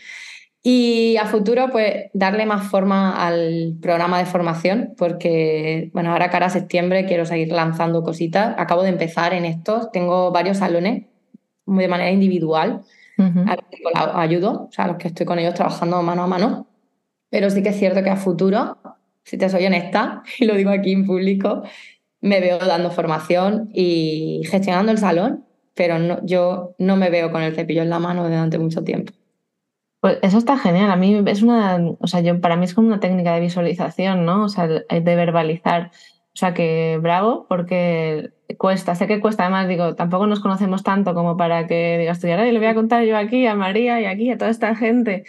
Y 0.62 1.18
a 1.18 1.26
futuro, 1.26 1.70
pues 1.72 2.12
darle 2.14 2.46
más 2.46 2.68
forma 2.68 3.26
al 3.26 3.78
programa 3.82 4.20
de 4.20 4.26
formación, 4.26 4.94
porque, 5.00 5.90
bueno, 5.94 6.12
ahora 6.12 6.30
cara 6.30 6.46
a 6.46 6.50
septiembre 6.52 7.08
quiero 7.08 7.26
seguir 7.26 7.52
lanzando 7.52 8.04
cositas. 8.04 8.54
Acabo 8.60 8.84
de 8.84 8.90
empezar 8.90 9.34
en 9.34 9.46
esto, 9.46 9.90
tengo 9.92 10.32
varios 10.32 10.58
salones 10.60 11.06
de 11.80 11.88
manera 11.88 12.12
individual 12.12 12.84
a 13.18 13.56
los 13.56 13.66
que 13.70 13.78
ayudo, 13.96 14.68
o 14.70 14.72
sea, 14.72 14.86
a 14.86 14.88
los 14.90 14.98
que 14.98 15.10
estoy 15.10 15.26
con 15.26 15.38
ellos 15.40 15.54
trabajando 15.54 16.02
mano 16.02 16.24
a 16.24 16.28
mano. 16.28 16.68
Pero 17.30 17.50
sí 17.50 17.64
que 17.64 17.70
es 17.70 17.78
cierto 17.78 18.04
que 18.04 18.10
a 18.10 18.18
futuro, 18.18 18.78
si 19.24 19.38
te 19.38 19.50
soy 19.50 19.66
honesta, 19.66 20.24
y 20.40 20.46
lo 20.46 20.56
digo 20.56 20.72
aquí 20.72 20.92
en 20.92 21.06
público, 21.06 21.64
me 22.20 22.40
veo 22.40 22.60
dando 22.60 22.92
formación 22.92 23.70
y 23.74 24.42
gestionando 24.46 24.92
el 24.92 24.98
salón, 24.98 25.46
pero 25.74 26.00
no, 26.00 26.20
yo 26.26 26.76
no 26.78 26.98
me 26.98 27.10
veo 27.10 27.32
con 27.32 27.42
el 27.42 27.56
cepillo 27.56 27.82
en 27.82 27.90
la 27.90 28.00
mano 28.00 28.24
durante 28.24 28.58
mucho 28.58 28.84
tiempo. 28.84 29.14
Pues 30.00 30.18
eso 30.24 30.40
está 30.40 30.58
genial. 30.58 30.92
A 30.92 30.96
mí 30.96 31.24
es 31.28 31.44
una, 31.44 31.80
o 32.00 32.08
sea, 32.08 32.22
yo 32.22 32.42
para 32.42 32.56
mí 32.56 32.66
es 32.66 32.74
como 32.74 32.88
una 32.88 33.00
técnica 33.00 33.34
de 33.34 33.40
visualización, 33.40 34.26
¿no? 34.26 34.46
O 34.46 34.50
sea, 34.50 34.68
de 34.68 35.16
verbalizar. 35.16 35.92
O 36.34 36.38
sea 36.38 36.54
que 36.54 36.98
bravo, 37.02 37.46
porque 37.48 38.32
cuesta, 38.58 38.96
sé 38.96 39.08
que 39.08 39.20
cuesta, 39.20 39.44
además 39.44 39.68
digo, 39.68 39.96
tampoco 39.96 40.28
nos 40.28 40.40
conocemos 40.40 40.84
tanto 40.84 41.14
como 41.14 41.38
para 41.38 41.68
que 41.68 41.98
digas 42.00 42.20
tú, 42.20 42.28
ahora 42.28 42.46
le 42.46 42.58
voy 42.58 42.68
a 42.68 42.76
contar 42.76 43.04
yo 43.04 43.18
aquí 43.18 43.46
a 43.48 43.56
María 43.56 44.02
y 44.02 44.06
aquí 44.06 44.32
a 44.32 44.38
toda 44.38 44.52
esta 44.52 44.76
gente. 44.76 45.26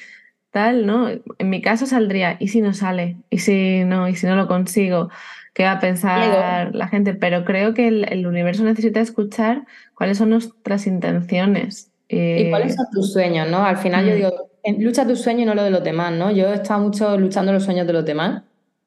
tal, 0.50 0.87
¿no? 0.87 1.08
En 1.38 1.50
mi 1.50 1.62
caso 1.62 1.87
saldría, 1.87 2.37
¿y 2.38 2.48
si 2.48 2.61
no 2.61 2.74
sale? 2.74 3.16
¿Y 3.30 3.38
si 3.38 3.85
no? 3.85 4.08
¿Y 4.08 4.16
si 4.16 4.26
no 4.26 4.37
lo 4.37 4.46
consigo? 4.46 5.08
¿Qué 5.54 5.64
va 5.64 5.72
a 5.72 5.80
pensar 5.80 6.74
la 6.74 6.88
gente? 6.88 7.14
Pero 7.14 7.44
creo 7.44 7.74
que 7.74 7.88
el, 7.88 8.26
universo 8.26 8.62
necesita 8.64 9.00
escuchar 9.00 9.66
cuáles 9.94 10.18
son 10.18 10.30
nuestras 10.30 10.87
intenciones. 10.87 11.90
Y 12.08 12.50
cuáles 12.50 12.74
son 12.74 12.87
tus 12.92 13.12
sueños, 13.12 13.48
¿no? 13.48 13.64
Al 13.64 13.78
final 13.78 14.04
yo 14.04 14.12
mm. 14.12 14.16
digo, 14.16 14.50
lucha 14.78 15.06
tu 15.06 15.16
sueño 15.16 15.42
y 15.42 15.44
no 15.46 15.54
lo 15.54 15.64
de 15.64 15.70
los 15.70 15.82
demás, 15.82 16.12
¿no? 16.12 16.30
Yo 16.30 16.52
he 16.52 16.54
estado 16.54 16.80
mucho 16.80 17.18
luchando 17.18 17.52
los 17.52 17.64
sueños 17.64 17.87
de 17.87 17.92
los 17.94 18.04
demás, 18.04 18.42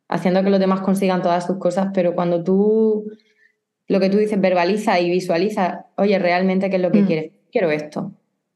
haciendo 0.08 0.44
que 0.44 0.52
los 0.52 0.60
demás 0.60 0.82
consigan 0.82 1.22
todas 1.22 1.46
sus 1.46 1.58
cosas, 1.58 1.90
pero 1.94 2.14
cuando 2.14 2.44
tú, 2.44 3.12
lo 3.88 4.00
que 4.00 4.10
tú 4.10 4.18
dices, 4.18 4.40
verbaliza 4.40 5.00
y 5.00 5.10
visualiza, 5.10 5.86
oye, 5.98 6.18
realmente, 6.20 6.70
¿qué 6.70 6.78
es 6.78 6.82
lo 6.82 6.92
que 6.92 7.02
mm. 7.02 7.06
quieres? 7.06 7.32
Quiero 7.52 7.72
esto. 7.72 8.12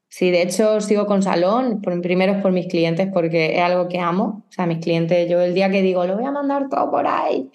Sí, 0.10 0.32
de 0.32 0.42
hecho 0.42 0.82
sigo 0.82 1.06
con 1.06 1.22
salón, 1.22 1.82
primero 1.82 2.34
es 2.34 2.42
por 2.42 2.52
mis 2.52 2.66
clientes 2.66 3.08
porque 3.14 3.58
es 3.58 3.62
algo 3.62 3.88
que 3.88 4.00
amo. 4.00 4.44
O 4.50 4.52
sea, 4.52 4.66
mis 4.66 4.80
clientes, 4.80 5.30
yo 5.30 5.40
el 5.40 5.54
día 5.54 5.70
que 5.70 5.84
digo, 5.84 6.06
lo 6.06 6.16
voy 6.16 6.26
a 6.26 6.32
mandar 6.32 6.68
todo 6.68 6.90
por 6.90 7.06
ahí, 7.06 7.52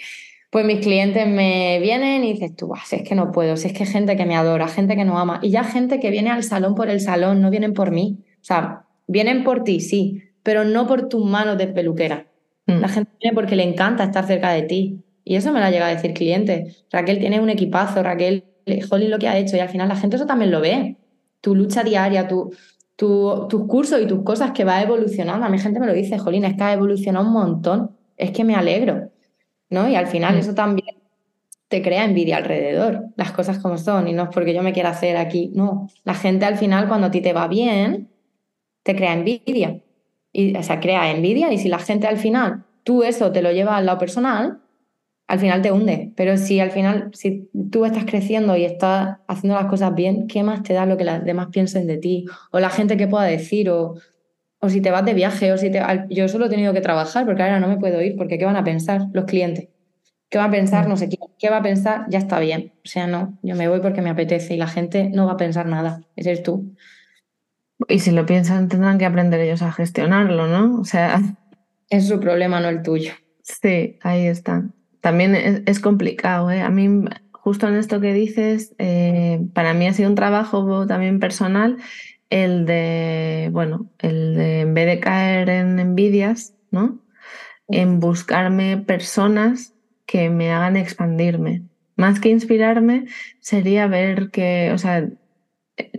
pues 0.51 0.65
mis 0.65 0.79
clientes 0.79 1.27
me 1.27 1.81
vienen 1.81 2.23
y 2.23 2.35
dices 2.35 2.55
tú, 2.55 2.73
si 2.85 2.95
es 2.95 3.03
que 3.03 3.17
no 3.17 3.33
puedo, 3.33 3.57
si 3.57 3.67
es 3.67 3.73
que 3.73 3.83
hay 3.83 3.89
gente 3.89 4.17
que 4.17 4.25
me 4.25 4.37
adora, 4.37 4.69
gente 4.69 4.95
que 4.95 5.05
no 5.05 5.19
ama. 5.19 5.41
Y 5.43 5.51
ya 5.51 5.65
gente 5.65 5.99
que 5.99 6.11
viene 6.11 6.31
al 6.31 6.45
salón 6.45 6.77
por 6.77 6.89
el 6.89 7.01
salón, 7.01 7.43
no 7.43 7.51
vienen 7.51 7.75
por 7.75 7.91
mí. 7.91 8.19
O 8.41 8.45
sea, 8.45 8.85
vienen 9.09 9.43
por 9.43 9.65
ti, 9.65 9.81
sí, 9.81 10.23
pero 10.45 10.63
no 10.63 10.87
por 10.87 11.09
tus 11.09 11.25
manos 11.25 11.59
de 11.59 11.67
peluquera. 11.67 12.29
Mm. 12.67 12.81
La 12.81 12.89
gente 12.89 13.11
viene 13.21 13.35
porque 13.35 13.57
le 13.57 13.65
encanta 13.65 14.05
estar 14.05 14.29
cerca 14.29 14.53
de 14.53 14.63
ti. 14.63 15.04
Y 15.25 15.37
eso 15.37 15.53
me 15.53 15.61
lo 15.61 15.67
ha 15.67 15.71
llegado 15.71 15.91
a 15.91 15.95
decir 15.95 16.13
clientes. 16.13 16.85
Raquel 16.91 17.19
tiene 17.19 17.41
un 17.41 17.51
equipazo, 17.51 18.03
Raquel, 18.03 18.45
Holly 18.91 19.09
lo 19.09 19.19
que 19.19 19.29
ha 19.29 19.39
hecho. 19.39 19.57
Y 19.57 19.61
al 19.61 19.69
final 19.69 19.89
la 19.89 19.97
gente 19.97 20.17
eso 20.17 20.27
también 20.27 20.51
lo 20.51 20.61
ve 20.61 20.97
tu 21.45 21.55
lucha 21.55 21.83
diaria, 21.83 22.27
tu, 22.27 22.55
tus 22.97 23.67
cursos 23.69 24.01
y 24.01 24.07
tus 24.07 24.23
cosas 24.23 24.53
que 24.53 24.65
va 24.65 24.81
evolucionando. 24.81 25.45
A 25.45 25.51
mi 25.51 25.59
gente 25.59 25.79
me 25.79 25.87
lo 25.87 25.93
dice, 25.93 26.19
Jolín, 26.19 26.47
es 26.47 26.57
que 26.57 26.65
ha 26.65 26.73
evolucionado 26.73 27.27
un 27.27 27.35
montón, 27.35 27.91
es 28.17 28.31
que 28.31 28.45
me 28.45 28.55
alegro, 28.55 29.11
¿no? 29.69 29.87
Y 29.87 29.95
al 29.95 30.07
final 30.07 30.37
mm. 30.37 30.39
eso 30.39 30.55
también 30.55 30.97
te 31.69 31.83
crea 31.83 32.05
envidia 32.05 32.39
alrededor, 32.39 33.09
las 33.17 33.33
cosas 33.33 33.59
como 33.59 33.77
son, 33.77 34.09
y 34.09 34.15
no 34.15 34.23
es 34.23 34.29
porque 34.31 34.55
yo 34.55 34.63
me 34.63 34.73
quiera 34.73 34.91
hacer 34.91 35.19
aquí, 35.19 35.51
no. 35.55 35.91
La 36.05 36.15
gente 36.15 36.47
al 36.47 36.57
final, 36.57 36.89
cuando 36.89 37.09
a 37.09 37.11
ti 37.11 37.21
te 37.21 37.35
va 37.35 37.47
bien, 37.47 38.09
te 38.83 38.97
crea 38.97 39.13
envidia. 39.13 39.81
Y, 40.33 40.57
o 40.57 40.63
sea, 40.63 40.81
crea 40.81 41.11
envidia 41.11 41.53
y 41.53 41.59
si 41.59 41.69
la 41.69 41.79
gente 41.79 42.07
al 42.07 42.17
final, 42.17 42.65
tú 42.85 43.03
eso 43.03 43.33
te 43.33 43.43
lo 43.43 43.53
llevas 43.53 43.75
al 43.75 43.87
lado 43.87 43.99
personal, 43.99 44.61
al 45.27 45.39
final 45.39 45.63
te 45.63 45.73
hunde. 45.73 46.13
Pero 46.17 46.37
si 46.37 46.61
al 46.61 46.71
final, 46.71 47.11
si 47.13 47.49
tú 47.71 47.85
estás 47.85 48.05
creciendo 48.05 48.57
y 48.57 48.65
estás 48.65 49.19
haciendo 49.27 49.59
las 49.59 49.69
cosas 49.69 49.95
bien, 49.95 50.27
¿qué 50.27 50.43
más 50.43 50.63
te 50.63 50.75
da 50.75 50.87
lo 50.87 50.97
que 50.97 51.05
los 51.05 51.25
demás 51.25 51.49
piensen 51.51 51.87
de 51.87 51.97
ti? 51.97 52.27
O 52.51 52.61
la 52.61 52.71
gente 52.71 52.97
que 52.97 53.07
pueda 53.07 53.25
decir, 53.25 53.71
o, 53.71 53.95
o 54.61 54.69
si 54.69 54.81
te 54.81 54.91
vas 54.91 55.05
de 55.05 55.15
viaje, 55.15 55.53
o 55.53 55.59
si 55.59 55.71
te... 55.71 55.83
Yo 56.11 56.29
solo 56.29 56.47
he 56.47 56.51
tenido 56.51 56.73
que 56.73 56.81
trabajar 56.81 57.25
porque 57.25 57.43
ahora 57.43 57.61
no 57.61 57.69
me 57.69 57.79
puedo 57.79 58.01
ir, 58.03 58.17
porque 58.17 58.39
¿qué 58.39 58.45
van 58.45 58.57
a 58.57 58.65
pensar 58.65 59.07
los 59.13 59.25
clientes? 59.25 59.69
¿Qué 60.29 60.39
va 60.39 60.45
a 60.45 60.51
pensar? 60.51 60.89
No 60.89 60.97
sé 60.97 61.09
quién. 61.09 61.21
¿Qué 61.39 61.49
va 61.49 61.59
a 61.59 61.63
pensar? 61.63 62.07
Ya 62.09 62.19
está 62.19 62.39
bien. 62.41 62.73
O 62.85 62.89
sea, 62.89 63.07
no, 63.07 63.39
yo 63.43 63.55
me 63.55 63.69
voy 63.69 63.81
porque 63.81 64.03
me 64.03 64.11
apetece 64.11 64.55
y 64.55 64.57
la 64.57 64.67
gente 64.67 65.11
no 65.11 65.27
va 65.27 65.33
a 65.33 65.37
pensar 65.37 65.67
nada. 65.67 66.03
Ese 66.17 66.33
es 66.33 66.43
tú. 66.43 66.75
Y 67.89 67.99
si 67.99 68.11
lo 68.11 68.25
piensan, 68.25 68.69
tendrán 68.69 68.99
que 68.99 69.05
aprender 69.05 69.41
ellos 69.41 69.63
a 69.63 69.73
gestionarlo, 69.73 70.47
¿no? 70.47 70.81
O 70.81 70.85
sea. 70.85 71.21
Es 71.91 72.09
su 72.09 72.19
problema, 72.19 72.61
no 72.61 72.69
el 72.69 72.83
tuyo. 72.83 73.13
Sí, 73.47 73.99
ahí 74.01 74.25
está 74.27 74.65
también 75.05 75.35
es, 75.67 75.81
complicado. 75.81 76.51
¿eh? 76.51 76.63
A 76.63 76.71
mí, 76.71 76.89
justo 77.31 77.69
en 77.69 77.75
esto 77.75 78.01
que 78.01 78.15
dices, 78.15 78.75
eh, 78.79 79.39
para 79.53 79.75
mí 79.75 79.87
ha 79.87 79.93
sido 79.93 80.09
un 80.09 80.15
trabajo 80.15 80.87
también 80.87 81.21
personal 81.21 81.77
el 82.31 82.65
de, 82.65 83.51
bueno, 83.53 83.91
el 83.99 84.35
de 84.35 84.61
en 84.63 84.73
vez 84.73 84.87
de 84.87 85.01
caer 85.01 85.51
en 85.51 85.79
envidias, 85.79 86.55
¿no? 86.71 87.01
En 87.69 88.01
buscarme 88.01 88.79
personas 88.79 89.75
que 90.07 90.31
me 90.31 90.51
hagan 90.51 90.79
expandirme. 90.79 91.65
Más 91.97 92.19
que 92.19 92.31
inspirarme, 92.31 93.05
sería 93.41 93.87
ver 93.87 94.31
que, 94.31 94.73
o 94.73 94.79
sea, 94.79 95.07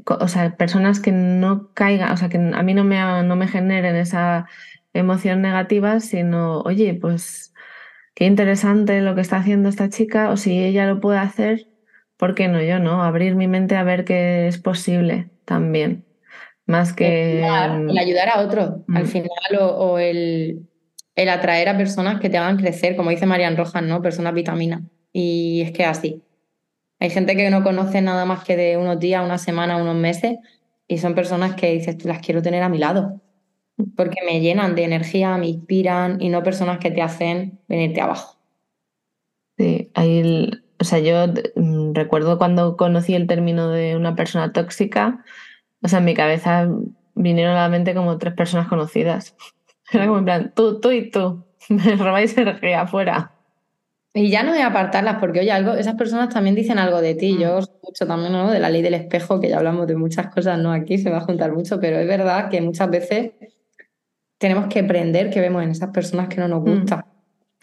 o 0.03 0.27
sea, 0.27 0.57
personas 0.57 0.99
que 0.99 1.11
no 1.11 1.69
caigan, 1.75 2.11
o 2.11 2.17
sea, 2.17 2.29
que 2.29 2.37
a 2.37 2.63
mí 2.63 2.73
no 2.73 2.83
me, 2.83 2.97
no 3.21 3.35
me 3.35 3.47
generen 3.47 3.97
esa 3.97 4.47
emoción 4.93 5.43
negativa, 5.43 5.99
sino, 5.99 6.61
oye, 6.61 6.95
pues 6.95 7.53
qué 8.15 8.25
interesante 8.25 9.01
lo 9.01 9.13
que 9.13 9.21
está 9.21 9.37
haciendo 9.37 9.69
esta 9.69 9.89
chica, 9.89 10.31
o 10.31 10.37
si 10.37 10.63
ella 10.63 10.87
lo 10.87 10.99
puede 10.99 11.19
hacer, 11.19 11.67
¿por 12.17 12.33
qué 12.33 12.47
no 12.47 12.61
yo, 12.61 12.79
no? 12.79 13.03
Abrir 13.03 13.35
mi 13.35 13.47
mente 13.47 13.75
a 13.75 13.83
ver 13.83 14.05
qué 14.05 14.47
es 14.47 14.57
posible 14.57 15.29
también. 15.43 16.05
Más 16.65 16.93
que. 16.93 17.39
El 17.39 17.97
ayudar, 17.97 18.29
a 18.29 18.39
otro, 18.39 18.83
al 18.87 19.03
mm. 19.03 19.07
final, 19.07 19.59
o, 19.59 19.99
el, 19.99 20.67
el, 21.15 21.29
atraer 21.29 21.69
a 21.69 21.77
personas 21.77 22.19
que 22.19 22.29
te 22.29 22.39
hagan 22.39 22.57
crecer, 22.57 22.95
como 22.95 23.11
dice 23.11 23.27
Marian 23.27 23.55
Rojas, 23.55 23.83
¿no? 23.83 24.01
Personas 24.01 24.33
vitamina. 24.33 24.81
Y 25.13 25.61
es 25.61 25.71
que 25.71 25.85
así. 25.85 26.23
Hay 26.99 27.09
gente 27.11 27.35
que 27.35 27.49
no 27.49 27.61
conoce 27.61 28.01
nada 28.01 28.25
más 28.25 28.43
que 28.43 28.55
de 28.55 28.77
unos 28.77 28.99
días, 28.99 29.23
una 29.23 29.37
semana, 29.37 29.77
unos 29.77 29.95
meses, 29.95 30.37
y 30.87 30.97
son 30.97 31.13
personas 31.13 31.53
que 31.55 31.73
dices, 31.73 31.97
tú 31.97 32.07
las 32.07 32.19
quiero 32.19 32.41
tener 32.41 32.63
a 32.63 32.69
mi 32.69 32.79
lado 32.79 33.21
porque 33.95 34.23
me 34.25 34.39
llenan 34.41 34.75
de 34.75 34.83
energía, 34.83 35.37
me 35.37 35.47
inspiran 35.47 36.21
y 36.21 36.29
no 36.29 36.43
personas 36.43 36.79
que 36.79 36.91
te 36.91 37.01
hacen 37.01 37.59
venirte 37.67 38.01
abajo. 38.01 38.37
Sí, 39.57 39.91
ahí, 39.93 40.51
o 40.79 40.83
sea, 40.83 40.99
yo 40.99 41.27
mm, 41.55 41.93
recuerdo 41.93 42.37
cuando 42.37 42.77
conocí 42.77 43.15
el 43.15 43.27
término 43.27 43.69
de 43.69 43.95
una 43.95 44.15
persona 44.15 44.51
tóxica, 44.53 45.23
o 45.81 45.87
sea, 45.87 45.99
en 45.99 46.05
mi 46.05 46.13
cabeza 46.13 46.69
vinieron 47.15 47.55
a 47.55 47.63
la 47.63 47.69
mente 47.69 47.93
como 47.93 48.17
tres 48.17 48.33
personas 48.33 48.67
conocidas. 48.67 49.35
Era 49.91 50.07
como 50.07 50.19
en 50.19 50.25
plan, 50.25 50.53
tú, 50.55 50.79
tú 50.79 50.91
y 50.91 51.09
tú, 51.09 51.45
me 51.69 51.95
robáis 51.95 52.37
energía 52.37 52.81
afuera. 52.81 53.31
Y 54.13 54.29
ya 54.29 54.43
no 54.43 54.51
voy 54.51 54.61
a 54.61 54.67
apartarlas 54.67 55.17
porque, 55.19 55.41
oye, 55.41 55.51
algo, 55.51 55.73
esas 55.73 55.95
personas 55.95 56.33
también 56.33 56.55
dicen 56.55 56.79
algo 56.79 57.01
de 57.01 57.15
ti. 57.15 57.37
Yo 57.37 57.57
mm. 57.57 57.59
escucho 57.59 58.07
también 58.07 58.31
¿no? 58.31 58.49
de 58.49 58.59
la 58.59 58.69
ley 58.69 58.81
del 58.81 58.93
espejo, 58.93 59.41
que 59.41 59.49
ya 59.49 59.57
hablamos 59.57 59.87
de 59.87 59.97
muchas 59.97 60.33
cosas, 60.33 60.57
no 60.57 60.71
aquí, 60.71 60.97
se 60.97 61.09
va 61.09 61.17
a 61.17 61.21
juntar 61.21 61.51
mucho, 61.51 61.81
pero 61.81 61.97
es 61.99 62.07
verdad 62.07 62.49
que 62.49 62.61
muchas 62.61 62.89
veces 62.89 63.31
tenemos 64.45 64.67
que 64.67 64.81
aprender 64.81 65.31
que 65.31 65.41
vemos 65.41 65.63
en 65.63 65.71
esas 65.71 65.89
personas 65.89 66.27
que 66.27 66.39
no 66.39 66.47
nos 66.47 66.61
mm. 66.61 66.69
gusta. 66.69 67.07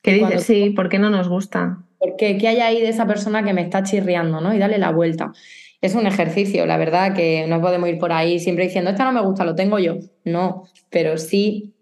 ¿Qué 0.02 0.14
dices? 0.14 0.42
Sí, 0.42 0.70
¿por 0.70 0.88
qué 0.88 0.98
no 0.98 1.10
nos 1.10 1.28
gusta? 1.28 1.78
Porque 1.96 2.36
¿qué 2.38 2.48
hay 2.48 2.58
ahí 2.58 2.80
de 2.80 2.88
esa 2.88 3.06
persona 3.06 3.44
que 3.44 3.52
me 3.52 3.62
está 3.62 3.84
chirriando, 3.84 4.40
¿no? 4.40 4.52
Y 4.52 4.58
dale 4.58 4.78
la 4.78 4.90
vuelta. 4.90 5.32
Es 5.80 5.94
un 5.94 6.08
ejercicio, 6.08 6.66
la 6.66 6.78
verdad, 6.78 7.14
que 7.14 7.46
no 7.46 7.60
podemos 7.60 7.88
ir 7.88 8.00
por 8.00 8.10
ahí 8.10 8.40
siempre 8.40 8.64
diciendo, 8.64 8.90
esta 8.90 9.04
no 9.04 9.12
me 9.12 9.20
gusta, 9.20 9.44
lo 9.44 9.54
tengo 9.54 9.78
yo. 9.78 9.98
No, 10.24 10.64
pero 10.90 11.18
sí 11.18 11.72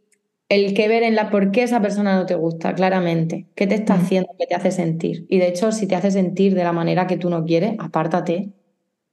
el 0.50 0.74
que 0.74 0.86
ver 0.86 1.02
en 1.02 1.14
la 1.14 1.30
por 1.30 1.50
qué 1.50 1.62
esa 1.62 1.80
persona 1.80 2.14
no 2.14 2.26
te 2.26 2.34
gusta, 2.34 2.74
claramente. 2.74 3.46
¿Qué 3.54 3.66
te 3.66 3.76
está 3.76 3.96
mm. 3.96 4.00
haciendo? 4.00 4.28
¿Qué 4.38 4.46
te 4.46 4.54
hace 4.54 4.70
sentir? 4.70 5.24
Y 5.30 5.38
de 5.38 5.48
hecho, 5.48 5.72
si 5.72 5.86
te 5.86 5.94
hace 5.94 6.10
sentir 6.10 6.54
de 6.54 6.64
la 6.64 6.72
manera 6.72 7.06
que 7.06 7.16
tú 7.16 7.30
no 7.30 7.46
quieres, 7.46 7.72
apártate, 7.78 8.50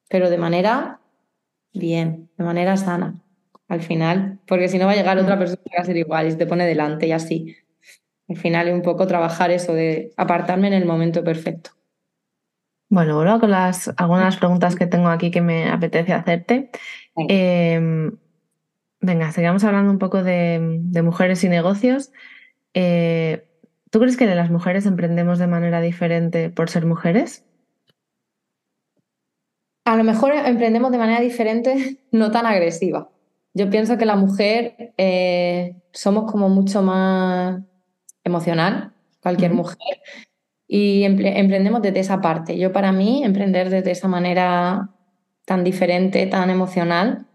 pero 0.09 0.29
de 0.29 0.37
manera 0.37 0.99
bien, 1.71 2.29
de 2.37 2.43
manera 2.43 2.75
sana 2.75 3.23
al 3.67 3.81
final, 3.81 4.39
porque 4.47 4.69
si 4.69 4.77
no 4.77 4.85
va 4.85 4.93
a 4.93 4.95
llegar 4.95 5.17
otra 5.17 5.35
mm. 5.35 5.39
persona 5.39 5.61
que 5.63 5.77
va 5.77 5.83
a 5.83 5.85
ser 5.85 5.97
igual 5.97 6.27
y 6.27 6.31
se 6.31 6.37
te 6.37 6.45
pone 6.45 6.65
delante 6.65 7.07
y 7.07 7.11
así. 7.11 7.55
Al 8.29 8.37
final 8.37 8.67
es 8.67 8.73
un 8.73 8.81
poco 8.81 9.07
trabajar 9.07 9.51
eso 9.51 9.73
de 9.73 10.11
apartarme 10.17 10.67
en 10.67 10.73
el 10.73 10.85
momento 10.85 11.23
perfecto. 11.23 11.71
Bueno, 12.89 13.15
vuelvo 13.15 13.39
con 13.39 13.51
las, 13.51 13.93
algunas 13.97 14.37
preguntas 14.37 14.75
que 14.75 14.87
tengo 14.87 15.09
aquí 15.09 15.31
que 15.31 15.41
me 15.41 15.69
apetece 15.69 16.13
hacerte. 16.13 16.71
Em, 17.15 18.17
venga, 19.01 19.31
sigamos 19.31 19.63
hablando 19.63 19.91
un 19.91 19.99
poco 19.99 20.23
de, 20.23 20.81
mujeres 21.03 21.43
y 21.43 21.49
negocios. 21.49 22.11
Eh, 22.73 23.45
¿Tú 23.91 23.99
crees 23.99 24.17
que 24.17 24.25
las 24.25 24.51
mujeres 24.51 24.85
emprendemos 24.85 25.39
de 25.39 25.47
manera 25.47 25.81
diferente 25.81 26.49
por 26.49 26.69
ser 26.69 26.85
mujeres? 26.85 27.45
A 29.85 29.95
lo 29.95 30.03
mejor 30.03 30.33
emprendemos 30.33 30.91
de 30.91 30.97
manera 30.97 31.21
diferente, 31.21 31.99
no 32.11 32.31
tan 32.31 32.45
agresiva. 32.45 33.09
Yo 33.57 33.71
pienso 33.71 33.97
que 33.97 34.05
la 34.05 34.15
mujer 34.15 34.93
eh, 34.97 35.75
somos 35.91 36.31
como 36.31 36.47
mucho 36.47 36.83
más 36.83 37.59
emocional, 38.23 38.93
cualquier 39.19 39.55
mujer, 39.55 39.77
y 40.67 41.03
emprendemos 41.03 41.81
desde 41.81 42.01
esa 42.01 42.21
parte. 42.21 42.55
Yo 42.59 42.71
para 42.71 42.91
mí, 42.91 43.23
emprender 43.23 43.71
desde 43.71 43.89
esa 43.89 44.07
manera 44.07 44.91
tan 45.45 45.63
diferente, 45.63 46.27
tan 46.27 46.51
emocional, 46.51 47.25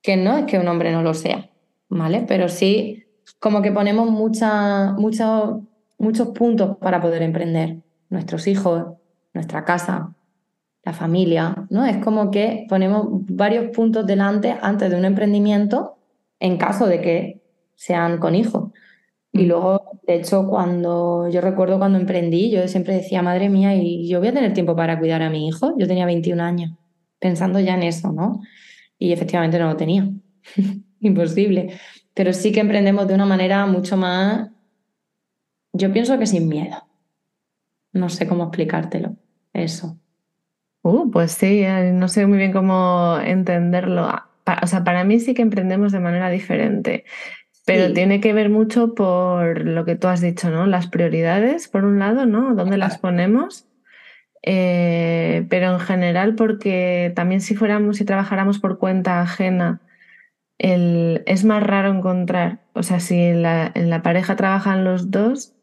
que 0.00 0.16
no 0.16 0.38
es 0.38 0.46
que 0.46 0.58
un 0.58 0.68
hombre 0.68 0.90
no 0.90 1.02
lo 1.02 1.12
sea, 1.12 1.50
¿vale? 1.90 2.24
Pero 2.26 2.48
sí 2.48 3.04
como 3.38 3.60
que 3.60 3.70
ponemos 3.70 4.10
mucha, 4.10 4.92
muchos 4.92 6.28
puntos 6.34 6.78
para 6.78 7.02
poder 7.02 7.20
emprender. 7.20 7.82
Nuestros 8.08 8.46
hijos, 8.46 8.94
nuestra 9.34 9.66
casa, 9.66 10.14
la 10.88 10.94
familia, 10.94 11.66
¿no? 11.68 11.84
Es 11.84 11.98
como 11.98 12.30
que 12.30 12.64
ponemos 12.66 13.08
varios 13.10 13.76
puntos 13.76 14.06
delante 14.06 14.56
antes 14.62 14.90
de 14.90 14.96
un 14.96 15.04
emprendimiento 15.04 15.98
en 16.40 16.56
caso 16.56 16.86
de 16.86 17.02
que 17.02 17.42
sean 17.74 18.16
con 18.18 18.34
hijos. 18.34 18.70
Y 19.32 19.44
mm. 19.44 19.48
luego, 19.48 20.00
de 20.06 20.14
hecho, 20.14 20.46
cuando 20.48 21.28
yo 21.28 21.42
recuerdo 21.42 21.78
cuando 21.78 21.98
emprendí, 21.98 22.50
yo 22.50 22.66
siempre 22.68 22.94
decía, 22.94 23.20
madre 23.20 23.50
mía, 23.50 23.74
y 23.74 24.08
yo 24.08 24.18
voy 24.18 24.28
a 24.28 24.32
tener 24.32 24.54
tiempo 24.54 24.74
para 24.74 24.98
cuidar 24.98 25.20
a 25.20 25.28
mi 25.28 25.46
hijo. 25.46 25.74
Yo 25.76 25.86
tenía 25.86 26.06
21 26.06 26.42
años, 26.42 26.70
pensando 27.18 27.60
ya 27.60 27.74
en 27.74 27.82
eso, 27.82 28.10
¿no? 28.10 28.40
Y 28.98 29.12
efectivamente 29.12 29.58
no 29.58 29.68
lo 29.68 29.76
tenía. 29.76 30.08
Imposible. 31.00 31.78
pero 32.14 32.32
sí 32.32 32.50
que 32.50 32.60
emprendemos 32.60 33.06
de 33.06 33.14
una 33.14 33.26
manera 33.26 33.66
mucho 33.66 33.96
más, 33.98 34.48
yo 35.74 35.92
pienso 35.92 36.18
que 36.18 36.26
sin 36.26 36.48
miedo. 36.48 36.76
No 37.92 38.08
sé 38.08 38.26
cómo 38.26 38.44
explicártelo, 38.44 39.16
eso. 39.52 39.98
Uh, 40.82 41.10
pues 41.10 41.32
sí, 41.32 41.62
eh, 41.62 41.90
no 41.92 42.08
sé 42.08 42.26
muy 42.26 42.38
bien 42.38 42.52
cómo 42.52 43.18
entenderlo. 43.22 44.08
O 44.62 44.66
sea, 44.66 44.84
para 44.84 45.04
mí 45.04 45.20
sí 45.20 45.34
que 45.34 45.42
emprendemos 45.42 45.92
de 45.92 46.00
manera 46.00 46.30
diferente, 46.30 47.04
pero 47.66 47.92
tiene 47.92 48.20
que 48.20 48.32
ver 48.32 48.48
mucho 48.48 48.94
por 48.94 49.66
lo 49.66 49.84
que 49.84 49.94
tú 49.94 50.08
has 50.08 50.22
dicho, 50.22 50.50
¿no? 50.50 50.66
Las 50.66 50.86
prioridades, 50.86 51.68
por 51.68 51.84
un 51.84 51.98
lado, 51.98 52.24
¿no? 52.24 52.54
¿Dónde 52.54 52.78
las 52.78 52.96
ponemos? 52.98 53.66
Eh, 54.42 55.46
pero 55.50 55.72
en 55.72 55.80
general 55.80 56.34
porque 56.34 57.12
también 57.14 57.42
si 57.42 57.54
fuéramos, 57.54 57.98
si 57.98 58.06
trabajáramos 58.06 58.58
por 58.58 58.78
cuenta 58.78 59.20
ajena, 59.20 59.82
el, 60.56 61.22
es 61.26 61.44
más 61.44 61.62
raro 61.62 61.90
encontrar, 61.90 62.60
o 62.72 62.82
sea, 62.82 63.00
si 63.00 63.20
en 63.20 63.42
la, 63.42 63.70
en 63.74 63.90
la 63.90 64.02
pareja 64.02 64.36
trabajan 64.36 64.84
los 64.84 65.10
dos, 65.10 65.54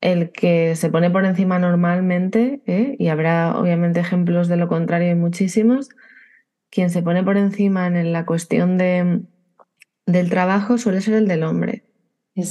el 0.00 0.32
que 0.32 0.76
se 0.76 0.90
pone 0.90 1.10
por 1.10 1.24
encima 1.24 1.58
normalmente, 1.58 2.62
¿eh? 2.66 2.96
y 2.98 3.08
habrá 3.08 3.58
obviamente 3.58 4.00
ejemplos 4.00 4.48
de 4.48 4.56
lo 4.56 4.68
contrario 4.68 5.10
y 5.10 5.14
muchísimos, 5.14 5.90
quien 6.70 6.90
se 6.90 7.02
pone 7.02 7.22
por 7.22 7.36
encima 7.36 7.86
en 7.86 8.12
la 8.12 8.24
cuestión 8.24 8.78
de, 8.78 9.22
del 10.06 10.30
trabajo 10.30 10.78
suele 10.78 11.00
ser 11.00 11.14
el 11.14 11.28
del 11.28 11.42
hombre. 11.42 11.84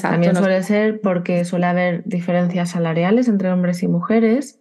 También 0.02 0.36
suele 0.36 0.62
ser 0.62 1.02
porque 1.02 1.46
suele 1.46 1.66
haber 1.66 2.04
diferencias 2.06 2.72
salariales 2.72 3.28
entre 3.28 3.52
hombres 3.52 3.82
y 3.82 3.88
mujeres, 3.88 4.60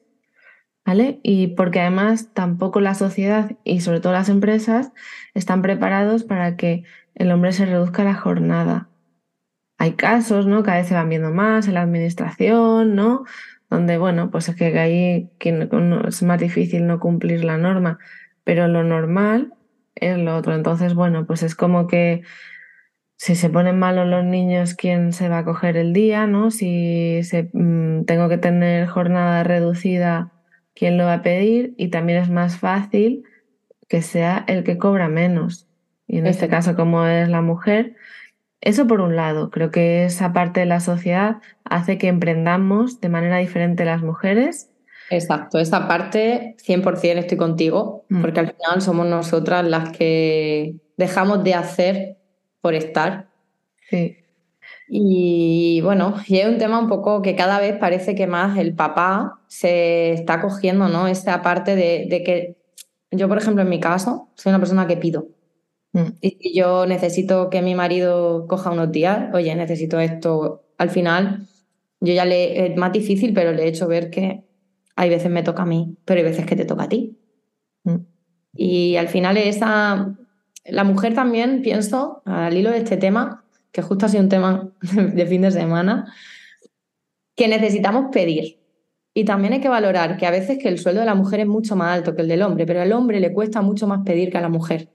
¿vale? 0.87 1.21
Y 1.23 1.49
porque 1.49 1.81
además 1.81 2.33
tampoco 2.33 2.81
la 2.81 2.95
sociedad 2.95 3.53
y 3.65 3.81
sobre 3.81 4.01
todo 4.01 4.13
las 4.13 4.29
empresas 4.29 4.93
están 5.35 5.61
preparados 5.61 6.25
para 6.25 6.57
que 6.57 6.85
el 7.15 7.31
hombre 7.33 7.53
se 7.53 7.67
reduzca 7.67 8.05
la 8.05 8.15
jornada. 8.15 8.88
Hay 9.79 9.93
casos, 9.93 10.47
¿no? 10.47 10.63
Cada 10.63 10.79
vez 10.79 10.89
se 10.89 10.95
van 10.95 11.09
viendo 11.09 11.31
más 11.31 11.69
en 11.69 11.75
la 11.75 11.83
administración, 11.83 12.97
¿no? 12.97 13.25
Donde, 13.71 13.97
bueno, 13.97 14.31
pues 14.31 14.49
es 14.49 14.57
que 14.57 14.77
ahí 14.79 15.31
es 15.41 16.23
más 16.23 16.41
difícil 16.41 16.87
no 16.87 16.99
cumplir 16.99 17.45
la 17.45 17.59
norma, 17.59 17.99
pero 18.45 18.67
lo 18.67 18.83
normal 18.83 19.55
es 19.95 20.19
lo 20.19 20.37
otro. 20.37 20.55
Entonces, 20.55 20.95
bueno, 20.95 21.27
pues 21.27 21.43
es 21.43 21.55
como 21.55 21.87
que 21.87 22.23
si 23.17 23.35
se 23.35 23.51
ponen 23.51 23.79
malos 23.79 24.07
los 24.07 24.25
niños, 24.25 24.75
¿quién 24.75 25.13
se 25.13 25.29
va 25.29 25.39
a 25.39 25.45
coger 25.45 25.77
el 25.77 25.93
día? 25.93 26.27
¿no? 26.27 26.51
Si 26.51 27.23
se, 27.25 27.51
mm, 27.53 28.05
tengo 28.05 28.29
que 28.29 28.39
tener 28.39 28.87
jornada 28.87 29.45
reducida, 29.45 30.33
¿quién 30.75 30.97
lo 30.99 31.05
va 31.05 31.15
a 31.15 31.23
pedir? 31.23 31.75
Y 31.77 31.89
también 31.89 32.21
es 32.23 32.31
más 32.31 32.59
fácil 32.59 33.25
que 33.89 34.03
sea 34.03 34.45
el 34.47 34.65
que 34.65 34.79
cobra 34.79 35.09
menos. 35.09 35.69
Y 36.07 36.19
en 36.19 36.27
este 36.27 36.49
caso, 36.49 36.77
como 36.77 37.05
es 37.07 37.29
la 37.29 37.43
mujer, 37.43 37.97
eso 38.61 38.87
por 38.87 39.01
un 39.01 39.17
lado, 39.17 39.51
creo 39.51 39.71
que 39.71 40.05
esa 40.05 40.33
parte 40.33 40.61
de 40.61 40.67
la 40.67 40.81
sociedad 40.81 41.37
hace 41.65 41.99
que 41.99 42.09
emprendamos 42.09 43.01
de 43.01 43.09
manera 43.09 43.39
diferente 43.39 43.85
las 43.85 44.03
mujeres. 44.03 44.71
Exacto, 45.11 45.59
esa 45.59 45.89
parte 45.89 46.57
100% 46.67 47.19
estoy 47.19 47.39
contigo, 47.39 48.05
mm. 48.09 48.21
porque 48.21 48.41
al 48.41 48.55
final 48.55 48.83
somos 48.83 49.07
nosotras 49.07 49.65
las 49.65 49.91
que 49.97 50.77
dejamos 50.97 51.45
de 51.45 51.55
hacer 51.55 52.19
por 52.61 52.75
estar. 52.75 53.29
Sí. 53.89 54.17
Y 54.89 55.81
bueno, 55.83 56.15
y 56.27 56.39
es 56.39 56.49
un 56.49 56.59
tema 56.59 56.79
un 56.79 56.89
poco 56.89 57.23
que 57.23 57.37
cada 57.37 57.61
vez 57.61 57.77
parece 57.79 58.15
que 58.15 58.27
más 58.27 58.59
el 58.59 58.75
papá 58.75 59.41
se 59.47 60.13
está 60.13 60.41
cogiendo, 60.41 60.89
¿no? 60.89 61.07
Esa 61.09 61.43
parte 61.43 61.77
de, 61.77 62.07
de 62.09 62.23
que 62.23 62.57
yo, 63.11 63.29
por 63.29 63.39
ejemplo, 63.39 63.63
en 63.63 63.69
mi 63.69 63.81
caso, 63.81 64.29
soy 64.35 64.51
una 64.51 64.59
persona 64.59 64.87
que 64.87 64.97
pido. 64.97 65.29
Mm. 65.93 66.09
Y 66.21 66.31
si 66.41 66.55
yo 66.55 66.87
necesito 66.87 67.51
que 67.51 67.63
mi 67.63 67.75
marido 67.75 68.47
coja 68.47 68.71
unos 68.71 68.93
días, 68.93 69.33
oye, 69.35 69.55
necesito 69.55 70.01
esto, 70.01 70.65
al 70.77 70.91
final, 70.91 71.47
yo 72.01 72.13
ya 72.13 72.25
le 72.25 72.67
es 72.67 72.77
más 72.77 72.93
difícil, 72.93 73.33
pero 73.35 73.53
le 73.53 73.65
he 73.65 73.69
hecho 73.69 73.89
ver 73.89 74.11
que 74.11 74.45
hay 74.97 75.11
veces 75.11 75.31
me 75.31 75.43
toca 75.43 75.63
a 75.63 75.67
mí, 75.67 75.97
pero 76.05 76.19
hay 76.19 76.25
veces 76.25 76.47
que 76.47 76.57
te 76.57 76.65
toca 76.65 76.85
a 76.85 76.89
ti. 76.89 77.17
Mm. 77.85 77.97
Y 78.55 78.97
al 78.97 79.09
final 79.09 79.37
esa, 79.37 80.17
la 80.65 80.85
mujer 80.85 81.15
también, 81.15 81.63
pienso, 81.63 82.23
al 82.25 82.57
hilo 82.57 82.71
de 82.71 82.79
este 82.79 82.97
tema, 82.97 83.45
que 83.73 83.83
justo 83.83 84.07
ha 84.07 84.09
sido 84.09 84.23
un 84.23 84.29
tema 84.29 84.73
de 84.81 85.27
fin 85.27 85.43
de 85.43 85.51
semana, 85.51 86.13
que 87.37 87.49
necesitamos 87.49 88.07
pedir. 88.13 88.59
Y 89.15 89.25
también 89.25 89.53
hay 89.53 89.61
que 89.61 89.69
valorar 89.69 90.17
que 90.17 90.27
a 90.27 90.31
veces 90.31 90.59
que 90.59 90.69
el 90.69 90.79
sueldo 90.79 91.01
de 91.01 91.07
la 91.07 91.15
mujer 91.15 91.41
es 91.41 91.47
mucho 91.47 91.75
más 91.77 91.97
alto 91.97 92.15
que 92.15 92.23
el 92.23 92.29
del 92.29 92.43
hombre, 92.43 92.67
pero 92.67 92.81
al 92.81 92.93
hombre 92.93 93.21
le 93.21 93.33
cuesta 93.33 93.63
mucho 93.63 93.87
más 93.87 94.05
pedir 94.05 94.31
que 94.31 94.39
a 94.39 94.41
la 94.41 94.49
mujer. 94.49 94.91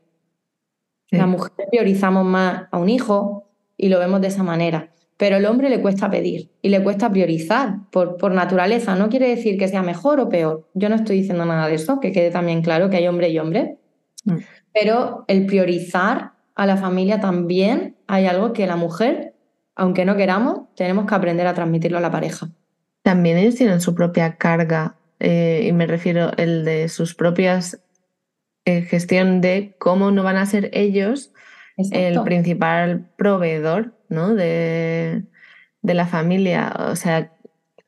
La 1.11 1.27
mujer 1.27 1.51
priorizamos 1.69 2.25
más 2.25 2.63
a 2.71 2.77
un 2.77 2.89
hijo 2.89 3.47
y 3.77 3.89
lo 3.89 3.99
vemos 3.99 4.21
de 4.21 4.27
esa 4.27 4.43
manera. 4.43 4.89
Pero 5.17 5.35
al 5.35 5.45
hombre 5.45 5.69
le 5.69 5.79
cuesta 5.79 6.09
pedir 6.09 6.49
y 6.61 6.69
le 6.69 6.81
cuesta 6.83 7.11
priorizar 7.11 7.77
por, 7.91 8.17
por 8.17 8.33
naturaleza. 8.33 8.95
No 8.95 9.09
quiere 9.09 9.29
decir 9.29 9.59
que 9.59 9.67
sea 9.67 9.83
mejor 9.83 10.19
o 10.19 10.29
peor. 10.29 10.67
Yo 10.73 10.89
no 10.89 10.95
estoy 10.95 11.17
diciendo 11.17 11.45
nada 11.45 11.67
de 11.67 11.75
eso, 11.75 11.99
que 11.99 12.11
quede 12.11 12.31
también 12.31 12.63
claro 12.63 12.89
que 12.89 12.97
hay 12.97 13.07
hombre 13.07 13.29
y 13.29 13.37
hombre. 13.37 13.77
Mm. 14.25 14.37
Pero 14.73 15.23
el 15.27 15.45
priorizar 15.45 16.31
a 16.55 16.65
la 16.65 16.77
familia 16.77 17.19
también 17.19 17.95
hay 18.07 18.25
algo 18.25 18.53
que 18.53 18.67
la 18.67 18.75
mujer, 18.75 19.33
aunque 19.75 20.05
no 20.05 20.15
queramos, 20.15 20.61
tenemos 20.75 21.05
que 21.05 21.15
aprender 21.15 21.47
a 21.47 21.53
transmitirlo 21.53 21.97
a 21.97 22.01
la 22.01 22.11
pareja. 22.11 22.49
También 23.03 23.37
ellos 23.37 23.55
tienen 23.55 23.81
su 23.81 23.93
propia 23.93 24.37
carga, 24.37 24.95
eh, 25.19 25.65
y 25.67 25.71
me 25.73 25.87
refiero 25.87 26.31
el 26.37 26.65
de 26.65 26.89
sus 26.89 27.15
propias 27.15 27.79
eh, 28.65 28.81
gestión 28.83 29.41
de 29.41 29.75
cómo 29.79 30.11
no 30.11 30.23
van 30.23 30.37
a 30.37 30.45
ser 30.45 30.69
ellos 30.73 31.33
el 31.91 32.21
principal 32.21 33.09
proveedor 33.17 33.93
¿no? 34.09 34.35
de, 34.35 35.23
de, 35.81 35.93
la 35.93 36.05
familia. 36.05 36.71
O 36.91 36.95
sea, 36.95 37.31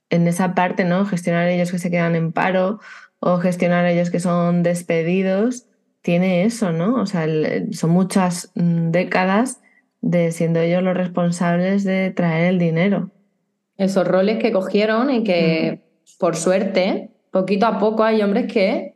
en 0.09 0.27
esa 0.27 0.55
parte, 0.55 0.85
¿no? 0.85 1.05
Gestionar 1.05 1.47
ellos 1.47 1.71
que 1.71 1.79
se 1.79 1.91
quedan 1.91 2.15
en 2.15 2.31
paro 2.31 2.79
o 3.19 3.37
gestionar 3.37 3.85
ellos 3.85 4.09
que 4.09 4.19
son 4.19 4.63
despedidos, 4.63 5.67
tiene 6.01 6.45
eso, 6.45 6.71
¿no? 6.71 7.01
O 7.01 7.05
sea, 7.05 7.27
son 7.71 7.89
muchas 7.89 8.51
mm, 8.55 8.91
décadas 8.91 9.61
de 10.01 10.31
siendo 10.31 10.59
ellos 10.59 10.83
los 10.83 10.95
responsables 10.95 11.83
de 11.83 12.11
traer 12.11 12.45
el 12.45 12.59
dinero. 12.59 13.09
Esos 13.77 14.07
roles 14.07 14.37
que 14.37 14.51
cogieron 14.51 15.09
y 15.09 15.23
que, 15.23 15.81
por 16.19 16.35
suerte, 16.35 17.09
poquito 17.31 17.65
a 17.65 17.79
poco 17.79 18.03
hay 18.03 18.21
hombres 18.21 18.51
que 18.51 18.94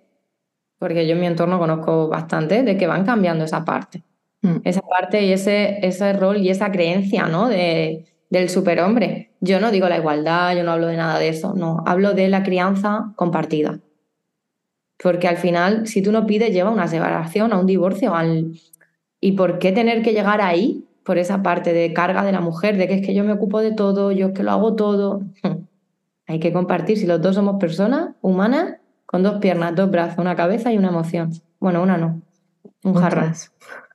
porque 0.79 1.05
yo 1.05 1.13
en 1.13 1.19
mi 1.19 1.27
entorno 1.27 1.59
conozco 1.59 2.07
bastante, 2.07 2.63
de 2.63 2.77
que 2.77 2.87
van 2.87 3.05
cambiando 3.05 3.43
esa 3.43 3.65
parte. 3.65 4.03
Mm. 4.41 4.57
Esa 4.63 4.81
parte 4.81 5.23
y 5.23 5.33
ese, 5.33 5.85
ese 5.85 6.13
rol 6.13 6.37
y 6.37 6.49
esa 6.49 6.71
creencia 6.71 7.27
¿no? 7.27 7.49
de, 7.49 8.05
del 8.29 8.49
superhombre. 8.49 9.31
Yo 9.41 9.59
no 9.59 9.71
digo 9.71 9.89
la 9.89 9.97
igualdad, 9.97 10.55
yo 10.55 10.63
no 10.63 10.71
hablo 10.71 10.87
de 10.87 10.97
nada 10.97 11.19
de 11.19 11.29
eso, 11.29 11.53
no, 11.53 11.83
hablo 11.85 12.13
de 12.13 12.29
la 12.29 12.43
crianza 12.43 13.11
compartida. 13.15 13.79
Porque 15.01 15.27
al 15.27 15.37
final, 15.37 15.87
si 15.87 16.01
tú 16.01 16.11
no 16.11 16.25
pides, 16.25 16.51
lleva 16.51 16.69
a 16.69 16.73
una 16.73 16.87
separación, 16.87 17.53
a 17.53 17.59
un 17.59 17.65
divorcio. 17.65 18.15
Al... 18.15 18.53
¿Y 19.21 19.33
por 19.33 19.59
qué 19.59 19.71
tener 19.71 20.01
que 20.01 20.13
llegar 20.13 20.41
ahí? 20.41 20.85
Por 21.03 21.17
esa 21.17 21.41
parte 21.41 21.73
de 21.73 21.93
carga 21.93 22.23
de 22.23 22.31
la 22.31 22.41
mujer, 22.41 22.77
de 22.77 22.87
que 22.87 22.95
es 22.95 23.05
que 23.05 23.13
yo 23.13 23.23
me 23.23 23.31
ocupo 23.31 23.61
de 23.61 23.71
todo, 23.71 24.11
yo 24.11 24.27
es 24.27 24.33
que 24.33 24.43
lo 24.43 24.51
hago 24.51 24.75
todo. 24.75 25.21
Hay 26.27 26.39
que 26.39 26.53
compartir. 26.53 26.97
Si 26.97 27.07
los 27.07 27.21
dos 27.21 27.35
somos 27.35 27.55
personas 27.59 28.09
humanas, 28.21 28.75
con 29.09 29.23
dos 29.23 29.39
piernas, 29.39 29.75
dos 29.75 29.89
brazos, 29.89 30.19
una 30.19 30.35
cabeza 30.35 30.71
y 30.71 30.77
una 30.77 30.89
emoción. 30.89 31.31
Bueno, 31.59 31.81
una 31.81 31.97
no, 31.97 32.21
un 32.83 32.93
jarrón. 32.93 33.33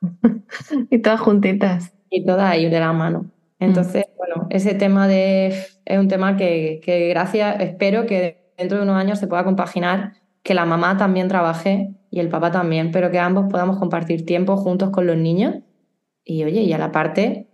y 0.90 0.98
todas 0.98 1.20
juntitas. 1.20 1.94
Y 2.10 2.26
todas 2.26 2.50
ahí 2.50 2.68
de 2.68 2.80
la 2.80 2.92
mano. 2.92 3.26
Entonces, 3.60 4.06
mm. 4.08 4.16
bueno, 4.16 4.46
ese 4.50 4.74
tema 4.74 5.06
de 5.06 5.54
es 5.84 5.98
un 6.00 6.08
tema 6.08 6.36
que, 6.36 6.80
que 6.82 7.08
gracias, 7.10 7.60
espero 7.60 8.06
que 8.06 8.50
dentro 8.58 8.78
de 8.78 8.82
unos 8.82 8.96
años 8.96 9.20
se 9.20 9.28
pueda 9.28 9.44
compaginar, 9.44 10.14
que 10.42 10.52
la 10.52 10.66
mamá 10.66 10.96
también 10.96 11.28
trabaje 11.28 11.94
y 12.10 12.18
el 12.18 12.28
papá 12.28 12.50
también, 12.50 12.90
pero 12.90 13.12
que 13.12 13.20
ambos 13.20 13.46
podamos 13.48 13.78
compartir 13.78 14.26
tiempo 14.26 14.56
juntos 14.56 14.90
con 14.90 15.06
los 15.06 15.16
niños. 15.16 15.60
Y 16.24 16.42
oye, 16.42 16.62
y 16.62 16.72
a 16.72 16.78
la 16.78 16.90
parte, 16.90 17.46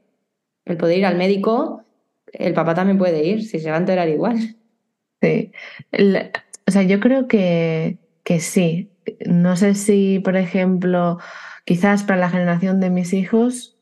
el 0.65 0.79
poder 0.79 0.97
ir 0.97 1.05
al 1.05 1.19
médico, 1.19 1.83
el 2.33 2.55
papá 2.55 2.73
también 2.73 2.97
puede 2.97 3.23
ir, 3.23 3.45
si 3.45 3.61
se 3.61 3.69
va 3.69 3.77
a 3.77 3.81
enterar 3.81 4.09
igual. 4.09 4.57
Sí. 5.21 5.53
O 6.71 6.73
sea, 6.73 6.85
yo 6.85 7.01
creo 7.01 7.27
que, 7.27 7.99
que 8.23 8.39
sí. 8.39 8.93
No 9.27 9.57
sé 9.57 9.75
si, 9.75 10.21
por 10.21 10.37
ejemplo, 10.37 11.19
quizás 11.65 12.05
para 12.05 12.21
la 12.21 12.31
generación 12.31 12.79
de 12.79 12.91
mis 12.91 13.13
hijos, 13.13 13.77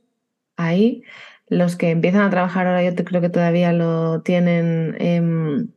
ahí, 0.56 1.02
los 1.48 1.76
que 1.76 1.90
empiezan 1.90 2.22
a 2.22 2.30
trabajar 2.30 2.66
ahora, 2.66 2.82
yo 2.82 2.94
creo 3.04 3.20
que 3.20 3.28
todavía 3.28 3.74
lo 3.74 4.22
tienen, 4.22 5.68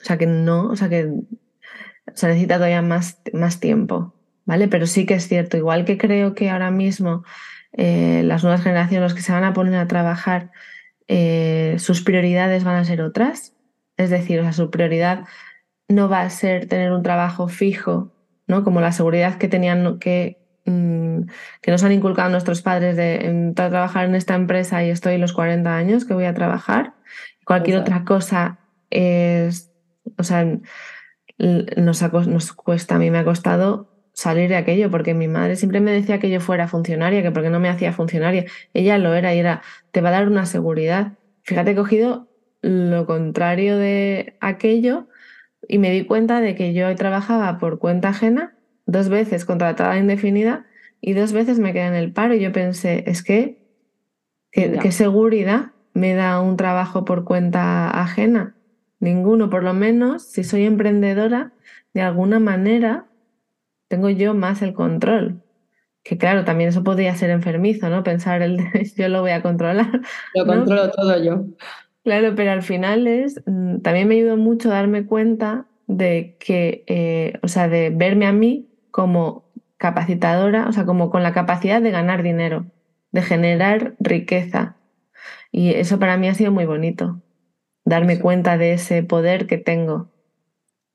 o 0.00 0.04
sea, 0.04 0.18
que 0.18 0.26
no, 0.26 0.68
o 0.68 0.76
sea, 0.76 0.88
que 0.88 1.10
se 2.14 2.28
necesita 2.28 2.58
todavía 2.58 2.80
más, 2.80 3.20
más 3.32 3.58
tiempo, 3.58 4.14
¿vale? 4.44 4.68
Pero 4.68 4.86
sí 4.86 5.04
que 5.04 5.14
es 5.14 5.26
cierto, 5.26 5.56
igual 5.56 5.84
que 5.84 5.98
creo 5.98 6.36
que 6.36 6.48
ahora 6.48 6.70
mismo 6.70 7.24
eh, 7.72 8.22
las 8.24 8.44
nuevas 8.44 8.62
generaciones, 8.62 9.02
los 9.02 9.14
que 9.14 9.22
se 9.22 9.32
van 9.32 9.42
a 9.42 9.52
poner 9.52 9.74
a 9.74 9.88
trabajar, 9.88 10.52
eh, 11.08 11.74
sus 11.80 12.02
prioridades 12.02 12.62
van 12.62 12.76
a 12.76 12.84
ser 12.84 13.02
otras. 13.02 13.52
Es 13.96 14.10
decir, 14.10 14.38
o 14.38 14.42
sea, 14.44 14.52
su 14.52 14.70
prioridad 14.70 15.24
no 15.88 16.08
va 16.08 16.22
a 16.22 16.30
ser 16.30 16.66
tener 16.66 16.92
un 16.92 17.02
trabajo 17.02 17.48
fijo, 17.48 18.12
¿no? 18.46 18.64
Como 18.64 18.80
la 18.80 18.92
seguridad 18.92 19.38
que 19.38 19.48
tenían 19.48 19.98
que 19.98 20.38
mm, 20.64 21.22
que 21.62 21.70
nos 21.70 21.84
han 21.84 21.92
inculcado 21.92 22.30
nuestros 22.30 22.62
padres 22.62 22.96
de 22.96 23.52
trabajar 23.54 24.06
en 24.06 24.14
esta 24.14 24.34
empresa 24.34 24.84
y 24.84 24.90
estoy 24.90 25.18
los 25.18 25.32
40 25.32 25.74
años 25.76 26.04
que 26.04 26.14
voy 26.14 26.24
a 26.24 26.34
trabajar. 26.34 26.94
Cualquier 27.44 27.78
otra 27.78 28.04
cosa 28.04 28.58
es, 28.90 29.70
o 30.18 30.24
sea, 30.24 30.44
nos, 31.38 32.26
nos 32.26 32.52
cuesta, 32.52 32.96
a 32.96 32.98
mí 32.98 33.10
me 33.10 33.18
ha 33.18 33.24
costado 33.24 33.92
salir 34.12 34.48
de 34.48 34.56
aquello, 34.56 34.90
porque 34.90 35.14
mi 35.14 35.28
madre 35.28 35.56
siempre 35.56 35.80
me 35.80 35.92
decía 35.92 36.18
que 36.18 36.30
yo 36.30 36.40
fuera 36.40 36.68
funcionaria, 36.68 37.22
que 37.22 37.30
porque 37.30 37.50
no 37.50 37.60
me 37.60 37.68
hacía 37.68 37.92
funcionaria. 37.92 38.46
Ella 38.72 38.98
lo 38.98 39.14
era 39.14 39.34
y 39.34 39.38
era, 39.38 39.62
te 39.92 40.00
va 40.00 40.08
a 40.08 40.12
dar 40.12 40.28
una 40.28 40.46
seguridad. 40.46 41.12
Fíjate, 41.42 41.72
he 41.72 41.76
cogido 41.76 42.28
lo 42.62 43.06
contrario 43.06 43.76
de 43.76 44.36
aquello 44.40 45.08
y 45.68 45.78
me 45.78 45.90
di 45.90 46.04
cuenta 46.04 46.40
de 46.40 46.54
que 46.54 46.72
yo 46.72 46.94
trabajaba 46.94 47.58
por 47.58 47.78
cuenta 47.78 48.08
ajena, 48.08 48.56
dos 48.86 49.08
veces 49.08 49.44
contratada 49.44 49.98
indefinida 49.98 50.66
y 51.00 51.12
dos 51.12 51.32
veces 51.32 51.58
me 51.58 51.72
quedé 51.72 51.86
en 51.86 51.94
el 51.94 52.12
paro 52.12 52.34
y 52.34 52.40
yo 52.40 52.52
pensé, 52.52 53.04
es 53.06 53.22
que, 53.22 53.58
¿qué, 54.52 54.92
seguridad 54.92 55.72
me 55.92 56.14
da 56.14 56.40
un 56.40 56.56
trabajo 56.56 57.04
por 57.04 57.24
cuenta 57.24 57.88
ajena? 57.90 58.56
Ninguno, 58.98 59.50
por 59.50 59.62
lo 59.62 59.74
menos 59.74 60.22
si 60.22 60.44
soy 60.44 60.64
emprendedora, 60.64 61.52
de 61.92 62.02
alguna 62.02 62.38
manera 62.38 63.06
tengo 63.88 64.10
yo 64.10 64.34
más 64.34 64.62
el 64.62 64.72
control. 64.72 65.42
Que 66.02 66.16
claro, 66.16 66.44
también 66.44 66.70
eso 66.70 66.84
podría 66.84 67.16
ser 67.16 67.30
enfermizo, 67.30 67.90
¿no? 67.90 68.04
Pensar 68.04 68.40
el 68.40 68.58
yo 68.96 69.08
lo 69.08 69.22
voy 69.22 69.32
a 69.32 69.42
controlar. 69.42 70.00
Lo 70.34 70.46
controlo 70.46 70.90
todo 70.90 71.22
yo. 71.22 71.44
Claro, 72.06 72.36
pero 72.36 72.52
al 72.52 72.62
final 72.62 73.08
es, 73.08 73.42
mm, 73.46 73.78
también 73.80 74.06
me 74.06 74.14
ayudó 74.14 74.36
mucho 74.36 74.70
a 74.70 74.74
darme 74.74 75.06
cuenta 75.06 75.66
de 75.88 76.36
que, 76.38 76.84
eh, 76.86 77.32
o 77.42 77.48
sea, 77.48 77.68
de 77.68 77.90
verme 77.90 78.26
a 78.26 78.32
mí 78.32 78.68
como 78.92 79.42
capacitadora, 79.76 80.68
o 80.68 80.72
sea, 80.72 80.84
como 80.84 81.10
con 81.10 81.24
la 81.24 81.32
capacidad 81.32 81.82
de 81.82 81.90
ganar 81.90 82.22
dinero, 82.22 82.66
de 83.10 83.22
generar 83.22 83.96
riqueza. 83.98 84.76
Y 85.50 85.74
eso 85.74 85.98
para 85.98 86.16
mí 86.16 86.28
ha 86.28 86.34
sido 86.34 86.52
muy 86.52 86.64
bonito, 86.64 87.22
darme 87.84 88.20
cuenta 88.20 88.56
de 88.56 88.74
ese 88.74 89.02
poder 89.02 89.48
que 89.48 89.58
tengo. 89.58 90.08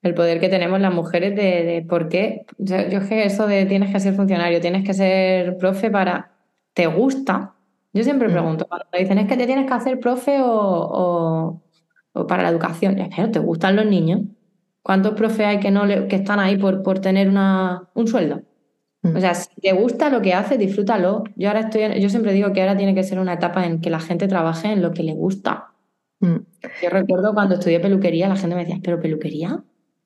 El 0.04 0.14
poder 0.14 0.40
que 0.40 0.48
tenemos 0.48 0.80
las 0.80 0.94
mujeres 0.94 1.36
de, 1.36 1.86
por 1.90 2.08
qué. 2.08 2.46
Yo, 2.58 2.78
es 2.78 3.10
que 3.10 3.26
eso 3.26 3.48
de 3.48 3.66
tienes 3.66 3.92
que 3.92 4.00
ser 4.00 4.14
funcionario, 4.14 4.62
tienes 4.62 4.86
que 4.86 4.94
ser 4.94 5.58
profe 5.58 5.92
para. 5.92 6.32
¿Te 6.74 6.88
gusta? 6.88 7.56
Yo 7.94 8.04
siempre 8.04 8.28
mm. 8.28 8.32
pregunto, 8.32 8.68
cuando 8.68 8.86
te 8.92 9.00
dicen, 9.00 9.18
es 9.18 9.28
que 9.28 9.38
te 9.38 9.46
tienes 9.46 9.68
que 9.68 9.74
hacer 9.74 10.00
profe 10.00 10.40
o, 10.42 11.62
para 12.28 12.44
la 12.44 12.50
educación, 12.50 12.98
pero 13.16 13.32
¿te 13.32 13.40
gustan 13.40 13.76
los 13.76 13.86
niños? 13.86 14.22
¿Cuántos 14.82 15.14
profes 15.14 15.46
hay 15.46 15.60
que, 15.60 15.72
no 15.72 15.84
que 16.08 16.16
están 16.16 16.40
ahí 16.40 16.58
por, 16.58 16.82
por 16.84 17.00
tener 17.00 17.30
una, 17.30 17.90
un 17.94 18.08
sueldo? 18.08 18.42
Mm. 19.04 19.16
O 19.16 19.20
sea, 19.20 19.36
si 19.36 19.50
te 19.62 19.74
gusta 19.74 20.10
lo 20.10 20.22
que 20.22 20.34
haces, 20.34 20.58
disfrútalo. 20.58 21.24
Yo 21.36 21.50
ahora 21.50 21.62
estoy, 21.62 22.00
yo 22.00 22.10
siempre 22.10 22.34
digo 22.34 22.54
que 22.54 22.62
ahora 22.62 22.78
tiene 22.78 22.96
que 22.96 23.04
ser 23.04 23.20
una 23.20 23.34
etapa 23.34 23.66
en 23.66 23.82
que 23.82 23.90
la 23.90 24.00
gente 24.00 24.28
trabaje 24.28 24.72
en 24.72 24.82
lo 24.82 24.92
que 24.92 25.04
le 25.04 25.14
gusta. 25.14 25.74
Mm. 26.20 26.38
Yo 26.82 26.90
recuerdo 26.90 27.34
cuando 27.34 27.56
estudié 27.56 27.80
peluquería, 27.80 28.28
la 28.28 28.36
gente 28.36 28.56
me 28.56 28.64
decía, 28.64 28.80
¿pero 28.84 29.00
peluquería? 29.00 29.64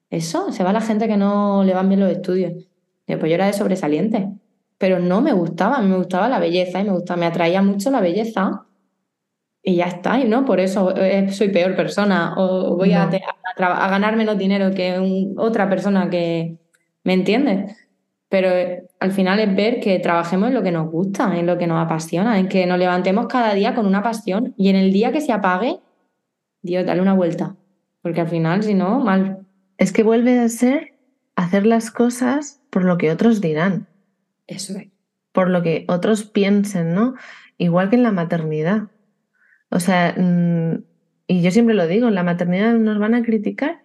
¿Eso? 0.10 0.52
Se 0.52 0.63
va 0.63 0.74
la 0.74 0.82
gente 0.82 1.08
que 1.08 1.17
no 1.17 1.63
le 1.63 1.74
van 1.74 1.89
bien 1.89 2.00
los 2.00 2.12
estudios. 2.12 2.54
pues 3.06 3.21
yo 3.21 3.36
era 3.36 3.48
de 3.48 3.54
sobresaliente 3.54 4.30
pero 4.77 4.99
no 4.99 5.21
me 5.21 5.33
gustaba, 5.33 5.79
me 5.81 5.95
gustaba 5.97 6.29
la 6.29 6.39
belleza 6.39 6.79
y 6.79 6.83
me 6.83 6.91
gustaba, 6.91 7.19
me 7.19 7.25
atraía 7.25 7.61
mucho 7.61 7.91
la 7.91 8.01
belleza 8.01 8.65
y 9.63 9.77
ya 9.77 9.85
está, 9.85 10.19
y 10.19 10.25
no 10.25 10.45
por 10.45 10.59
eso 10.59 10.95
eh, 10.95 11.31
soy 11.31 11.49
peor 11.49 11.75
persona 11.75 12.35
o 12.38 12.75
voy 12.75 12.93
a, 12.93 13.03
a, 13.03 13.89
ganar 13.89 14.15
menos 14.15 14.38
dinero 14.38 14.71
que 14.71 15.33
otra 15.38 15.69
persona 15.69 16.09
que 16.09 16.57
me 17.03 17.13
entiende. 17.13 17.75
Pero 18.29 18.49
eh, 18.49 18.88
al 18.99 19.11
final 19.11 19.39
es 19.39 19.55
ver 19.55 19.79
que 19.79 19.97
trabajemos 19.99 20.49
en 20.49 20.55
lo 20.55 20.63
que 20.63 20.71
nos 20.71 20.91
gusta, 20.91 21.38
en 21.38 21.45
lo 21.45 21.57
que 21.57 21.67
nos 21.67 21.83
apasiona, 21.83 22.39
en 22.39 22.47
que 22.47 22.65
nos 22.65 22.77
levantemos 22.77 23.27
cada 23.27 23.53
día 23.53 23.73
con 23.73 23.85
una 23.85 24.03
pasión 24.03 24.53
y 24.57 24.69
en 24.69 24.75
el 24.75 24.91
día 24.91 25.11
que 25.11 25.21
se 25.21 25.31
apague, 25.31 25.79
Dios, 26.61 26.85
dale 26.85 27.01
una 27.01 27.13
vuelta, 27.13 27.55
porque 28.01 28.21
al 28.21 28.27
final, 28.27 28.63
si 28.63 28.73
no, 28.73 28.99
mal. 28.99 29.45
Es 29.77 29.91
que 29.91 30.03
vuelve 30.03 30.39
a 30.39 30.49
ser 30.49 30.95
hacer 31.35 31.65
las 31.65 31.91
cosas 31.91 32.61
por 32.69 32.83
lo 32.83 32.97
que 32.97 33.11
otros 33.11 33.41
dirán. 33.41 33.88
Eso 34.47 34.77
es. 34.77 34.88
Por 35.31 35.49
lo 35.49 35.62
que 35.62 35.86
otros 35.88 36.23
piensen, 36.23 36.93
¿no? 36.93 37.15
Igual 37.58 37.89
que 37.89 37.95
en 37.95 38.03
la 38.03 38.12
maternidad. 38.12 38.89
O 39.69 39.79
sea, 39.79 40.13
mm, 40.17 40.84
y 41.27 41.41
yo 41.41 41.51
siempre 41.51 41.75
lo 41.75 41.88
digo, 41.88 42.08
en 42.08 42.15
la 42.15 42.23
maternidad 42.23 42.73
nos 42.73 42.99
van 42.99 43.15
a 43.15 43.23
criticar, 43.23 43.84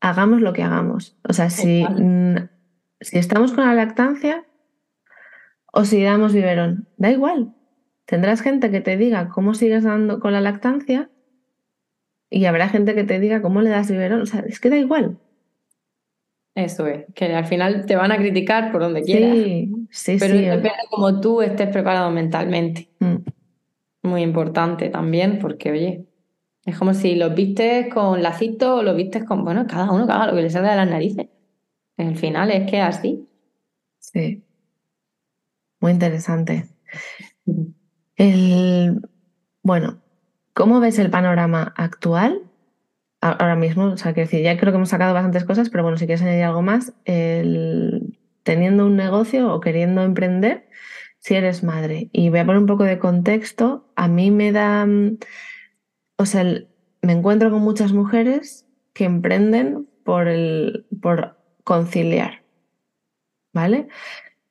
hagamos 0.00 0.40
lo 0.40 0.52
que 0.52 0.62
hagamos. 0.62 1.16
O 1.28 1.32
sea, 1.32 1.50
si, 1.50 1.84
mm, 1.84 2.48
si 3.00 3.18
estamos 3.18 3.52
con 3.52 3.64
la 3.64 3.74
lactancia 3.74 4.44
o 5.72 5.84
si 5.84 6.02
damos 6.02 6.32
biberón, 6.32 6.88
da 6.96 7.10
igual. 7.10 7.54
Tendrás 8.06 8.40
gente 8.40 8.70
que 8.70 8.80
te 8.80 8.96
diga 8.96 9.28
cómo 9.28 9.54
sigues 9.54 9.84
dando 9.84 10.18
con 10.18 10.32
la 10.32 10.40
lactancia 10.40 11.10
y 12.28 12.44
habrá 12.46 12.68
gente 12.68 12.94
que 12.94 13.04
te 13.04 13.20
diga 13.20 13.40
cómo 13.40 13.62
le 13.62 13.70
das 13.70 13.90
biberón. 13.90 14.22
O 14.22 14.26
sea, 14.26 14.40
es 14.40 14.58
que 14.58 14.70
da 14.70 14.76
igual. 14.76 15.18
Eso 16.64 16.86
es, 16.86 17.06
que 17.14 17.34
al 17.34 17.46
final 17.46 17.86
te 17.86 17.96
van 17.96 18.12
a 18.12 18.18
criticar 18.18 18.70
por 18.70 18.82
donde 18.82 19.02
quieras. 19.02 19.34
Sí, 19.34 19.72
sí, 19.90 20.16
pero 20.18 20.34
depende 20.34 20.78
como 20.90 21.20
tú 21.20 21.40
estés 21.40 21.68
preparado 21.68 22.10
mentalmente. 22.10 22.90
Mm. 22.98 23.16
Muy 24.02 24.22
importante 24.22 24.88
también, 24.90 25.38
porque 25.38 25.70
oye, 25.70 26.06
es 26.64 26.78
como 26.78 26.92
si 26.92 27.14
los 27.14 27.34
vistes 27.34 27.92
con 27.92 28.22
lacito 28.22 28.76
o 28.76 28.82
los 28.82 28.94
vistes 28.94 29.24
con, 29.24 29.44
bueno, 29.44 29.66
cada 29.66 29.90
uno 29.90 30.04
haga 30.04 30.26
lo 30.26 30.34
que 30.34 30.42
le 30.42 30.50
salga 30.50 30.70
de 30.70 30.76
las 30.76 30.90
narices. 30.90 31.28
Al 31.96 32.16
final 32.16 32.50
es 32.50 32.70
que 32.70 32.78
es 32.78 32.84
así. 32.84 33.28
Sí. 33.98 34.42
Muy 35.80 35.92
interesante. 35.92 36.66
El, 38.16 39.00
bueno, 39.62 40.02
¿cómo 40.52 40.80
ves 40.80 40.98
el 40.98 41.10
panorama 41.10 41.72
actual 41.76 42.49
ahora 43.20 43.56
mismo, 43.56 43.84
o 43.84 43.96
sea, 43.96 44.14
que 44.14 44.22
decir, 44.22 44.42
ya 44.42 44.56
creo 44.56 44.72
que 44.72 44.76
hemos 44.76 44.88
sacado 44.88 45.14
bastantes 45.14 45.44
cosas, 45.44 45.70
pero 45.70 45.82
bueno, 45.82 45.98
si 45.98 46.06
quieres 46.06 46.22
añadir 46.22 46.44
algo 46.44 46.62
más, 46.62 46.94
el, 47.04 48.18
teniendo 48.42 48.86
un 48.86 48.96
negocio 48.96 49.52
o 49.52 49.60
queriendo 49.60 50.02
emprender, 50.02 50.68
si 51.18 51.34
eres 51.34 51.62
madre. 51.62 52.08
Y 52.12 52.30
voy 52.30 52.38
a 52.40 52.46
poner 52.46 52.60
un 52.60 52.66
poco 52.66 52.84
de 52.84 52.98
contexto, 52.98 53.86
a 53.94 54.08
mí 54.08 54.30
me 54.30 54.52
da, 54.52 54.86
mm, 54.86 55.18
o 56.16 56.26
sea, 56.26 56.44
me 57.02 57.12
encuentro 57.12 57.50
con 57.50 57.60
muchas 57.62 57.92
mujeres 57.92 58.66
que 58.94 59.04
emprenden 59.04 59.86
por, 60.04 60.28
el, 60.28 60.86
por 61.02 61.36
conciliar, 61.64 62.42
¿vale? 63.52 63.88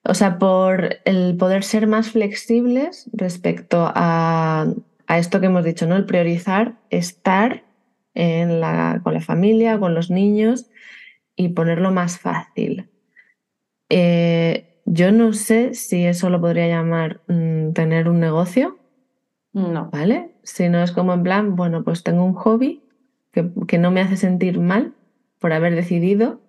O 0.04 0.14
sea, 0.14 0.38
por 0.40 0.98
el 1.06 1.36
poder 1.38 1.64
ser 1.64 1.88
más 1.88 2.12
flexibles 2.12 3.10
respecto 3.14 3.92
a, 3.94 4.68
a 5.08 5.18
esto 5.18 5.40
que 5.40 5.48
hemos 5.48 5.66
dicho, 5.66 5.88
¿no? 5.88 5.96
El 5.96 6.06
priorizar 6.06 6.76
estar 6.90 7.64
con 8.14 9.14
la 9.14 9.22
familia, 9.22 9.80
con 9.80 9.94
los 9.94 10.10
niños 10.10 10.70
y 11.36 11.50
ponerlo 11.50 11.92
más 11.92 12.20
fácil. 12.20 12.90
Eh, 13.90 14.82
yo 14.86 15.12
no 15.12 15.34
sé 15.34 15.74
si 15.74 16.06
eso 16.06 16.30
lo 16.30 16.42
podría 16.42 16.68
llamar 16.68 17.22
mm, 17.28 17.74
tener 17.74 18.10
un 18.10 18.20
negocio. 18.20 18.78
No. 19.54 19.90
¿Vale? 19.92 20.36
Si 20.44 20.70
no 20.70 20.84
es 20.84 20.92
como 20.92 21.14
en 21.14 21.24
plan, 21.24 21.56
bueno, 21.56 21.84
pues 21.84 22.04
tengo 22.04 22.24
un 22.24 22.34
hobby 22.34 22.84
que, 23.32 23.78
no 23.78 23.92
me 23.92 24.02
hace 24.02 24.16
sentir 24.16 24.60
mal 24.60 24.94
por 25.40 25.54
haber 25.54 25.76
decidido. 25.76 26.42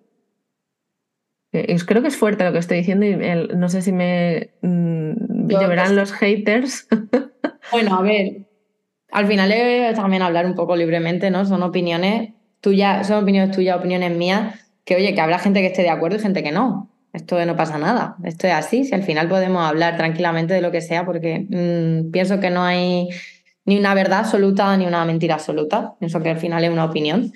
creo 1.51 2.01
que 2.01 2.07
es 2.07 2.17
fuerte 2.17 2.43
lo 2.43 2.51
que 2.51 2.59
estoy 2.59 2.77
diciendo 2.77 3.05
y 3.05 3.15
no 3.55 3.69
sé 3.69 3.81
si 3.81 3.91
me 3.91 4.51
mm, 4.61 5.47
llevarán 5.47 5.95
los 5.95 6.11
haters. 6.13 6.87
Bueno, 7.71 7.95
a 7.95 8.01
ver, 8.01 8.50
al 9.11 9.27
final 9.27 9.51
es 9.51 9.95
también 9.95 10.21
hablar 10.21 10.45
un 10.45 10.55
poco 10.55 10.75
libremente, 10.75 11.29
¿no? 11.29 11.45
Son 11.45 11.61
opiniones 11.63 12.31
tuyas, 12.61 13.07
son 13.07 13.23
opiniones 13.23 13.55
tuyas, 13.55 13.77
opiniones 13.77 14.15
mías, 14.15 14.59
que 14.85 14.95
oye, 14.95 15.13
que 15.13 15.21
habrá 15.21 15.39
gente 15.39 15.61
que 15.61 15.67
esté 15.67 15.81
de 15.81 15.89
acuerdo 15.89 16.17
y 16.17 16.21
gente 16.21 16.43
que 16.43 16.51
no. 16.51 16.89
Esto 17.13 17.43
no 17.45 17.57
pasa 17.57 17.77
nada, 17.77 18.15
esto 18.23 18.47
es 18.47 18.53
así, 18.53 18.85
si 18.85 18.95
al 18.95 19.03
final 19.03 19.27
podemos 19.27 19.63
hablar 19.63 19.97
tranquilamente 19.97 20.53
de 20.53 20.61
lo 20.61 20.71
que 20.71 20.79
sea, 20.79 21.05
porque 21.05 21.45
mm, 21.49 22.11
pienso 22.11 22.39
que 22.39 22.49
no 22.49 22.63
hay 22.63 23.09
ni 23.65 23.77
una 23.77 23.93
verdad 23.93 24.19
absoluta 24.19 24.75
ni 24.77 24.85
una 24.85 25.03
mentira 25.03 25.35
absoluta, 25.35 25.95
pienso 25.99 26.21
que 26.21 26.29
al 26.29 26.37
final 26.37 26.63
es 26.63 26.71
una 26.71 26.85
opinión. 26.85 27.33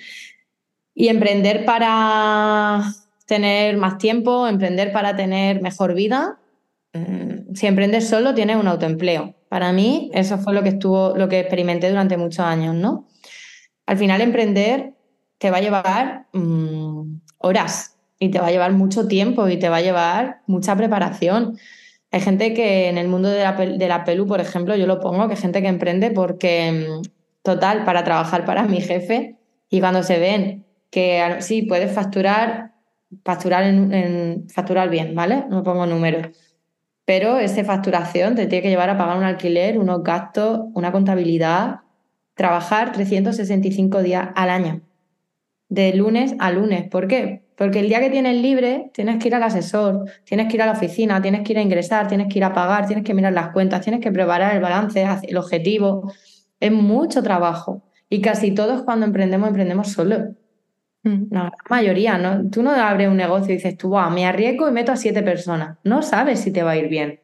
Y 0.94 1.08
emprender 1.08 1.66
para 1.66 2.84
tener 3.26 3.76
más 3.76 3.98
tiempo, 3.98 4.48
emprender 4.48 4.92
para 4.92 5.14
tener 5.14 5.60
mejor 5.60 5.94
vida, 5.94 6.38
mm, 6.94 7.54
si 7.54 7.66
emprendes 7.66 8.08
solo 8.08 8.34
tienes 8.34 8.56
un 8.56 8.68
autoempleo. 8.68 9.35
Para 9.56 9.72
mí, 9.72 10.10
eso 10.12 10.36
fue 10.36 10.52
lo 10.52 10.62
que 10.62 10.68
estuvo, 10.68 11.16
lo 11.16 11.30
que 11.30 11.40
experimenté 11.40 11.88
durante 11.88 12.18
muchos 12.18 12.44
años, 12.44 12.74
¿no? 12.74 13.06
Al 13.86 13.96
final, 13.96 14.20
emprender 14.20 14.92
te 15.38 15.50
va 15.50 15.56
a 15.56 15.60
llevar 15.62 16.26
mm, 16.34 17.20
horas 17.38 17.96
y 18.18 18.28
te 18.28 18.38
va 18.38 18.48
a 18.48 18.50
llevar 18.50 18.74
mucho 18.74 19.08
tiempo 19.08 19.48
y 19.48 19.58
te 19.58 19.70
va 19.70 19.78
a 19.78 19.80
llevar 19.80 20.42
mucha 20.46 20.76
preparación. 20.76 21.56
Hay 22.10 22.20
gente 22.20 22.52
que 22.52 22.90
en 22.90 22.98
el 22.98 23.08
mundo 23.08 23.30
de 23.30 23.44
la, 23.44 23.52
de 23.54 23.88
la 23.88 24.04
pelu, 24.04 24.26
por 24.26 24.42
ejemplo, 24.42 24.76
yo 24.76 24.86
lo 24.86 25.00
pongo, 25.00 25.26
que 25.26 25.36
hay 25.36 25.40
gente 25.40 25.62
que 25.62 25.68
emprende 25.68 26.10
porque, 26.10 26.90
mm, 26.90 27.08
total, 27.42 27.86
para 27.86 28.04
trabajar 28.04 28.44
para 28.44 28.64
mi 28.64 28.82
jefe 28.82 29.38
y 29.70 29.80
cuando 29.80 30.02
se 30.02 30.18
ven 30.18 30.66
que 30.90 31.36
sí, 31.38 31.62
puedes 31.62 31.94
facturar, 31.94 32.72
facturar, 33.24 33.64
en, 33.64 34.50
facturar 34.50 34.90
bien, 34.90 35.14
¿vale? 35.14 35.46
No 35.48 35.62
pongo 35.62 35.86
números 35.86 36.26
pero 37.06 37.38
esa 37.38 37.64
facturación 37.64 38.34
te 38.34 38.46
tiene 38.46 38.62
que 38.64 38.68
llevar 38.68 38.90
a 38.90 38.98
pagar 38.98 39.16
un 39.16 39.24
alquiler, 39.24 39.78
unos 39.78 40.02
gastos, 40.02 40.66
una 40.74 40.92
contabilidad, 40.92 41.80
trabajar 42.34 42.92
365 42.92 44.02
días 44.02 44.28
al 44.34 44.50
año, 44.50 44.82
de 45.68 45.94
lunes 45.94 46.34
a 46.40 46.50
lunes. 46.50 46.88
¿Por 46.88 47.06
qué? 47.06 47.46
Porque 47.56 47.78
el 47.78 47.88
día 47.88 48.00
que 48.00 48.10
tienes 48.10 48.36
libre 48.42 48.90
tienes 48.92 49.18
que 49.22 49.28
ir 49.28 49.36
al 49.36 49.44
asesor, 49.44 50.04
tienes 50.24 50.48
que 50.48 50.56
ir 50.56 50.62
a 50.62 50.66
la 50.66 50.72
oficina, 50.72 51.22
tienes 51.22 51.42
que 51.42 51.52
ir 51.52 51.58
a 51.58 51.62
ingresar, 51.62 52.08
tienes 52.08 52.26
que 52.26 52.40
ir 52.40 52.44
a 52.44 52.52
pagar, 52.52 52.86
tienes 52.86 53.04
que 53.04 53.14
mirar 53.14 53.32
las 53.32 53.50
cuentas, 53.50 53.80
tienes 53.82 54.00
que 54.00 54.10
preparar 54.10 54.54
el 54.54 54.60
balance, 54.60 55.06
el 55.22 55.36
objetivo. 55.36 56.12
Es 56.58 56.72
mucho 56.72 57.22
trabajo. 57.22 57.84
Y 58.10 58.20
casi 58.20 58.52
todos 58.52 58.82
cuando 58.82 59.06
emprendemos, 59.06 59.48
emprendemos 59.48 59.92
solo. 59.92 60.34
Mm. 61.06 61.28
La 61.30 61.52
mayoría, 61.70 62.18
¿no? 62.18 62.50
Tú 62.50 62.64
no 62.64 62.72
abres 62.72 63.08
un 63.08 63.16
negocio 63.16 63.52
y 63.52 63.56
dices 63.56 63.76
tú, 63.76 63.90
wow, 63.90 64.10
me 64.10 64.26
arriesgo 64.26 64.68
y 64.68 64.72
meto 64.72 64.90
a 64.90 64.96
siete 64.96 65.22
personas. 65.22 65.78
No 65.84 66.02
sabes 66.02 66.40
si 66.40 66.50
te 66.50 66.64
va 66.64 66.72
a 66.72 66.76
ir 66.76 66.88
bien. 66.88 67.20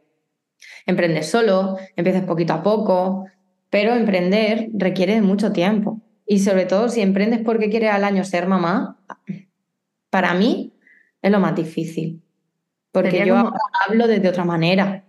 Emprendes 0.87 1.29
solo, 1.29 1.77
empiezas 1.97 2.25
poquito 2.25 2.53
a 2.53 2.63
poco, 2.63 3.27
pero 3.71 3.93
emprender 3.93 4.69
requiere 4.75 5.21
mucho 5.21 5.51
tiempo. 5.51 6.01
Y 6.25 6.39
sobre 6.39 6.65
todo 6.65 6.89
si 6.89 7.01
emprendes 7.01 7.41
porque 7.41 7.71
quieres 7.71 7.91
al 7.91 8.05
año 8.05 8.23
ser 8.23 8.47
mamá, 8.47 8.99
para 10.11 10.33
mí 10.35 10.75
es 11.21 11.33
lo 11.33 11.41
más 11.41 11.57
difícil. 11.57 12.23
Porque 12.93 13.27
yo 13.27 13.53
hablo 13.89 14.07
de 14.07 14.29
otra 14.29 14.45
manera. 14.45 15.05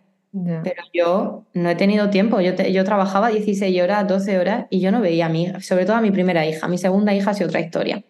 Pero 0.63 0.81
yo 0.91 1.45
no 1.53 1.69
he 1.69 1.75
tenido 1.75 2.09
tiempo. 2.09 2.41
Yo, 2.41 2.55
yo 2.55 2.83
trabajaba 2.83 3.27
16 3.27 3.79
horas, 3.83 4.07
12 4.07 4.39
horas 4.39 4.65
y 4.71 4.79
yo 4.79 4.91
no 4.91 4.99
veía 4.99 5.27
a 5.27 5.29
mí, 5.29 5.53
sobre 5.59 5.85
todo 5.85 5.97
a 5.97 6.01
mi 6.01 6.09
primera 6.09 6.43
hija. 6.47 6.67
Mi 6.67 6.79
segunda 6.79 7.13
hija 7.13 7.31
ha 7.31 7.33
sido 7.35 7.49
otra 7.49 7.59
historia. 7.59 8.03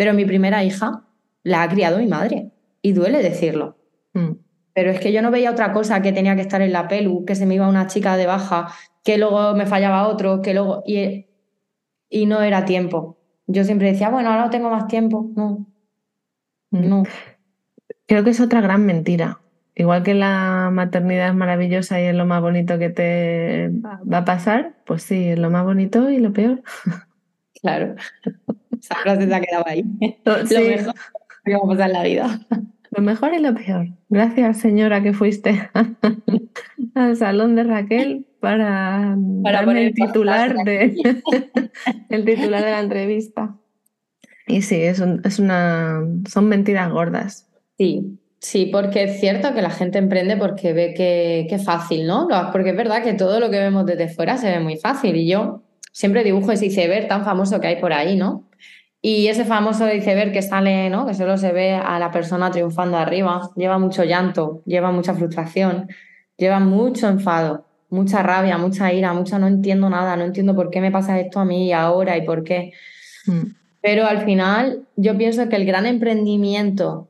Pero 0.00 0.14
mi 0.14 0.24
primera 0.24 0.64
hija 0.64 1.02
la 1.42 1.62
ha 1.62 1.68
criado 1.68 1.98
mi 1.98 2.06
madre. 2.06 2.52
Y 2.80 2.92
duele 2.94 3.22
decirlo. 3.22 3.76
Mm. 4.14 4.30
Pero 4.72 4.90
es 4.92 4.98
que 4.98 5.12
yo 5.12 5.20
no 5.20 5.30
veía 5.30 5.50
otra 5.50 5.74
cosa 5.74 6.00
que 6.00 6.10
tenía 6.10 6.34
que 6.36 6.40
estar 6.40 6.62
en 6.62 6.72
la 6.72 6.88
pelu, 6.88 7.26
que 7.26 7.34
se 7.34 7.44
me 7.44 7.56
iba 7.56 7.68
una 7.68 7.86
chica 7.86 8.16
de 8.16 8.24
baja, 8.24 8.72
que 9.04 9.18
luego 9.18 9.54
me 9.54 9.66
fallaba 9.66 10.08
otro, 10.08 10.40
que 10.40 10.54
luego. 10.54 10.82
Y, 10.86 11.26
y 12.08 12.24
no 12.24 12.40
era 12.40 12.64
tiempo. 12.64 13.18
Yo 13.46 13.62
siempre 13.64 13.92
decía, 13.92 14.08
bueno, 14.08 14.30
ahora 14.30 14.44
no 14.46 14.50
tengo 14.50 14.70
más 14.70 14.86
tiempo. 14.86 15.30
No. 15.36 15.66
Mm. 16.70 16.88
No. 16.88 17.02
Creo 18.06 18.24
que 18.24 18.30
es 18.30 18.40
otra 18.40 18.62
gran 18.62 18.86
mentira. 18.86 19.42
Igual 19.74 20.02
que 20.02 20.14
la 20.14 20.70
maternidad 20.72 21.28
es 21.28 21.34
maravillosa 21.34 22.00
y 22.00 22.04
es 22.04 22.14
lo 22.14 22.24
más 22.24 22.40
bonito 22.40 22.78
que 22.78 22.88
te 22.88 23.70
va 24.10 24.18
a 24.18 24.24
pasar, 24.24 24.76
pues 24.86 25.02
sí, 25.02 25.28
es 25.28 25.38
lo 25.38 25.50
más 25.50 25.62
bonito 25.62 26.08
y 26.08 26.20
lo 26.20 26.32
peor. 26.32 26.62
Claro. 27.62 27.94
Esa 28.80 28.94
frase 28.96 29.26
se 29.26 29.34
ha 29.34 29.40
quedado 29.40 29.64
ahí. 29.66 29.84
Lo 30.24 30.36
mejor 30.36 30.94
que 31.44 31.52
vamos 31.52 31.68
a 31.68 31.68
pasar 31.68 31.90
en 31.90 31.92
la 31.92 32.02
vida. 32.02 32.40
Lo 32.90 33.02
mejor 33.02 33.34
y 33.34 33.38
lo 33.38 33.54
peor. 33.54 33.86
Gracias, 34.08 34.58
señora, 34.58 35.00
que 35.02 35.12
fuiste 35.12 35.70
al 36.94 37.16
salón 37.16 37.54
de 37.54 37.62
Raquel 37.62 38.26
para, 38.40 39.16
para 39.44 39.58
darme 39.58 39.86
el 39.86 39.94
titular 39.94 40.56
de 40.64 40.96
el 42.08 42.24
titular 42.24 42.64
de 42.64 42.70
la 42.70 42.80
entrevista. 42.80 43.56
Y 44.48 44.62
sí, 44.62 44.82
es, 44.82 45.00
es 45.24 45.38
una 45.38 46.00
son 46.28 46.48
mentiras 46.48 46.90
gordas. 46.90 47.48
Sí, 47.78 48.18
sí, 48.40 48.66
porque 48.66 49.04
es 49.04 49.20
cierto 49.20 49.54
que 49.54 49.62
la 49.62 49.70
gente 49.70 49.98
emprende 49.98 50.36
porque 50.36 50.72
ve 50.72 50.92
que, 50.94 51.46
que 51.48 51.54
es 51.54 51.64
fácil, 51.64 52.08
¿no? 52.08 52.26
Porque 52.50 52.70
es 52.70 52.76
verdad 52.76 53.04
que 53.04 53.14
todo 53.14 53.38
lo 53.38 53.50
que 53.50 53.60
vemos 53.60 53.86
desde 53.86 54.08
fuera 54.08 54.36
se 54.36 54.50
ve 54.50 54.58
muy 54.58 54.76
fácil. 54.76 55.14
Y 55.14 55.28
yo 55.28 55.62
siempre 55.92 56.24
dibujo 56.24 56.50
ese 56.50 56.66
iceberg 56.66 57.06
tan 57.06 57.24
famoso 57.24 57.60
que 57.60 57.68
hay 57.68 57.76
por 57.76 57.92
ahí, 57.92 58.16
¿no? 58.16 58.49
Y 59.02 59.28
ese 59.28 59.44
famoso 59.44 59.92
iceberg 59.92 60.32
que 60.32 60.42
sale, 60.42 60.90
¿no? 60.90 61.06
Que 61.06 61.14
solo 61.14 61.38
se 61.38 61.52
ve 61.52 61.74
a 61.74 61.98
la 61.98 62.10
persona 62.10 62.50
triunfando 62.50 62.98
arriba, 62.98 63.50
lleva 63.56 63.78
mucho 63.78 64.04
llanto, 64.04 64.62
lleva 64.66 64.92
mucha 64.92 65.14
frustración, 65.14 65.88
lleva 66.36 66.60
mucho 66.60 67.08
enfado, 67.08 67.64
mucha 67.88 68.22
rabia, 68.22 68.58
mucha 68.58 68.92
ira, 68.92 69.14
mucha 69.14 69.38
no 69.38 69.46
entiendo 69.46 69.88
nada, 69.88 70.16
no 70.16 70.24
entiendo 70.24 70.54
por 70.54 70.70
qué 70.70 70.80
me 70.80 70.90
pasa 70.90 71.18
esto 71.18 71.40
a 71.40 71.44
mí 71.46 71.72
ahora 71.72 72.16
y 72.18 72.22
por 72.26 72.44
qué. 72.44 72.72
Mm. 73.26 73.52
Pero 73.80 74.06
al 74.06 74.24
final 74.24 74.86
yo 74.96 75.16
pienso 75.16 75.48
que 75.48 75.56
el 75.56 75.64
gran 75.64 75.86
emprendimiento 75.86 77.08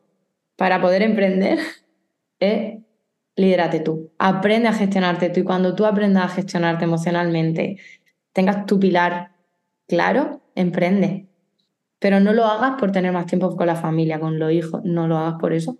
para 0.57 0.81
poder 0.81 1.03
emprender 1.03 1.59
es 2.39 2.79
lidérate 3.37 3.81
tú. 3.81 4.13
Aprende 4.19 4.69
a 4.69 4.73
gestionarte 4.73 5.31
tú 5.31 5.41
y 5.41 5.45
cuando 5.45 5.75
tú 5.75 5.87
aprendas 5.87 6.25
a 6.25 6.35
gestionarte 6.35 6.85
emocionalmente, 6.85 7.79
tengas 8.33 8.67
tu 8.67 8.79
pilar 8.79 9.33
claro, 9.89 10.43
emprende. 10.55 11.30
Pero 12.01 12.19
no 12.19 12.33
lo 12.33 12.47
hagas 12.47 12.81
por 12.81 12.91
tener 12.91 13.13
más 13.13 13.27
tiempo 13.27 13.55
con 13.57 13.67
la 13.67 13.77
familia, 13.77 14.19
con 14.19 14.39
los 14.39 14.51
hijos, 14.53 14.81
no 14.85 15.07
lo 15.07 15.19
hagas 15.19 15.35
por 15.39 15.53
eso. 15.53 15.79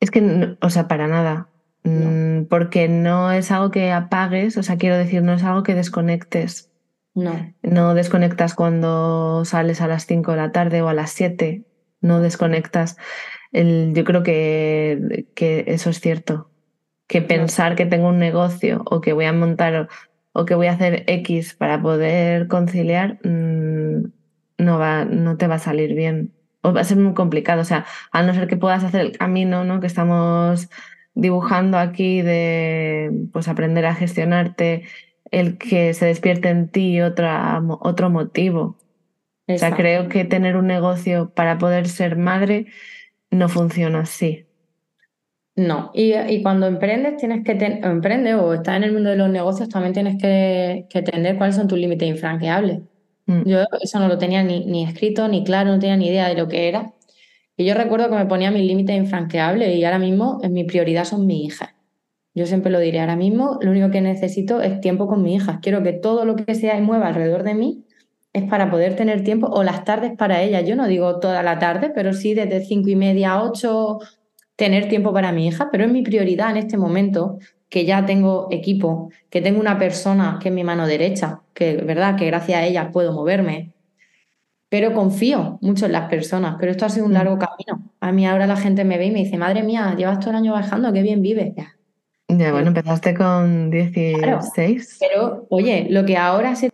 Es 0.00 0.10
que, 0.10 0.56
o 0.60 0.70
sea, 0.70 0.88
para 0.88 1.06
nada. 1.08 1.48
Mm, 1.82 2.44
porque 2.44 2.88
no 2.88 3.30
es 3.32 3.50
algo 3.50 3.70
que 3.70 3.92
apagues, 3.92 4.56
o 4.56 4.62
sea, 4.62 4.76
quiero 4.76 4.96
decir, 4.96 5.22
no 5.22 5.34
es 5.34 5.42
algo 5.42 5.62
que 5.62 5.74
desconectes. 5.74 6.70
No. 7.14 7.52
No 7.62 7.94
desconectas 7.94 8.54
cuando 8.54 9.44
sales 9.44 9.80
a 9.80 9.88
las 9.88 10.06
5 10.06 10.32
de 10.32 10.36
la 10.36 10.52
tarde 10.52 10.82
o 10.82 10.88
a 10.88 10.94
las 10.94 11.10
7. 11.10 11.64
No 12.00 12.20
desconectas. 12.20 12.96
El, 13.50 13.92
yo 13.94 14.04
creo 14.04 14.22
que, 14.22 15.26
que, 15.34 15.64
eso 15.66 15.90
es 15.90 16.00
cierto. 16.00 16.50
Que 17.08 17.22
pensar 17.22 17.74
que 17.74 17.86
tengo 17.86 18.08
un 18.08 18.18
negocio 18.18 18.82
o 18.86 19.00
que 19.00 19.14
voy 19.14 19.24
a 19.24 19.32
montar 19.32 19.88
o 20.32 20.44
que 20.44 20.54
voy 20.54 20.68
a 20.68 20.72
hacer 20.72 21.04
X 21.08 21.54
para 21.54 21.82
poder 21.82 22.46
conciliar, 22.46 23.18
mm, 23.24 24.12
no, 24.58 24.78
va, 24.78 25.04
no 25.04 25.36
te 25.36 25.46
va 25.46 25.56
a 25.56 25.60
salir 25.60 25.94
bien. 25.94 26.34
O 26.62 26.72
va 26.72 26.82
a 26.82 26.84
ser 26.84 26.98
muy 26.98 27.14
complicado. 27.14 27.62
O 27.62 27.64
sea, 27.64 27.86
a 28.12 28.22
no 28.22 28.34
ser 28.34 28.48
que 28.48 28.56
puedas 28.56 28.84
hacer 28.84 29.00
el 29.00 29.16
camino 29.16 29.64
¿no? 29.64 29.80
que 29.80 29.86
estamos 29.86 30.68
dibujando 31.14 31.78
aquí 31.78 32.22
de 32.22 33.10
pues 33.32 33.48
aprender 33.48 33.86
a 33.86 33.94
gestionarte, 33.94 34.84
el 35.30 35.58
que 35.58 35.94
se 35.94 36.06
despierte 36.06 36.48
en 36.48 36.68
ti 36.68 37.00
otra, 37.00 37.62
otro 37.80 38.10
motivo. 38.10 38.78
O 39.46 39.58
sea, 39.58 39.74
creo 39.74 40.08
que 40.08 40.24
tener 40.24 40.56
un 40.56 40.66
negocio 40.66 41.32
para 41.34 41.58
poder 41.58 41.88
ser 41.88 42.16
madre 42.16 42.66
no 43.30 43.48
funciona 43.48 44.00
así. 44.00 44.44
No, 45.56 45.90
y, 45.92 46.40
cuando 46.42 46.66
emprendes 46.66 47.16
tienes 47.16 47.44
que 47.44 47.52
emprende 47.82 48.34
o 48.34 48.54
estás 48.54 48.76
en 48.76 48.84
el 48.84 48.92
mundo 48.92 49.10
de 49.10 49.16
los 49.16 49.28
negocios 49.28 49.68
también 49.68 49.92
tienes 49.92 50.22
que, 50.22 50.86
que 50.88 51.00
entender 51.00 51.36
cuáles 51.36 51.56
son 51.56 51.66
tus 51.66 51.78
límites 51.78 52.08
infranqueables. 52.08 52.80
Mm. 53.28 53.42
Yo 53.44 53.58
eso 53.80 54.00
no 54.00 54.08
lo 54.08 54.18
tenía 54.18 54.42
ni, 54.42 54.64
ni, 54.64 54.84
escrito, 54.84 55.28
ni 55.28 55.44
claro, 55.44 55.70
no 55.70 55.78
tenía 55.78 55.96
ni 55.96 56.08
idea 56.08 56.28
de 56.28 56.34
lo 56.34 56.48
que 56.48 56.66
era. 56.66 56.94
Y 57.56 57.64
yo 57.66 57.74
recuerdo 57.74 58.08
que 58.08 58.16
me 58.16 58.26
ponía 58.26 58.50
mis 58.50 58.64
límites 58.66 58.96
infranqueables 58.96 59.76
y 59.76 59.84
ahora 59.84 59.98
mismo 59.98 60.40
mi 60.48 60.64
prioridad 60.64 61.04
son 61.04 61.26
mis 61.26 61.44
hijas. 61.44 61.70
Yo 62.34 62.46
siempre 62.46 62.70
lo 62.70 62.78
diré, 62.78 63.00
ahora 63.00 63.16
mismo 63.16 63.58
lo 63.60 63.70
único 63.70 63.90
que 63.90 64.00
necesito 64.00 64.62
es 64.62 64.80
tiempo 64.80 65.06
con 65.06 65.22
mis 65.22 65.42
hijas. 65.42 65.58
Quiero 65.60 65.82
que 65.82 65.92
todo 65.92 66.24
lo 66.24 66.36
que 66.36 66.54
sea 66.54 66.78
y 66.78 66.80
mueva 66.80 67.08
alrededor 67.08 67.42
de 67.42 67.54
mí 67.54 67.84
es 68.32 68.44
para 68.44 68.70
poder 68.70 68.96
tener 68.96 69.24
tiempo 69.24 69.48
o 69.48 69.62
las 69.62 69.84
tardes 69.84 70.12
para 70.16 70.42
ellas. 70.42 70.66
Yo 70.66 70.76
no 70.76 70.86
digo 70.86 71.18
toda 71.20 71.42
la 71.42 71.58
tarde, 71.58 71.90
pero 71.94 72.12
sí 72.14 72.34
desde 72.34 72.64
cinco 72.64 72.88
y 72.88 72.96
media 72.96 73.32
a 73.32 73.42
ocho 73.42 73.98
tener 74.56 74.88
tiempo 74.88 75.12
para 75.12 75.32
mi 75.32 75.48
hija, 75.48 75.68
pero 75.70 75.84
es 75.84 75.92
mi 75.92 76.02
prioridad 76.02 76.50
en 76.50 76.56
este 76.56 76.78
momento 76.78 77.38
que 77.68 77.84
ya 77.84 78.06
tengo 78.06 78.48
equipo, 78.50 79.10
que 79.30 79.40
tengo 79.40 79.60
una 79.60 79.78
persona 79.78 80.38
que 80.40 80.48
es 80.48 80.54
mi 80.54 80.64
mano 80.64 80.86
derecha, 80.86 81.40
que 81.54 81.76
verdad 81.76 82.16
que 82.16 82.26
gracias 82.26 82.60
a 82.60 82.66
ella 82.66 82.90
puedo 82.90 83.12
moverme, 83.12 83.72
pero 84.68 84.92
confío 84.92 85.58
mucho 85.60 85.86
en 85.86 85.92
las 85.92 86.08
personas, 86.08 86.56
pero 86.60 86.72
esto 86.72 86.84
ha 86.84 86.90
sido 86.90 87.06
un 87.06 87.14
largo 87.14 87.36
mm. 87.36 87.38
camino. 87.38 87.90
A 88.00 88.12
mí 88.12 88.26
ahora 88.26 88.46
la 88.46 88.56
gente 88.56 88.84
me 88.84 88.98
ve 88.98 89.06
y 89.06 89.10
me 89.10 89.20
dice, 89.20 89.38
madre 89.38 89.62
mía, 89.62 89.94
llevas 89.96 90.20
todo 90.20 90.30
el 90.30 90.36
año 90.36 90.52
bajando, 90.52 90.92
qué 90.92 91.02
bien 91.02 91.22
vives. 91.22 91.54
Ya, 91.56 91.76
ya 92.28 92.52
bueno, 92.52 92.68
empezaste 92.68 93.14
con 93.14 93.70
16. 93.70 94.98
pero 95.00 95.46
oye, 95.50 95.86
lo 95.90 96.04
que 96.04 96.16
ahora 96.16 96.54
se... 96.54 96.70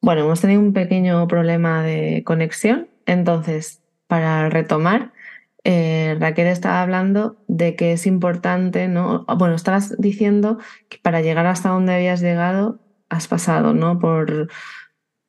Bueno, 0.00 0.22
hemos 0.22 0.40
tenido 0.40 0.60
un 0.60 0.72
pequeño 0.72 1.26
problema 1.26 1.82
de 1.82 2.22
conexión, 2.24 2.88
entonces, 3.04 3.82
para 4.06 4.48
retomar, 4.48 5.12
eh, 5.70 6.16
Raquel 6.18 6.46
estaba 6.46 6.80
hablando 6.80 7.36
de 7.46 7.76
que 7.76 7.92
es 7.92 8.06
importante, 8.06 8.88
¿no? 8.88 9.26
Bueno, 9.36 9.54
estabas 9.54 9.94
diciendo 9.98 10.56
que 10.88 10.96
para 10.96 11.20
llegar 11.20 11.44
hasta 11.44 11.68
donde 11.68 11.92
habías 11.92 12.22
llegado 12.22 12.78
has 13.10 13.28
pasado, 13.28 13.74
¿no? 13.74 13.98
Por 13.98 14.48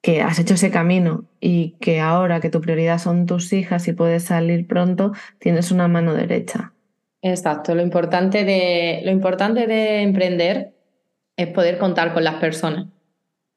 que 0.02 0.22
has 0.22 0.40
hecho 0.40 0.54
ese 0.54 0.72
camino 0.72 1.26
y 1.42 1.72
que 1.82 2.00
ahora 2.00 2.40
que 2.40 2.50
tu 2.50 2.62
prioridad 2.62 3.00
son 3.00 3.26
tus 3.26 3.52
hijas 3.52 3.86
y 3.90 3.92
puedes 3.92 4.24
salir 4.24 4.66
pronto, 4.66 5.12
tienes 5.40 5.72
una 5.72 5.90
mano 5.90 6.14
derecha. 6.14 6.72
Exacto, 7.22 7.76
lo 7.76 7.82
importante 7.82 8.46
de, 8.46 9.02
lo 9.04 9.12
importante 9.12 9.68
de 9.68 10.04
emprender 10.04 10.74
es 11.36 11.48
poder 11.48 11.78
contar 11.80 12.14
con 12.14 12.24
las 12.24 12.36
personas. 12.36 12.88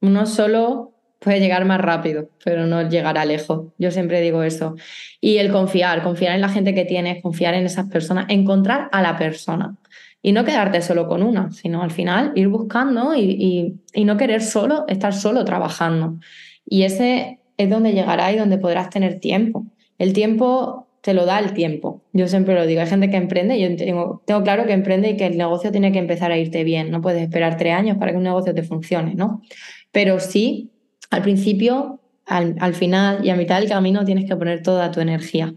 Uno 0.00 0.26
solo 0.26 0.91
puede 1.22 1.40
llegar 1.40 1.64
más 1.64 1.80
rápido, 1.80 2.28
pero 2.44 2.66
no 2.66 2.88
llegará 2.88 3.24
lejos. 3.24 3.72
Yo 3.78 3.90
siempre 3.90 4.20
digo 4.20 4.42
eso. 4.42 4.74
Y 5.20 5.38
el 5.38 5.52
confiar, 5.52 6.02
confiar 6.02 6.34
en 6.34 6.40
la 6.40 6.48
gente 6.48 6.74
que 6.74 6.84
tienes, 6.84 7.22
confiar 7.22 7.54
en 7.54 7.64
esas 7.64 7.88
personas, 7.88 8.26
encontrar 8.28 8.88
a 8.92 9.02
la 9.02 9.16
persona. 9.16 9.76
Y 10.20 10.32
no 10.32 10.44
quedarte 10.44 10.82
solo 10.82 11.08
con 11.08 11.22
una, 11.22 11.50
sino 11.50 11.82
al 11.82 11.90
final 11.90 12.32
ir 12.36 12.48
buscando 12.48 13.14
y, 13.16 13.74
no 14.04 14.16
querer 14.16 14.42
solo 14.42 14.84
estar 14.88 15.14
solo 15.14 15.44
trabajando. 15.44 16.18
Y 16.64 16.82
ese 16.82 17.40
es 17.56 17.70
donde 17.70 17.92
llegará 17.92 18.32
y 18.32 18.36
donde 18.36 18.58
podrás 18.58 18.90
tener 18.90 19.20
tiempo. 19.20 19.66
El 19.98 20.12
tiempo 20.12 20.88
te 21.02 21.14
lo 21.14 21.26
da 21.26 21.40
el 21.40 21.54
tiempo. 21.54 22.02
Yo 22.12 22.28
siempre 22.28 22.54
lo 22.54 22.66
digo, 22.66 22.80
hay 22.80 22.86
gente 22.86 23.10
que 23.10 23.16
emprende, 23.16 23.60
yo 23.60 23.74
tengo, 23.76 24.22
tengo 24.24 24.42
claro 24.42 24.66
que 24.66 24.72
emprende 24.72 25.10
y 25.10 25.16
que 25.16 25.26
el 25.26 25.36
negocio 25.36 25.72
tiene 25.72 25.90
que 25.90 25.98
empezar 25.98 26.30
a 26.30 26.38
irte 26.38 26.62
bien, 26.62 26.92
no 26.92 27.00
puedes 27.00 27.22
esperar 27.22 27.56
tres 27.56 27.74
años 27.74 27.98
para 27.98 28.12
que 28.12 28.18
un 28.18 28.22
negocio 28.22 28.54
te 28.54 28.62
funcione, 28.62 29.14
¿no? 29.16 29.42
Pero 29.90 30.20
sí, 30.20 30.71
al 31.12 31.22
principio, 31.22 32.00
al, 32.24 32.74
final 32.74 33.24
y 33.24 33.30
a 33.30 33.36
mitad 33.36 33.60
del 33.60 33.68
camino 33.68 34.04
tienes 34.04 34.24
que 34.24 34.34
poner 34.34 34.62
toda 34.62 34.90
tu 34.90 35.00
energía 35.00 35.54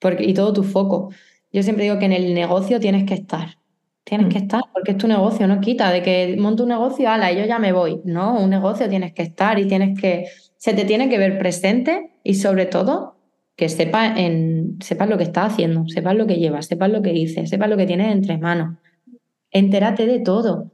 porque, 0.00 0.24
y 0.24 0.34
todo 0.34 0.52
tu 0.52 0.64
foco. 0.64 1.10
Yo 1.52 1.62
siempre 1.62 1.84
digo 1.84 1.98
que 1.98 2.06
en 2.06 2.12
el 2.12 2.34
negocio 2.34 2.80
tienes 2.80 3.04
que 3.04 3.14
estar, 3.14 3.58
tienes 4.04 4.26
que 4.28 4.40
mm. 4.40 4.42
estar 4.42 4.62
porque 4.72 4.92
es 4.92 4.98
tu 4.98 5.06
negocio, 5.06 5.46
no 5.46 5.60
quita 5.60 5.92
de 5.92 6.02
que 6.02 6.36
monto 6.38 6.64
un 6.64 6.70
negocio, 6.70 7.08
ala, 7.08 7.32
y 7.32 7.38
yo 7.38 7.44
ya 7.46 7.58
me 7.60 7.72
voy. 7.72 8.00
No, 8.04 8.40
un 8.40 8.50
negocio 8.50 8.88
tienes 8.88 9.12
que 9.12 9.22
estar 9.22 9.58
y 9.58 9.66
tienes 9.66 9.98
que, 9.98 10.26
se 10.56 10.74
te 10.74 10.84
tiene 10.84 11.08
que 11.08 11.18
ver 11.18 11.38
presente 11.38 12.10
y 12.24 12.34
sobre 12.34 12.66
todo 12.66 13.16
que 13.54 13.68
sepa 13.68 14.18
en, 14.18 14.78
sepas 14.80 15.08
lo 15.08 15.16
que 15.16 15.24
estás 15.24 15.52
haciendo, 15.52 15.86
sepas 15.88 16.16
lo 16.16 16.26
que 16.26 16.38
llevas, 16.38 16.66
sepas 16.66 16.90
lo 16.90 17.02
que 17.02 17.12
dices, 17.12 17.50
sepas 17.50 17.70
lo 17.70 17.76
que 17.76 17.86
tienes 17.86 18.12
entre 18.12 18.38
manos. 18.38 18.76
Entérate 19.50 20.06
de 20.06 20.20
todo, 20.20 20.72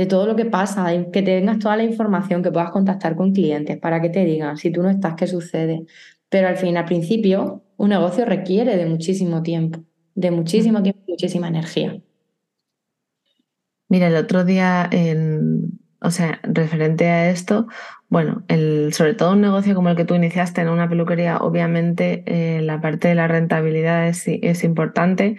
de 0.00 0.06
todo 0.06 0.24
lo 0.24 0.34
que 0.34 0.46
pasa, 0.46 0.86
que 1.12 1.20
tengas 1.20 1.58
toda 1.58 1.76
la 1.76 1.84
información, 1.84 2.42
que 2.42 2.50
puedas 2.50 2.70
contactar 2.70 3.16
con 3.16 3.32
clientes 3.34 3.76
para 3.76 4.00
que 4.00 4.08
te 4.08 4.24
digan 4.24 4.56
si 4.56 4.70
tú 4.72 4.82
no 4.82 4.88
estás, 4.88 5.12
qué 5.14 5.26
sucede. 5.26 5.84
Pero 6.30 6.48
al 6.48 6.56
fin, 6.56 6.78
al 6.78 6.86
principio, 6.86 7.64
un 7.76 7.90
negocio 7.90 8.24
requiere 8.24 8.78
de 8.78 8.86
muchísimo 8.86 9.42
tiempo, 9.42 9.80
de 10.14 10.30
muchísimo 10.30 10.82
tiempo 10.82 11.02
y 11.06 11.10
muchísima 11.10 11.48
energía. 11.48 12.00
Mira, 13.90 14.06
el 14.06 14.16
otro 14.16 14.46
día, 14.46 14.88
en, 14.90 15.78
o 16.00 16.10
sea, 16.10 16.40
referente 16.44 17.06
a 17.06 17.28
esto, 17.28 17.66
bueno, 18.08 18.42
el, 18.48 18.94
sobre 18.94 19.12
todo 19.12 19.32
un 19.32 19.42
negocio 19.42 19.74
como 19.74 19.90
el 19.90 19.96
que 19.96 20.06
tú 20.06 20.14
iniciaste 20.14 20.62
en 20.62 20.70
una 20.70 20.88
peluquería, 20.88 21.36
obviamente 21.36 22.24
eh, 22.24 22.62
la 22.62 22.80
parte 22.80 23.08
de 23.08 23.16
la 23.16 23.28
rentabilidad 23.28 24.08
es, 24.08 24.24
es 24.26 24.64
importante. 24.64 25.36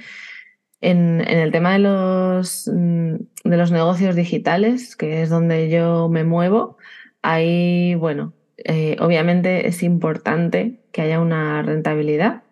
En, 0.82 1.22
en, 1.22 1.38
el 1.40 1.52
tema 1.52 1.74
de 1.74 1.80
los, 1.80 2.70
mm, 2.74 3.16
de 3.44 3.58
los 3.58 3.72
negocios 3.72 4.16
digitales, 4.16 4.96
que 4.96 5.22
es 5.22 5.30
donde 5.30 5.70
yo 5.70 6.10
me 6.10 6.24
muevo, 6.24 6.78
ahí, 7.22 7.96
bueno, 7.96 8.34
eh, 8.58 8.98
obviamente 9.00 9.68
es 9.68 9.84
importante 9.84 10.80
que 10.92 11.02
haya 11.02 11.20
una 11.20 11.62
rentabilidad, 11.62 12.44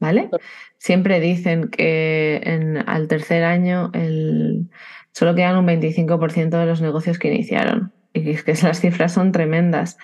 ¿vale? 0.00 0.30
Siempre 0.78 1.20
dicen 1.20 1.68
que 1.68 2.40
en, 2.44 2.88
al 2.88 3.08
tercer 3.08 3.44
año 3.44 3.90
el, 3.92 4.70
solo 5.12 5.34
quedan 5.34 5.56
un 5.56 5.66
25% 5.66 6.50
de 6.50 6.66
los 6.66 6.80
negocios 6.80 7.18
que 7.18 7.32
iniciaron 7.32 7.92
y 8.12 8.30
es 8.30 8.42
que 8.42 8.54
las 8.62 8.80
cifras 8.80 9.12
son 9.12 9.32
tremendas. 9.32 9.98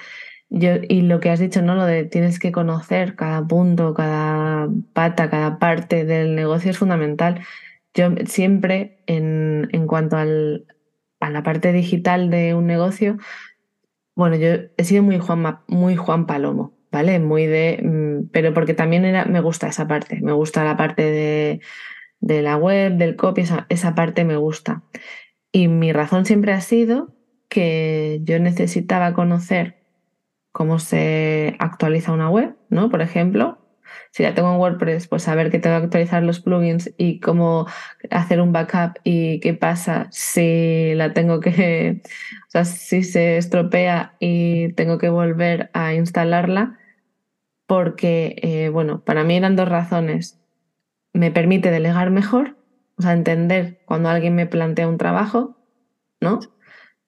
Yo, 0.55 0.72
y 0.86 1.00
lo 1.00 1.18
que 1.18 1.30
has 1.30 1.40
dicho, 1.40 1.62
¿no? 1.62 1.74
Lo 1.74 1.86
de 1.86 2.05
tienes 2.05 2.38
que 2.38 2.53
conocer 2.53 3.16
cada 3.16 3.42
punto, 3.46 3.94
cada 3.94 4.68
pata, 4.92 5.30
cada 5.30 5.59
parte 5.59 6.05
del 6.05 6.34
negocio 6.34 6.70
es 6.70 6.76
fundamental. 6.76 7.40
Yo 7.94 8.11
siempre, 8.26 9.03
en, 9.07 9.70
en 9.72 9.86
cuanto 9.86 10.18
al, 10.18 10.66
a 11.20 11.30
la 11.30 11.42
parte 11.42 11.72
digital 11.72 12.28
de 12.28 12.55
un 12.55 12.66
negocio, 12.66 13.16
bueno, 14.14 14.36
yo 14.36 14.48
he 14.76 14.84
sido 14.84 15.03
muy 15.03 15.18
Juan, 15.18 15.61
muy 15.68 15.96
Juan 15.96 16.26
Palomo, 16.26 16.74
¿vale? 16.90 17.18
Muy 17.18 17.46
de. 17.46 17.80
Mm, 17.82 18.28
pero 18.30 18.53
porque 18.53 18.74
también 18.74 19.07
era, 19.07 19.24
me 19.24 19.40
gusta 19.40 19.68
esa 19.68 19.88
parte. 19.88 20.20
Me 20.20 20.32
gusta 20.32 20.64
la 20.64 20.76
parte 20.76 21.03
de, 21.03 21.61
de 22.20 22.42
la 22.42 22.59
web, 22.59 22.98
del 22.98 23.16
copy, 23.16 23.40
esa, 23.40 23.64
esa 23.70 23.94
parte 23.94 24.26
me 24.26 24.36
gusta. 24.36 24.82
Y 25.50 25.68
mi 25.68 25.94
razón 25.94 26.26
siempre 26.26 26.53
ha 26.53 26.61
sido 26.61 27.14
que 27.48 28.20
yo 28.24 28.38
necesitaba 28.38 29.14
conocer 29.14 29.82
cómo 30.53 30.78
se 30.78 31.57
actualiza 31.59 32.12
una 32.12 32.30
web, 32.30 32.57
¿no? 32.68 32.90
Por 32.90 33.03
ejemplo, 33.03 33.59
si 34.11 34.22
la 34.22 34.34
tengo 34.34 34.53
en 34.53 34.61
WordPress, 34.61 35.09
pues 35.09 35.22
saber 35.22 35.50
que 35.50 35.59
tengo 35.59 35.78
que 35.78 35.84
actualizar 35.84 36.22
los 36.22 36.40
plugins 36.40 36.92
y 36.96 37.20
cómo 37.20 37.66
hacer 38.11 38.40
un 38.40 38.53
backup 38.53 38.98
y 39.05 39.40
qué 39.40 39.55
pasa 39.55 40.09
si 40.11 40.94
la 40.94 41.12
tengo 41.14 41.40
que, 41.40 42.03
o 42.48 42.50
sea, 42.50 42.64
si 42.64 43.03
se 43.03 43.38
estropea 43.38 44.16
y 44.20 44.72
tengo 44.74 44.98
que 44.98 45.09
volver 45.09 45.70
a 45.72 45.94
instalarla, 45.94 46.78
porque, 47.66 48.36
eh, 48.42 48.68
bueno, 48.68 49.03
para 49.05 49.24
mí 49.24 49.36
eran 49.36 49.57
dos 49.57 49.68
razones. 49.68 50.38
Me 51.14 51.30
permite 51.30 51.70
delegar 51.70 52.11
mejor, 52.11 52.57
o 52.98 53.03
sea, 53.03 53.12
entender 53.12 53.80
cuando 53.86 54.09
alguien 54.11 54.34
me 54.34 54.46
plantea 54.46 54.88
un 54.88 54.98
trabajo, 54.98 55.57
¿no? 56.20 56.40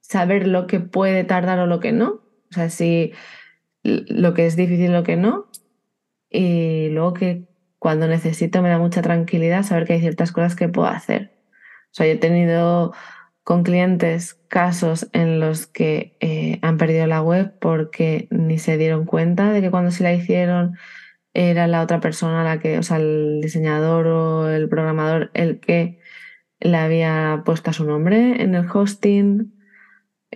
saber 0.04 0.46
lo 0.46 0.66
que 0.66 0.80
puede 0.80 1.24
tardar 1.24 1.58
o 1.60 1.66
lo 1.66 1.80
que 1.80 1.92
no, 1.92 2.20
o 2.50 2.54
sea, 2.54 2.70
si 2.70 3.12
lo 3.82 4.34
que 4.34 4.46
es 4.46 4.56
difícil 4.56 4.92
lo 4.92 5.02
que 5.02 5.16
no, 5.16 5.46
y 6.30 6.88
luego 6.90 7.14
que 7.14 7.44
cuando 7.78 8.08
necesito 8.08 8.62
me 8.62 8.70
da 8.70 8.78
mucha 8.78 9.02
tranquilidad 9.02 9.62
saber 9.62 9.86
que 9.86 9.94
hay 9.94 10.00
ciertas 10.00 10.32
cosas 10.32 10.56
que 10.56 10.68
puedo 10.68 10.88
hacer. 10.88 11.32
O 11.92 11.94
sea, 11.94 12.06
yo 12.06 12.12
he 12.12 12.16
tenido 12.16 12.92
con 13.44 13.62
clientes 13.62 14.34
casos 14.48 15.08
en 15.12 15.38
los 15.38 15.66
que 15.66 16.16
eh, 16.20 16.58
han 16.62 16.78
perdido 16.78 17.06
la 17.06 17.22
web 17.22 17.52
porque 17.60 18.26
ni 18.30 18.58
se 18.58 18.78
dieron 18.78 19.04
cuenta 19.04 19.52
de 19.52 19.60
que 19.60 19.70
cuando 19.70 19.90
se 19.90 20.02
la 20.02 20.14
hicieron 20.14 20.76
era 21.34 21.66
la 21.66 21.82
otra 21.82 22.00
persona 22.00 22.42
la 22.42 22.58
que, 22.58 22.78
o 22.78 22.82
sea, 22.82 22.96
el 22.96 23.40
diseñador 23.42 24.06
o 24.06 24.48
el 24.48 24.68
programador 24.68 25.30
el 25.34 25.60
que 25.60 26.00
le 26.60 26.76
había 26.78 27.42
puesto 27.44 27.70
a 27.70 27.74
su 27.74 27.84
nombre 27.84 28.42
en 28.42 28.54
el 28.54 28.66
hosting 28.68 29.53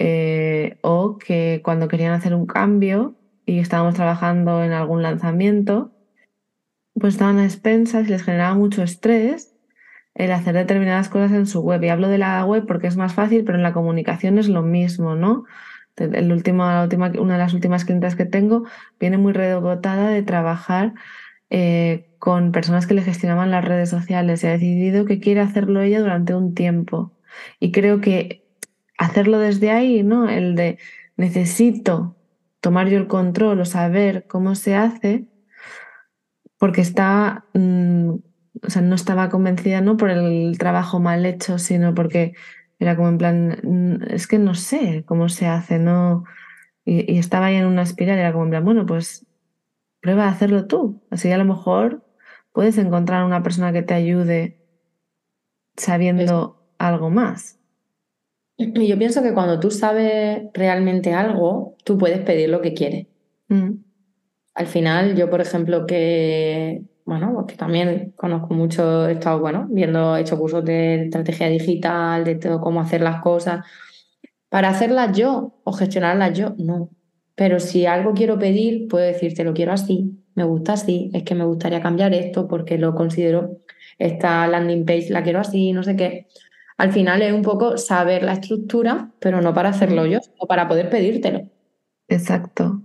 eh, 0.01 0.79
o 0.83 1.19
que 1.19 1.61
cuando 1.65 1.89
querían 1.89 2.13
hacer 2.13 2.33
un 2.33 2.47
cambio 2.47 3.17
y 3.45 3.59
estábamos 3.59 3.95
trabajando 3.95 4.63
en 4.63 4.71
algún 4.71 5.03
lanzamiento, 5.03 5.91
pues 6.95 7.15
estaban 7.15 7.41
expensas 7.41 8.07
y 8.07 8.11
les 8.11 8.23
generaba 8.23 8.55
mucho 8.55 8.85
estrés 8.85 9.57
el 10.15 10.31
hacer 10.31 10.55
determinadas 10.55 11.09
cosas 11.09 11.33
en 11.33 11.47
su 11.47 11.63
web. 11.63 11.83
Y 11.83 11.89
hablo 11.89 12.09
de 12.09 12.19
la 12.19 12.45
web 12.45 12.65
porque 12.65 12.87
es 12.87 12.97
más 12.97 13.13
fácil, 13.13 13.43
pero 13.45 13.59
en 13.59 13.65
la 13.65 13.73
comunicación 13.73 14.39
es 14.39 14.49
lo 14.49 14.63
mismo, 14.63 15.17
¿no? 15.17 15.45
La 15.97 16.33
última, 16.33 16.87
una 17.19 17.33
de 17.33 17.39
las 17.39 17.55
últimas 17.55 17.85
clientes 17.85 18.15
que 18.15 18.25
tengo 18.25 18.65
viene 19.01 19.19
muy 19.19 19.33
rebotada 19.33 20.11
de 20.11 20.23
trabajar 20.23 20.95
eh, 21.51 22.09
con 22.21 22.53
personas 22.53 22.87
que 22.87 22.95
le 22.95 23.03
gestionaban 23.03 23.51
las 23.51 23.65
redes 23.65 23.91
sociales 23.91 24.45
y 24.45 24.47
ha 24.47 24.51
decidido 24.51 25.07
que 25.07 25.19
quiere 25.19 25.41
hacerlo 25.41 25.81
ella 25.83 25.99
durante 25.99 26.37
un 26.37 26.55
tiempo. 26.55 27.13
Y 27.59 27.73
creo 27.73 28.01
que 28.01 28.48
hacerlo 28.99 29.39
desde 29.39 29.71
ahí, 29.71 30.03
¿no? 30.03 30.29
El 30.29 30.55
de 30.55 30.79
necesito 31.17 32.17
tomar 32.61 32.89
yo 32.89 32.99
el 32.99 33.07
control 33.09 33.61
o 33.61 33.65
saber 33.65 34.27
cómo 34.29 34.55
se 34.55 34.75
hace, 34.77 35.27
porque 36.59 36.81
está, 36.81 37.45
mm, 37.55 38.11
o 38.63 38.71
sea, 38.71 38.83
no 38.83 38.95
estaba 38.95 39.29
convencida 39.31 39.81
no 39.81 39.97
por 39.97 40.11
el 40.11 40.59
trabajo 40.59 41.01
mal 41.01 41.25
hecho, 41.25 41.59
sino 41.59 41.95
porque 41.95 42.35
era 42.79 42.97
como 42.97 43.09
en 43.09 43.19
plan, 43.19 43.59
mm, 43.63 44.13
es 44.13 44.27
que 44.27 44.39
no 44.39 44.55
sé 44.55 45.05
cómo 45.07 45.29
se 45.29 45.47
hace, 45.47 45.79
¿no? 45.79 46.25
Y, 46.85 47.13
y 47.13 47.19
estaba 47.19 47.47
ahí 47.47 47.57
en 47.57 47.67
una 47.67 47.83
espiral, 47.83 48.19
era 48.19 48.33
como 48.33 48.45
en 48.45 48.51
plan, 48.51 48.65
bueno, 48.65 48.87
pues 48.87 49.27
prueba 50.01 50.27
a 50.27 50.31
hacerlo 50.31 50.67
tú, 50.67 51.03
así 51.11 51.31
a 51.33 51.39
lo 51.39 51.45
mejor 51.45 52.05
puedes 52.53 52.79
encontrar 52.79 53.25
una 53.25 53.43
persona 53.43 53.73
que 53.73 53.83
te 53.83 53.95
ayude 53.95 54.59
sabiendo 55.77 56.73
algo 56.79 57.11
más. 57.11 57.59
Y 58.61 58.89
yo 58.89 58.99
pienso 58.99 59.23
que 59.23 59.33
cuando 59.33 59.61
tú 59.61 59.71
sabes 59.71 60.43
realmente 60.53 61.15
algo, 61.15 61.77
tú 61.85 61.97
puedes 61.97 62.19
pedir 62.21 62.49
lo 62.49 62.61
que 62.61 62.75
quieres. 62.75 63.07
Mm. 63.47 63.75
Al 64.55 64.67
final, 64.67 65.15
yo, 65.15 65.31
por 65.31 65.41
ejemplo, 65.41 65.87
que, 65.87 66.83
bueno, 67.05 67.33
porque 67.33 67.55
también 67.55 68.13
conozco 68.17 68.55
mucho, 68.55 69.09
he 69.09 69.13
estado, 69.13 69.39
bueno, 69.39 69.69
viendo, 69.71 70.17
he 70.17 70.23
hecho 70.23 70.37
cursos 70.37 70.65
de 70.65 71.05
estrategia 71.05 71.49
digital, 71.49 72.25
de 72.25 72.35
todo, 72.35 72.61
cómo 72.61 72.81
hacer 72.81 73.01
las 73.01 73.23
cosas. 73.23 73.65
Para 74.49 74.71
hacerlas 74.71 75.17
yo 75.17 75.61
o 75.63 75.73
gestionarlas 75.73 76.37
yo, 76.37 76.57
no. 76.59 76.91
Pero 77.37 77.61
si 77.61 77.87
algo 77.87 78.13
quiero 78.13 78.41
pedir, 78.41 78.89
puedo 78.89 79.05
decirte, 79.05 79.45
lo 79.45 79.55
quiero 79.55 79.71
así, 79.73 80.19
me 80.35 80.43
gusta 80.43 80.73
así, 80.73 81.13
es 81.15 81.23
que 81.23 81.37
me 81.37 81.45
gustaría 81.45 81.81
cambiar 81.81 82.13
esto 82.13 82.49
porque 82.49 82.77
lo 82.77 82.97
considero, 82.97 83.61
esta 83.99 84.49
landing 84.49 84.85
page 84.85 85.11
la 85.11 85.23
quiero 85.23 85.39
así, 85.39 85.73
no 85.73 85.85
sé 85.85 85.95
qué 85.95 86.27
al 86.79 86.93
final 86.93 87.21
es 87.23 87.33
un 87.33 87.43
poco 87.43 87.77
saber 87.77 88.23
la 88.23 88.35
estructura, 88.35 89.11
pero 89.19 89.41
no 89.41 89.53
para 89.53 89.71
hacerlo 89.71 90.07
yo, 90.07 90.21
sino 90.21 90.47
para 90.47 90.69
poder 90.69 90.89
pedírtelo. 90.89 91.43
Exacto. 92.07 92.83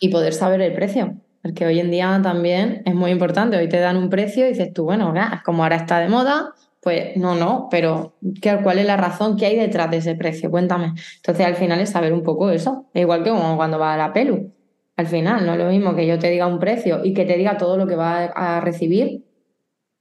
Y 0.00 0.08
poder 0.08 0.32
saber 0.32 0.62
el 0.62 0.72
precio. 0.72 1.20
Porque 1.42 1.66
hoy 1.66 1.78
en 1.78 1.90
día 1.90 2.18
también 2.22 2.82
es 2.86 2.94
muy 2.94 3.10
importante. 3.10 3.58
Hoy 3.58 3.68
te 3.68 3.78
dan 3.78 3.98
un 3.98 4.08
precio 4.08 4.46
y 4.46 4.48
dices 4.48 4.72
tú, 4.72 4.84
bueno, 4.84 5.12
como 5.44 5.62
ahora 5.62 5.76
está 5.76 6.00
de 6.00 6.08
moda, 6.08 6.54
pues 6.80 7.16
no, 7.16 7.34
no, 7.34 7.68
pero 7.70 8.16
¿cuál 8.62 8.78
es 8.78 8.86
la 8.86 8.96
razón 8.96 9.36
que 9.36 9.46
hay 9.46 9.56
detrás 9.56 9.90
de 9.90 9.98
ese 9.98 10.14
precio? 10.14 10.50
Cuéntame. 10.50 10.94
Entonces 11.16 11.46
al 11.46 11.56
final 11.56 11.78
es 11.80 11.90
saber 11.90 12.14
un 12.14 12.22
poco 12.22 12.50
eso. 12.50 12.86
Igual 12.94 13.22
que 13.22 13.30
como 13.30 13.56
cuando 13.56 13.78
va 13.78 13.94
a 13.94 13.96
la 13.98 14.12
pelu. 14.14 14.52
Al 14.96 15.06
final 15.06 15.44
no 15.44 15.52
es 15.52 15.58
lo 15.58 15.68
mismo 15.68 15.94
que 15.94 16.06
yo 16.06 16.18
te 16.18 16.30
diga 16.30 16.46
un 16.46 16.58
precio 16.58 17.04
y 17.04 17.12
que 17.12 17.26
te 17.26 17.36
diga 17.36 17.58
todo 17.58 17.76
lo 17.76 17.86
que 17.86 17.96
va 17.96 18.24
a 18.24 18.60
recibir, 18.62 19.26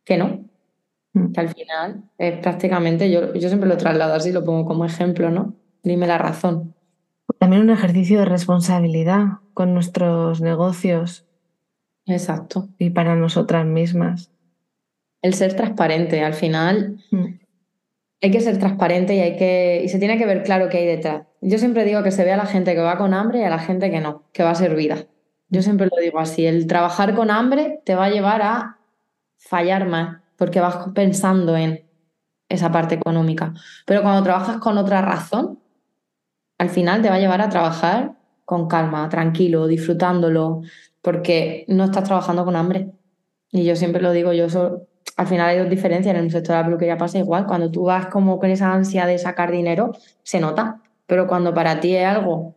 que 0.06 0.18
no. 0.18 0.45
Mm. 1.16 1.32
Que 1.32 1.39
al 1.39 1.49
final 1.49 2.03
es 2.18 2.39
prácticamente, 2.39 3.09
yo, 3.09 3.34
yo 3.34 3.47
siempre 3.47 3.68
lo 3.68 3.78
traslado 3.78 4.13
así, 4.13 4.32
lo 4.32 4.43
pongo 4.43 4.66
como 4.66 4.86
ejemplo, 4.86 5.32
¿no? 5.32 5.55
Dime 5.82 6.05
la 6.05 6.18
razón. 6.18 6.76
También 7.39 7.63
un 7.63 7.70
ejercicio 7.72 8.20
de 8.20 8.26
responsabilidad 8.26 9.39
con 9.53 9.74
nuestros 9.74 10.41
negocios. 10.41 11.26
Exacto. 12.05 12.68
Y 12.78 12.91
para 12.91 13.16
nosotras 13.16 13.66
mismas. 13.66 14.32
El 15.22 15.34
ser 15.34 15.55
transparente, 15.55 16.22
al 16.22 16.34
final 16.34 16.99
mm. 17.09 17.26
hay 18.22 18.32
que 18.32 18.41
ser 18.41 18.59
transparente 18.59 19.16
y 19.16 19.22
hay 19.22 19.38
que 19.38 19.82
y 19.84 19.89
se 19.89 19.99
tiene 19.99 20.18
que 20.18 20.26
ver 20.26 20.43
claro 20.43 20.70
qué 20.70 20.80
hay 20.80 20.86
detrás. 20.86 21.24
Yo 21.41 21.57
siempre 21.57 21.86
digo 21.86 22.03
que 22.03 22.11
se 22.11 22.26
ve 22.26 22.34
a 22.34 22.38
la 22.38 22.45
gente 22.45 22.76
que 22.76 22.82
va 22.82 22.97
con 22.97 23.13
hambre 23.13 23.39
y 23.39 23.43
a 23.43 23.49
la 23.49 23.59
gente 23.59 23.89
que 23.89 24.01
no, 24.01 24.24
que 24.34 24.43
va 24.43 24.51
a 24.51 24.55
servida. 24.55 25.07
Yo 25.49 25.61
siempre 25.61 25.88
lo 25.88 26.01
digo 26.01 26.20
así, 26.20 26.45
el 26.45 26.68
trabajar 26.68 27.16
con 27.16 27.32
hambre 27.32 27.82
te 27.86 27.95
va 27.95 28.05
a 28.05 28.09
llevar 28.09 28.41
a 28.41 28.80
fallar 29.38 29.88
más, 29.88 30.22
porque 30.38 30.60
vas 30.60 30.90
pensando 30.94 31.56
en 31.56 31.86
esa 32.50 32.72
parte 32.72 32.96
económica. 32.96 33.54
Pero 33.86 34.02
cuando 34.02 34.24
trabajas 34.24 34.58
con 34.58 34.78
otra 34.78 35.02
razón, 35.02 35.60
al 36.58 36.70
final 36.70 37.02
te 37.02 37.10
va 37.10 37.16
a 37.16 37.20
llevar 37.20 37.42
a 37.42 37.50
trabajar 37.50 38.14
con 38.46 38.68
calma, 38.68 39.10
tranquilo, 39.10 39.68
disfrutándolo, 39.68 40.62
porque 41.02 41.66
no 41.68 41.86
estás 41.86 42.04
trabajando 42.04 42.46
con 42.46 42.56
hambre. 42.56 42.92
Y 43.52 43.66
yo 43.66 43.76
siempre 43.76 44.02
lo 44.02 44.12
digo, 44.12 44.34
yo 44.34 44.48
al 45.18 45.28
final 45.28 45.50
hay 45.50 45.60
dos 45.60 45.70
diferencias, 45.70 46.16
en 46.16 46.24
el 46.24 46.32
sector 46.32 46.56
de 46.56 46.62
la 46.62 46.66
peluquería 46.66 46.98
pasa 46.98 47.18
igual, 47.18 47.46
cuando 47.46 47.72
tú 47.72 47.84
vas 47.84 48.08
como 48.08 48.40
con 48.40 48.50
esa 48.50 48.74
ansia 48.74 49.06
de 49.06 49.18
sacar 49.18 49.52
dinero, 49.52 49.94
se 50.24 50.40
nota, 50.40 50.82
pero 51.08 51.28
cuando 51.28 51.54
para 51.54 51.80
ti 51.80 51.96
es 51.96 52.06
algo, 52.06 52.56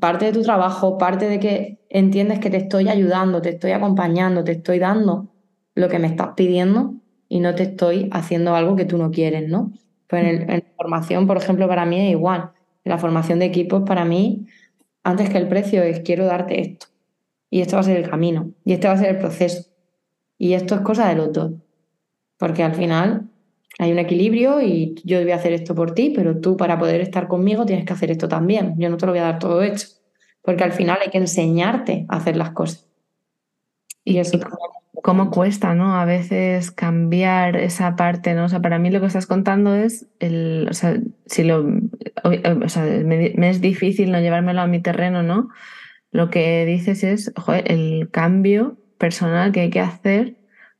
parte 0.00 0.26
de 0.26 0.32
tu 0.32 0.42
trabajo, 0.42 0.98
parte 0.98 1.28
de 1.28 1.38
que 1.38 1.84
entiendes 1.88 2.38
que 2.38 2.50
te 2.50 2.56
estoy 2.56 2.88
ayudando, 2.88 3.42
te 3.42 3.50
estoy 3.50 3.72
acompañando, 3.72 4.44
te 4.44 4.52
estoy 4.52 4.78
dando 4.78 5.28
lo 5.74 5.88
que 5.88 5.98
me 5.98 6.06
estás 6.06 6.30
pidiendo 6.36 7.01
y 7.32 7.40
no 7.40 7.54
te 7.54 7.62
estoy 7.62 8.10
haciendo 8.12 8.54
algo 8.54 8.76
que 8.76 8.84
tú 8.84 8.98
no 8.98 9.10
quieres, 9.10 9.48
¿no? 9.48 9.72
Pues 10.06 10.22
en, 10.22 10.50
en 10.50 10.64
formación, 10.76 11.26
por 11.26 11.38
ejemplo, 11.38 11.66
para 11.66 11.86
mí 11.86 11.98
es 11.98 12.10
igual. 12.10 12.50
La 12.84 12.98
formación 12.98 13.38
de 13.38 13.46
equipos 13.46 13.84
para 13.86 14.04
mí, 14.04 14.48
antes 15.02 15.30
que 15.30 15.38
el 15.38 15.48
precio, 15.48 15.82
es 15.82 16.00
quiero 16.00 16.26
darte 16.26 16.60
esto. 16.60 16.88
Y 17.48 17.62
esto 17.62 17.76
va 17.76 17.80
a 17.80 17.84
ser 17.84 17.96
el 17.96 18.10
camino. 18.10 18.50
Y 18.66 18.74
este 18.74 18.86
va 18.86 18.92
a 18.92 18.98
ser 18.98 19.14
el 19.14 19.18
proceso. 19.18 19.64
Y 20.36 20.52
esto 20.52 20.74
es 20.74 20.82
cosa 20.82 21.08
de 21.08 21.14
los 21.14 21.32
dos. 21.32 21.52
Porque 22.36 22.62
al 22.62 22.74
final 22.74 23.30
hay 23.78 23.92
un 23.92 23.98
equilibrio 23.98 24.60
y 24.60 24.94
yo 25.02 25.18
voy 25.22 25.30
a 25.30 25.36
hacer 25.36 25.54
esto 25.54 25.74
por 25.74 25.94
ti, 25.94 26.12
pero 26.14 26.38
tú 26.38 26.58
para 26.58 26.78
poder 26.78 27.00
estar 27.00 27.28
conmigo 27.28 27.64
tienes 27.64 27.86
que 27.86 27.94
hacer 27.94 28.10
esto 28.10 28.28
también. 28.28 28.74
Yo 28.76 28.90
no 28.90 28.98
te 28.98 29.06
lo 29.06 29.12
voy 29.12 29.20
a 29.20 29.24
dar 29.24 29.38
todo 29.38 29.62
hecho. 29.62 29.88
Porque 30.42 30.64
al 30.64 30.72
final 30.72 30.98
hay 31.00 31.08
que 31.08 31.16
enseñarte 31.16 32.04
a 32.10 32.18
hacer 32.18 32.36
las 32.36 32.50
cosas. 32.50 32.86
Y 34.04 34.18
eso 34.18 34.38
cómo 35.02 35.30
cuesta, 35.30 35.74
¿no? 35.74 35.98
A 35.98 36.04
veces 36.04 36.70
cambiar 36.70 37.56
esa 37.56 37.96
parte, 37.96 38.34
¿no? 38.34 38.44
O 38.44 38.48
sea, 38.48 38.60
para 38.60 38.78
mí 38.78 38.90
lo 38.90 39.00
que 39.00 39.06
estás 39.06 39.26
contando 39.26 39.74
es 39.74 40.06
el, 40.20 40.68
o 40.70 40.74
sea, 40.74 40.96
si 41.26 41.42
lo, 41.42 41.66
o 42.24 42.68
sea, 42.68 42.84
me, 43.04 43.34
es 43.48 43.60
difícil 43.60 44.12
no 44.12 44.20
llevármelo 44.20 44.60
a 44.60 44.66
mi 44.66 44.80
terreno, 44.80 45.22
¿no? 45.22 45.48
Lo 46.12 46.30
que 46.30 46.64
dices 46.66 47.02
es, 47.04 47.32
joder, 47.36 47.70
el 47.70 48.10
cambio 48.10 48.78
personal 48.98 49.50
que 49.50 49.60
hay 49.60 49.70
que 49.70 49.80
hacer 49.80 50.36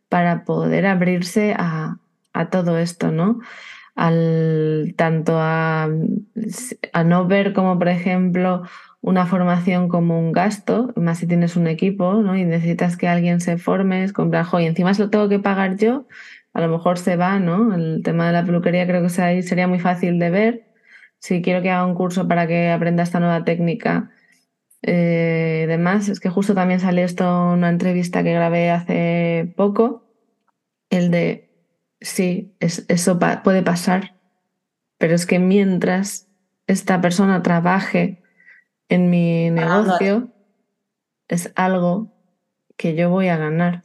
para 0.09 0.45
poder 0.45 0.87
abrirse 0.87 1.55
a, 1.59 1.99
a 2.33 2.51
todo 2.51 2.79
esto, 2.79 3.11
¿no? 3.11 3.41
Al 3.95 4.95
tanto 4.97 5.35
a, 5.37 5.89
a 6.93 7.05
no 7.05 7.27
ver 7.27 7.53
como, 7.53 7.79
por 7.79 7.89
ejemplo, 7.89 8.63
una 9.03 9.27
formación 9.27 9.89
como 9.89 10.19
un 10.19 10.33
gasto, 10.33 10.93
más 10.97 11.19
si 11.19 11.27
tienes 11.27 11.57
un 11.57 11.67
equipo 11.67 12.15
¿no? 12.15 12.37
y 12.37 12.45
necesitas 12.45 12.97
que 12.97 13.09
alguien 13.09 13.41
se 13.41 13.59
forme, 13.59 14.05
es 14.05 14.13
comprar, 14.13 14.47
y 14.61 14.65
encima 14.65 14.95
se 14.95 15.03
lo 15.03 15.11
tengo 15.11 15.29
que 15.29 15.41
pagar 15.41 15.77
yo, 15.77 16.07
a 16.55 16.61
lo 16.61 16.69
mejor 16.69 16.99
se 16.99 17.17
va, 17.17 17.39
¿no? 17.39 17.75
El 17.75 18.03
tema 18.05 18.27
de 18.27 18.33
la 18.33 18.45
peluquería 18.45 18.87
creo 18.87 19.03
que 19.03 19.09
sería 19.09 19.67
muy 19.69 19.81
fácil 19.81 20.19
de 20.19 20.31
ver. 20.31 20.67
Si 21.19 21.43
quiero 21.43 21.63
que 21.63 21.71
haga 21.71 21.87
un 21.87 21.95
curso 21.95 22.29
para 22.29 22.47
que 22.47 22.71
aprenda 22.71 23.03
esta 23.03 23.21
nueva 23.21 23.45
técnica, 23.45 24.11
eh, 24.83 25.65
demás, 25.69 26.09
es 26.09 26.21
que 26.21 26.29
justo 26.29 26.55
también 26.55 26.81
salió 26.81 27.05
esto 27.05 27.25
en 27.25 27.59
una 27.59 27.71
entrevista 27.71 28.23
que 28.23 28.35
grabé 28.35 28.71
hace 28.71 29.53
poco, 29.57 30.05
el 30.91 31.11
de, 31.11 31.52
sí, 32.03 32.55
eso 32.61 33.19
puede 33.43 33.63
pasar, 33.63 34.17
pero 34.99 35.15
es 35.15 35.27
que 35.27 35.39
mientras 35.39 36.29
esta 36.67 37.01
persona 37.01 37.43
trabaje 37.43 38.23
en 38.89 39.11
mi 39.11 39.51
negocio 39.51 40.29
es 41.29 41.53
algo 41.57 42.13
que 42.77 42.95
yo 42.95 43.11
voy 43.11 43.29
a 43.29 43.37
ganar. 43.37 43.83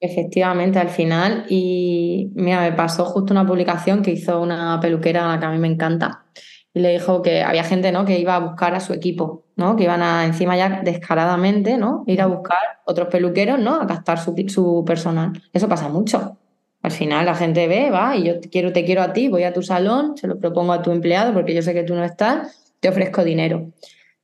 Efectivamente, 0.00 0.78
al 0.78 0.88
final. 0.88 1.46
Y 1.48 2.32
mira, 2.34 2.60
me 2.62 2.72
pasó 2.72 3.04
justo 3.04 3.32
una 3.32 3.46
publicación 3.46 4.02
que 4.02 4.10
hizo 4.10 4.40
una 4.40 4.80
peluquera 4.80 5.38
que 5.38 5.46
a 5.46 5.50
mí 5.50 5.58
me 5.58 5.68
encanta. 5.68 6.26
Y 6.74 6.80
le 6.80 6.90
dijo 6.92 7.22
que 7.22 7.42
había 7.42 7.64
gente 7.64 7.92
¿no? 7.92 8.04
que 8.04 8.18
iba 8.18 8.34
a 8.34 8.40
buscar 8.40 8.74
a 8.74 8.80
su 8.80 8.92
equipo, 8.94 9.44
¿no? 9.56 9.76
Que 9.76 9.84
iban 9.84 10.02
a 10.02 10.24
encima 10.24 10.56
ya 10.56 10.80
descaradamente, 10.82 11.76
¿no? 11.76 12.02
Ir 12.06 12.20
a 12.20 12.26
buscar 12.26 12.58
otros 12.84 13.08
peluqueros, 13.08 13.60
¿no? 13.60 13.80
A 13.80 13.84
gastar 13.84 14.18
su, 14.18 14.34
su 14.48 14.82
personal. 14.84 15.32
Eso 15.52 15.68
pasa 15.68 15.88
mucho. 15.88 16.38
Al 16.82 16.90
final 16.90 17.26
la 17.26 17.34
gente 17.34 17.68
ve, 17.68 17.90
va, 17.90 18.16
y 18.16 18.24
yo 18.24 18.40
te 18.40 18.48
quiero, 18.48 18.72
te 18.72 18.84
quiero 18.84 19.02
a 19.02 19.12
ti, 19.12 19.28
voy 19.28 19.44
a 19.44 19.52
tu 19.52 19.62
salón, 19.62 20.16
se 20.16 20.26
lo 20.26 20.38
propongo 20.38 20.72
a 20.72 20.82
tu 20.82 20.90
empleado 20.90 21.32
porque 21.32 21.54
yo 21.54 21.62
sé 21.62 21.74
que 21.74 21.84
tú 21.84 21.94
no 21.94 22.04
estás, 22.04 22.74
te 22.80 22.88
ofrezco 22.88 23.22
dinero. 23.22 23.70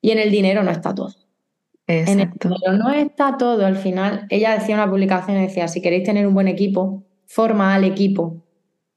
Y 0.00 0.10
en 0.10 0.18
el 0.18 0.30
dinero 0.30 0.62
no 0.62 0.70
está 0.70 0.94
todo. 0.94 1.14
En 1.86 2.20
el 2.20 2.30
dinero 2.30 2.72
no 2.76 2.90
está 2.90 3.36
todo. 3.36 3.64
Al 3.64 3.76
final, 3.76 4.26
ella 4.28 4.58
decía 4.58 4.74
una 4.74 4.90
publicación, 4.90 5.40
decía, 5.40 5.68
si 5.68 5.80
queréis 5.80 6.04
tener 6.04 6.26
un 6.26 6.34
buen 6.34 6.48
equipo, 6.48 7.04
forma 7.26 7.74
al 7.74 7.84
equipo 7.84 8.44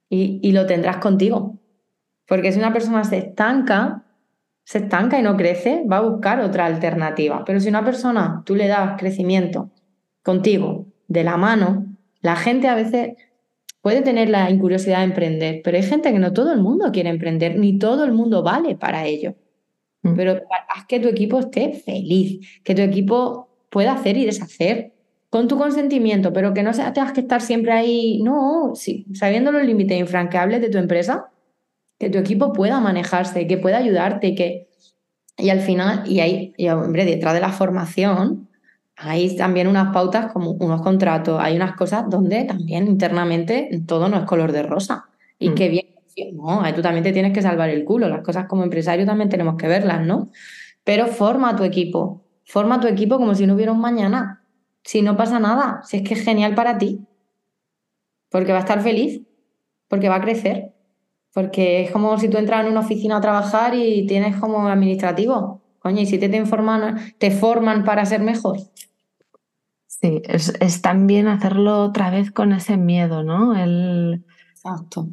y, 0.10 0.40
y 0.42 0.52
lo 0.52 0.66
tendrás 0.66 0.98
contigo. 0.98 1.60
Porque 2.28 2.52
si 2.52 2.60
una 2.60 2.74
persona 2.74 3.04
se 3.04 3.18
estanca, 3.18 4.04
se 4.64 4.80
estanca 4.80 5.20
y 5.20 5.24
no 5.24 5.38
crece, 5.38 5.84
va 5.90 5.98
a 5.98 6.02
buscar 6.02 6.42
otra 6.42 6.66
alternativa. 6.66 7.44
Pero 7.46 7.60
si 7.60 7.70
una 7.70 7.86
persona 7.86 8.42
tú 8.46 8.56
le 8.56 8.68
das 8.68 8.98
crecimiento 8.98 9.70
contigo, 10.24 10.88
de 11.12 11.26
la 11.26 11.36
mano, 11.36 11.88
la 12.22 12.38
gente 12.38 12.70
a 12.70 12.76
veces 12.76 13.16
puede 13.82 14.02
tener 14.02 14.30
la 14.30 14.50
incuriosidad 14.50 15.00
de 15.00 15.06
emprender, 15.06 15.62
pero 15.64 15.78
hay 15.78 15.84
gente 15.84 16.12
que 16.12 16.20
no 16.20 16.34
todo 16.34 16.54
el 16.54 16.62
mundo 16.62 16.92
quiere 16.92 17.10
emprender, 17.10 17.58
ni 17.58 17.78
todo 17.78 18.06
el 18.06 18.14
mundo 18.14 18.44
vale 18.44 18.76
para 18.76 19.06
ello. 19.06 19.36
Mm. 20.04 20.16
Pero 20.16 20.42
haz 20.70 20.86
que 20.88 21.00
tu 21.00 21.08
equipo 21.08 21.40
esté 21.40 21.74
feliz, 21.74 22.62
que 22.64 22.76
tu 22.76 22.82
equipo 22.82 23.50
pueda 23.70 23.94
hacer 23.94 24.18
y 24.18 24.26
deshacer 24.26 24.94
con 25.30 25.48
tu 25.48 25.58
consentimiento, 25.58 26.34
pero 26.34 26.54
que 26.54 26.62
no 26.62 26.72
tengas 26.72 27.14
que 27.14 27.22
estar 27.22 27.42
siempre 27.42 27.72
ahí, 27.72 28.22
no, 28.22 28.74
sí, 28.76 29.06
sabiendo 29.14 29.52
los 29.52 29.64
límites 29.64 29.98
infranqueables 29.98 30.62
de 30.62 30.70
tu 30.70 30.78
empresa, 30.78 31.32
que 31.98 32.10
tu 32.10 32.18
equipo 32.18 32.52
pueda 32.52 32.80
manejarse, 32.80 33.48
que 33.48 33.58
pueda 33.58 33.78
ayudarte, 33.78 34.36
que... 34.36 34.68
Y 35.38 35.50
al 35.50 35.62
final, 35.62 36.04
y 36.06 36.20
ahí, 36.20 36.54
y 36.58 36.68
hombre, 36.68 37.06
detrás 37.06 37.34
de 37.34 37.40
la 37.40 37.50
formación, 37.50 38.50
hay 39.02 39.36
también 39.36 39.68
unas 39.68 39.94
pautas 39.94 40.32
como 40.32 40.52
unos 40.52 40.82
contratos, 40.82 41.40
hay 41.40 41.56
unas 41.56 41.76
cosas 41.76 42.10
donde 42.10 42.44
también 42.44 42.88
internamente 42.88 43.82
todo 43.86 44.10
no 44.10 44.18
es 44.18 44.26
color 44.26 44.52
de 44.52 44.64
rosa. 44.64 45.10
Y 45.40 45.50
mm. 45.50 45.56
que 45.56 45.70
bien 45.70 45.92
no, 46.34 46.62
tú 46.74 46.82
también 46.82 47.04
te 47.04 47.12
tienes 47.12 47.34
que 47.34 47.42
salvar 47.42 47.70
el 47.70 47.86
culo. 47.86 48.10
Las 48.10 48.22
cosas 48.22 48.46
como 48.48 48.64
empresario 48.64 49.06
también 49.06 49.30
tenemos 49.30 49.56
que 49.56 49.68
verlas, 49.68 50.06
¿no? 50.06 50.30
Pero 50.84 51.08
forma 51.08 51.56
tu 51.56 51.64
equipo. 51.64 52.24
Forma 52.46 52.80
tu 52.80 52.88
equipo 52.88 53.18
como 53.18 53.36
si 53.36 53.48
no 53.48 53.56
hubiera 53.56 53.72
un 53.72 53.80
mañana. 53.80 54.44
Si 54.84 55.02
no 55.02 55.16
pasa 55.16 55.40
nada, 55.40 55.82
si 55.84 55.98
es 55.98 56.04
que 56.04 56.16
es 56.16 56.24
genial 56.24 56.56
para 56.56 56.78
ti. 56.78 57.06
Porque 58.30 58.52
va 58.52 58.60
a 58.60 58.62
estar 58.62 58.82
feliz, 58.82 59.22
porque 59.88 60.10
va 60.10 60.16
a 60.16 60.22
crecer. 60.22 60.74
Porque 61.34 61.84
es 61.84 61.92
como 61.92 62.18
si 62.18 62.30
tú 62.30 62.38
entras 62.38 62.66
en 62.66 62.72
una 62.72 62.82
oficina 62.82 63.18
a 63.18 63.22
trabajar 63.22 63.74
y 63.76 64.06
tienes 64.06 64.36
como 64.38 64.68
administrativo. 64.68 65.62
Coño, 65.80 66.02
y 66.02 66.06
si 66.06 66.18
te, 66.18 66.30
te, 66.30 66.38
informan, 66.38 67.14
te 67.18 67.32
forman 67.32 67.84
para 67.84 68.06
ser 68.06 68.22
mejor. 68.22 68.58
Sí, 70.02 70.22
es, 70.26 70.54
es 70.60 70.82
también 70.82 71.28
hacerlo 71.28 71.82
otra 71.82 72.10
vez 72.10 72.32
con 72.32 72.54
ese 72.54 72.78
miedo, 72.78 73.24
¿no? 73.24 73.56
El, 73.56 74.26
Exacto. 74.50 75.08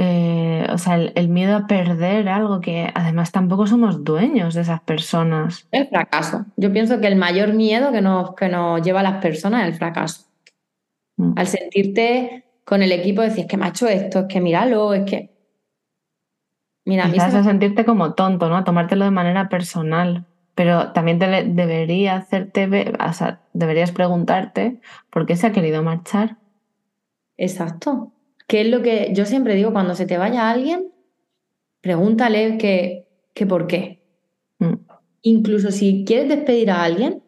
Eh, 0.00 0.64
o 0.72 0.78
sea, 0.78 0.94
el, 0.94 1.28
miedo 1.28 1.56
a 1.56 1.66
perder 1.66 2.28
algo 2.28 2.60
que 2.60 2.88
además 2.94 3.32
tampoco 3.32 3.66
somos 3.66 4.04
dueños 4.04 4.54
de 4.54 4.60
esas 4.60 4.80
personas. 4.82 5.66
El 5.72 5.88
fracaso. 5.88 6.46
Yo 6.56 6.72
pienso 6.72 7.00
que 7.00 7.08
el 7.08 7.16
mayor 7.16 7.52
miedo 7.52 7.90
que 7.90 8.00
nos, 8.00 8.36
que 8.36 8.48
nos 8.48 8.80
lleva 8.80 9.00
a 9.00 9.02
las 9.02 9.20
personas 9.20 9.62
es 9.62 9.68
el 9.70 9.74
fracaso. 9.74 10.26
Mm. 11.16 11.32
Al 11.36 11.46
sentirte 11.48 12.44
con 12.64 12.82
el 12.82 12.92
equipo, 12.92 13.22
decir, 13.22 13.40
es 13.40 13.50
que 13.50 13.56
me 13.56 13.66
ha 13.66 13.70
hecho 13.70 13.88
esto, 13.88 14.20
es 14.20 14.26
que 14.26 14.40
míralo, 14.40 14.94
es 14.94 15.04
que... 15.04 15.36
Mira, 16.84 17.04
a, 17.04 17.42
sentirte 17.42 17.84
como 17.84 18.14
tonto, 18.14 18.48
¿no? 18.48 18.56
A 18.56 18.64
tomártelo 18.64 19.04
de 19.04 19.10
manera 19.10 19.48
personal. 19.48 20.26
Pero 20.58 20.90
también 20.90 21.20
te 21.20 21.26
debería 21.44 22.16
hacerte, 22.16 22.92
o 22.98 23.12
sea, 23.12 23.42
deberías 23.52 23.92
preguntarte 23.92 24.80
por 25.08 25.24
qué 25.24 25.36
se 25.36 25.46
ha 25.46 25.52
querido 25.52 25.84
marchar. 25.84 26.38
Exacto. 27.36 28.12
¿Qué 28.48 28.62
es 28.62 28.66
lo 28.68 28.82
que 28.82 29.12
yo 29.14 29.24
siempre 29.24 29.54
digo? 29.54 29.72
Cuando 29.72 29.94
se 29.94 30.04
te 30.04 30.18
vaya 30.18 30.50
alguien, 30.50 30.92
pregúntale 31.80 32.58
que, 32.58 33.06
por 33.46 33.68
qué. 33.68 34.02
Mm. 34.58 34.74
Incluso 35.22 35.70
si 35.70 36.04
quieres 36.04 36.28
despedir 36.28 36.72
a 36.72 36.82
alguien, 36.82 37.22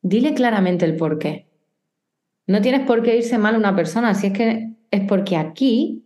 dile 0.00 0.34
claramente 0.34 0.84
el 0.84 0.96
por 0.96 1.20
qué. 1.20 1.46
No 2.48 2.62
tienes 2.62 2.84
por 2.84 3.04
qué 3.04 3.16
irse 3.16 3.38
mal 3.38 3.54
una 3.54 3.76
persona, 3.76 4.12
si 4.14 4.26
es 4.26 4.32
que 4.32 4.72
es 4.90 5.06
porque 5.06 5.36
aquí 5.36 6.04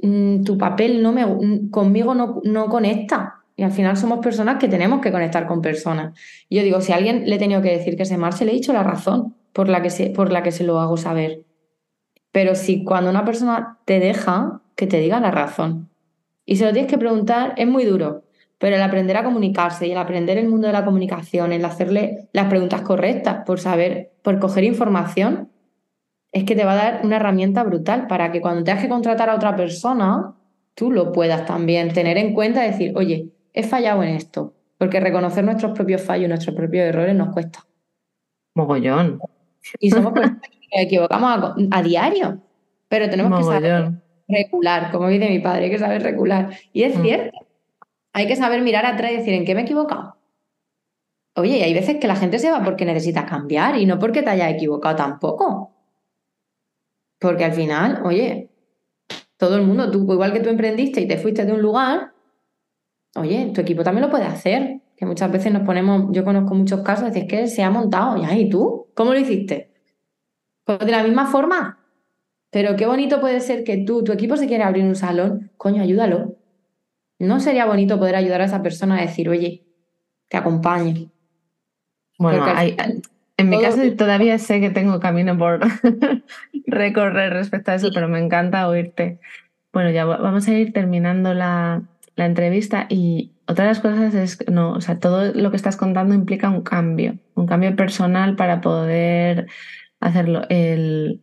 mm, 0.00 0.44
tu 0.44 0.56
papel 0.56 1.02
no 1.02 1.10
me, 1.10 1.26
mm, 1.26 1.70
conmigo 1.70 2.14
no, 2.14 2.40
no 2.44 2.68
conecta. 2.68 3.39
Y 3.60 3.62
al 3.62 3.72
final 3.72 3.94
somos 3.94 4.20
personas 4.20 4.56
que 4.56 4.68
tenemos 4.68 5.02
que 5.02 5.12
conectar 5.12 5.46
con 5.46 5.60
personas. 5.60 6.18
Y 6.48 6.56
yo 6.56 6.62
digo, 6.62 6.80
si 6.80 6.92
a 6.92 6.96
alguien 6.96 7.28
le 7.28 7.36
he 7.36 7.38
tenido 7.38 7.60
que 7.60 7.70
decir 7.70 7.94
que 7.94 8.06
se 8.06 8.16
marche, 8.16 8.46
le 8.46 8.52
he 8.52 8.54
dicho 8.54 8.72
la 8.72 8.82
razón. 8.82 9.34
por 9.52 9.68
la, 9.68 9.82
que 9.82 9.90
se, 9.90 10.08
por 10.08 10.32
la 10.32 10.42
que 10.42 10.50
se 10.50 10.64
lo 10.64 10.80
hago 10.80 10.96
saber. 10.96 11.44
Pero 12.32 12.54
si 12.54 12.84
cuando 12.84 13.10
una 13.10 13.22
persona 13.26 13.78
te 13.84 14.00
deja, 14.00 14.62
que 14.76 14.86
te 14.86 14.98
diga 14.98 15.20
la 15.20 15.30
razón. 15.30 15.90
Y 16.46 16.56
se 16.56 16.64
lo 16.64 16.72
tienes 16.72 16.90
que 16.90 16.96
preguntar, 16.96 17.52
es 17.58 17.66
muy 17.66 17.84
duro, 17.84 18.24
pero 18.56 18.76
el 18.76 18.82
aprender 18.82 19.18
a 19.18 19.24
comunicarse 19.24 19.86
y 19.86 19.92
el 19.92 19.98
aprender 19.98 20.38
el 20.38 20.48
mundo 20.48 20.66
de 20.68 20.72
la 20.72 20.86
comunicación, 20.86 21.52
el 21.52 21.62
hacerle 21.62 22.30
las 22.32 22.46
preguntas 22.46 22.80
correctas 22.80 23.44
por 23.44 23.60
saber, 23.60 24.12
por 24.22 24.38
coger 24.38 24.64
información, 24.64 25.50
es 26.32 26.44
que 26.44 26.56
te 26.56 26.64
va 26.64 26.72
a 26.72 26.76
dar 26.76 27.00
una 27.04 27.16
herramienta 27.16 27.62
brutal 27.62 28.06
para 28.06 28.32
que 28.32 28.40
cuando 28.40 28.64
tengas 28.64 28.82
que 28.82 28.88
contratar 28.88 29.28
a 29.28 29.34
otra 29.34 29.54
persona, 29.54 30.34
tú 30.74 30.90
lo 30.90 31.12
puedas 31.12 31.44
también 31.44 31.92
tener 31.92 32.16
en 32.16 32.32
cuenta 32.32 32.62
decir, 32.62 32.94
oye, 32.96 33.28
he 33.52 33.62
fallado 33.62 34.02
en 34.02 34.10
esto, 34.10 34.54
porque 34.78 35.00
reconocer 35.00 35.44
nuestros 35.44 35.72
propios 35.72 36.02
fallos, 36.02 36.28
nuestros 36.28 36.54
propios 36.54 36.86
errores 36.86 37.14
nos 37.14 37.32
cuesta. 37.32 37.66
Mogollón. 38.54 39.20
Y 39.78 39.90
somos 39.90 40.12
personas 40.12 40.40
que 40.42 40.76
nos 40.76 40.86
equivocamos 40.86 41.54
a, 41.70 41.82
diario, 41.82 42.40
pero 42.88 43.08
tenemos 43.10 43.38
que 43.38 43.44
saber 43.44 43.92
regular, 44.28 44.90
como 44.90 45.08
dice 45.08 45.28
mi 45.28 45.40
padre, 45.40 45.64
hay 45.64 45.70
que 45.70 45.78
saber 45.78 46.02
regular. 46.02 46.50
Y 46.72 46.84
es 46.84 46.96
mm. 46.96 47.02
cierto, 47.02 47.46
hay 48.12 48.26
que 48.26 48.36
saber 48.36 48.62
mirar 48.62 48.86
atrás 48.86 49.12
y 49.12 49.16
decir, 49.16 49.34
¿en 49.34 49.44
qué 49.44 49.54
me 49.54 49.62
he 49.62 49.64
equivocado? 49.64 50.16
Oye, 51.36 51.58
y 51.58 51.62
hay 51.62 51.74
veces 51.74 51.96
que 52.00 52.08
la 52.08 52.16
gente 52.16 52.38
se 52.38 52.50
va 52.50 52.62
porque 52.64 52.84
necesita 52.84 53.26
cambiar 53.26 53.76
y 53.76 53.86
no 53.86 53.98
porque 53.98 54.22
te 54.22 54.30
haya 54.30 54.50
equivocado 54.50 54.96
tampoco. 54.96 55.72
Porque 57.18 57.44
al 57.44 57.52
final, 57.52 58.02
oye, 58.04 58.50
todo 59.36 59.56
el 59.56 59.62
mundo, 59.62 59.90
tú, 59.90 60.10
igual 60.12 60.32
que 60.32 60.40
tú 60.40 60.48
emprendiste 60.48 61.00
y 61.00 61.08
te 61.08 61.18
fuiste 61.18 61.44
de 61.44 61.52
un 61.52 61.62
lugar, 61.62 62.12
oye, 63.16 63.50
tu 63.54 63.60
equipo 63.60 63.82
también 63.82 64.06
lo 64.06 64.10
puede 64.10 64.24
hacer. 64.24 64.80
Que 64.96 65.06
muchas 65.06 65.32
veces 65.32 65.52
nos 65.52 65.62
ponemos, 65.62 66.08
yo 66.12 66.24
conozco 66.24 66.54
muchos 66.54 66.82
casos, 66.82 67.14
es 67.16 67.24
que 67.24 67.46
se 67.46 67.62
ha 67.62 67.70
montado, 67.70 68.20
ya, 68.20 68.36
¿y 68.36 68.50
tú? 68.50 68.88
¿Cómo 68.94 69.14
lo 69.14 69.18
hiciste? 69.18 69.72
Pues 70.64 70.78
de 70.80 70.92
la 70.92 71.02
misma 71.02 71.26
forma. 71.26 71.78
Pero 72.50 72.76
qué 72.76 72.84
bonito 72.84 73.20
puede 73.20 73.40
ser 73.40 73.64
que 73.64 73.78
tú, 73.78 74.04
tu 74.04 74.12
equipo 74.12 74.36
se 74.36 74.46
quiere 74.46 74.64
abrir 74.64 74.84
un 74.84 74.96
salón, 74.96 75.52
coño, 75.56 75.82
ayúdalo. 75.82 76.36
¿No 77.18 77.40
sería 77.40 77.64
bonito 77.64 77.98
poder 77.98 78.16
ayudar 78.16 78.42
a 78.42 78.44
esa 78.44 78.62
persona 78.62 78.98
a 78.98 79.02
decir, 79.02 79.28
oye, 79.28 79.64
te 80.28 80.36
acompañe? 80.36 81.10
Bueno, 82.18 82.44
en 83.38 83.48
mi 83.48 83.60
caso 83.60 83.80
todavía 83.96 84.38
sé 84.38 84.60
que 84.60 84.68
tengo 84.68 85.00
camino 85.00 85.38
por 85.38 85.60
recorrer 86.66 87.32
respecto 87.32 87.70
a 87.70 87.76
eso, 87.76 87.88
pero 87.94 88.08
me 88.08 88.18
encanta 88.18 88.68
oírte. 88.68 89.18
Bueno, 89.72 89.90
ya 89.90 90.04
vamos 90.04 90.46
a 90.46 90.52
ir 90.52 90.74
terminando 90.74 91.32
la, 91.32 91.82
la 92.20 92.26
entrevista 92.26 92.86
y 92.90 93.32
otra 93.46 93.64
de 93.64 93.70
las 93.70 93.80
cosas 93.80 94.12
es, 94.14 94.46
no, 94.46 94.72
o 94.72 94.80
sea, 94.82 94.98
todo 94.98 95.32
lo 95.32 95.50
que 95.50 95.56
estás 95.56 95.78
contando 95.78 96.14
implica 96.14 96.50
un 96.50 96.60
cambio, 96.60 97.18
un 97.34 97.46
cambio 97.46 97.74
personal 97.74 98.36
para 98.36 98.60
poder 98.60 99.46
hacerlo. 100.00 100.42
El, 100.50 101.22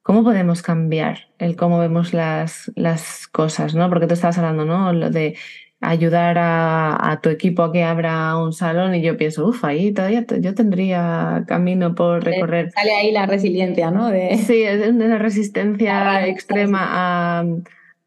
¿Cómo 0.00 0.24
podemos 0.24 0.62
cambiar 0.62 1.28
el 1.38 1.56
cómo 1.56 1.78
vemos 1.78 2.14
las, 2.14 2.72
las 2.74 3.28
cosas? 3.28 3.74
¿no? 3.74 3.90
Porque 3.90 4.06
tú 4.06 4.14
estabas 4.14 4.38
hablando, 4.38 4.64
¿no? 4.64 4.94
Lo 4.94 5.10
de 5.10 5.36
ayudar 5.82 6.38
a, 6.40 7.20
tu 7.22 7.28
equipo 7.28 7.62
a 7.64 7.70
que 7.70 7.84
abra 7.84 8.34
un 8.38 8.54
salón 8.54 8.94
y 8.94 9.02
yo 9.02 9.18
pienso, 9.18 9.46
uff, 9.46 9.62
ahí 9.64 9.92
todavía 9.92 10.24
yo 10.40 10.54
tendría 10.54 11.44
camino 11.46 11.94
por 11.94 12.24
recorrer. 12.24 12.72
Sale 12.72 12.92
ahí 12.92 13.12
la 13.12 13.26
resiliencia, 13.26 13.90
¿no? 13.90 14.08
De... 14.08 14.38
Sí, 14.38 14.62
es 14.62 14.94
la 14.94 15.18
resistencia 15.18 16.26
extrema 16.26 16.80
a, 16.80 17.44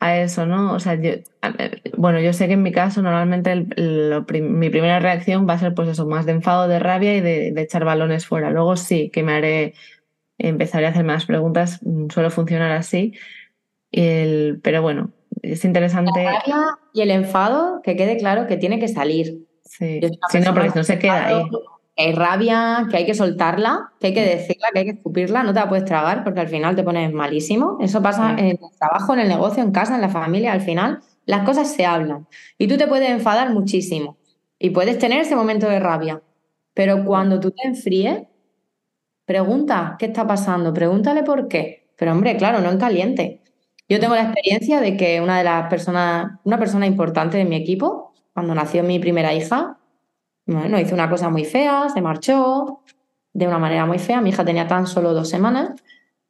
a, 0.01 0.17
eso, 0.19 0.45
¿no? 0.45 0.73
O 0.73 0.79
sea, 0.79 0.95
yo, 0.95 1.11
bueno, 1.97 2.19
yo 2.19 2.33
sé 2.33 2.47
que 2.47 2.53
en 2.53 2.63
mi 2.63 2.71
caso 2.71 3.01
normalmente 3.01 3.55
mi 4.41 4.69
primera 4.69 4.99
reacción 4.99 5.47
va 5.47 5.53
a 5.53 5.59
ser 5.59 5.73
pues 5.73 5.87
eso, 5.87 6.05
más 6.05 6.25
de 6.25 6.33
enfado, 6.33 6.67
de 6.67 6.79
rabia 6.79 7.15
y 7.15 7.21
de, 7.21 7.51
de 7.51 7.61
echar 7.61 7.85
balones 7.85 8.25
fuera. 8.25 8.49
Luego 8.49 8.75
sí 8.75 9.09
que 9.09 9.23
me 9.23 9.33
haré 9.33 9.73
empezaré 10.47 10.87
a 10.87 10.89
hacer 10.89 11.03
más 11.03 11.25
preguntas, 11.25 11.79
mm, 11.83 12.09
suele 12.09 12.29
funcionar 12.29 12.71
así. 12.71 13.13
El, 13.91 14.59
pero 14.63 14.81
bueno, 14.81 15.11
es 15.41 15.65
interesante. 15.65 16.23
La 16.23 16.39
rabia 16.39 16.79
y 16.93 17.01
el 17.01 17.11
enfado, 17.11 17.81
que 17.83 17.95
quede 17.95 18.17
claro 18.17 18.47
que 18.47 18.57
tiene 18.57 18.79
que 18.79 18.87
salir. 18.87 19.47
Sí, 19.63 20.01
si 20.29 20.39
no, 20.39 20.53
porque 20.53 20.71
no 20.75 20.83
se 20.83 20.99
queda 20.99 21.27
ahí. 21.27 21.43
Hay 21.97 22.13
rabia, 22.13 22.87
que 22.89 22.97
hay 22.97 23.05
que 23.05 23.13
soltarla, 23.13 23.91
que 23.99 24.07
hay 24.07 24.13
que 24.13 24.23
decirla, 24.23 24.69
que 24.73 24.79
hay 24.79 24.85
que 24.85 24.91
escupirla, 24.91 25.43
no 25.43 25.53
te 25.53 25.59
la 25.59 25.69
puedes 25.69 25.85
tragar 25.85 26.23
porque 26.23 26.39
al 26.39 26.47
final 26.47 26.75
te 26.75 26.83
pones 26.83 27.11
malísimo. 27.13 27.77
Eso 27.81 28.01
pasa 28.01 28.31
en 28.31 28.45
el 28.45 28.59
trabajo, 28.79 29.13
en 29.13 29.19
el 29.21 29.27
negocio, 29.27 29.61
en 29.63 29.71
casa, 29.71 29.95
en 29.95 30.01
la 30.01 30.09
familia, 30.09 30.53
al 30.53 30.61
final 30.61 30.99
las 31.25 31.43
cosas 31.43 31.71
se 31.71 31.85
hablan. 31.85 32.27
Y 32.57 32.67
tú 32.67 32.77
te 32.77 32.87
puedes 32.87 33.09
enfadar 33.09 33.51
muchísimo 33.51 34.17
y 34.57 34.71
puedes 34.71 34.97
tener 34.99 35.21
ese 35.21 35.35
momento 35.35 35.67
de 35.69 35.79
rabia, 35.79 36.21
pero 36.73 37.05
cuando 37.05 37.39
tú 37.39 37.51
te 37.51 37.67
enfríes, 37.67 38.23
Pregunta, 39.31 39.95
¿qué 39.97 40.07
está 40.07 40.27
pasando? 40.27 40.73
Pregúntale 40.73 41.23
por 41.23 41.47
qué. 41.47 41.89
Pero 41.97 42.11
hombre, 42.11 42.35
claro, 42.35 42.59
no 42.59 42.69
en 42.69 42.77
caliente. 42.77 43.41
Yo 43.87 43.97
tengo 43.99 44.13
la 44.13 44.23
experiencia 44.23 44.81
de 44.81 44.97
que 44.97 45.21
una 45.21 45.37
de 45.37 45.45
las 45.45 45.69
personas, 45.69 46.39
una 46.43 46.59
persona 46.59 46.85
importante 46.85 47.37
de 47.37 47.45
mi 47.45 47.55
equipo, 47.55 48.13
cuando 48.33 48.53
nació 48.55 48.83
mi 48.83 48.99
primera 48.99 49.33
hija, 49.33 49.79
bueno, 50.53 50.79
hizo 50.79 50.93
una 50.93 51.09
cosa 51.09 51.29
muy 51.29 51.45
fea, 51.45 51.89
se 51.89 52.01
marchó 52.01 52.81
de 53.33 53.47
una 53.47 53.59
manera 53.59 53.85
muy 53.85 53.99
fea. 53.99 54.21
Mi 54.21 54.29
hija 54.29 54.45
tenía 54.45 54.67
tan 54.67 54.87
solo 54.87 55.13
dos 55.13 55.29
semanas 55.29 55.75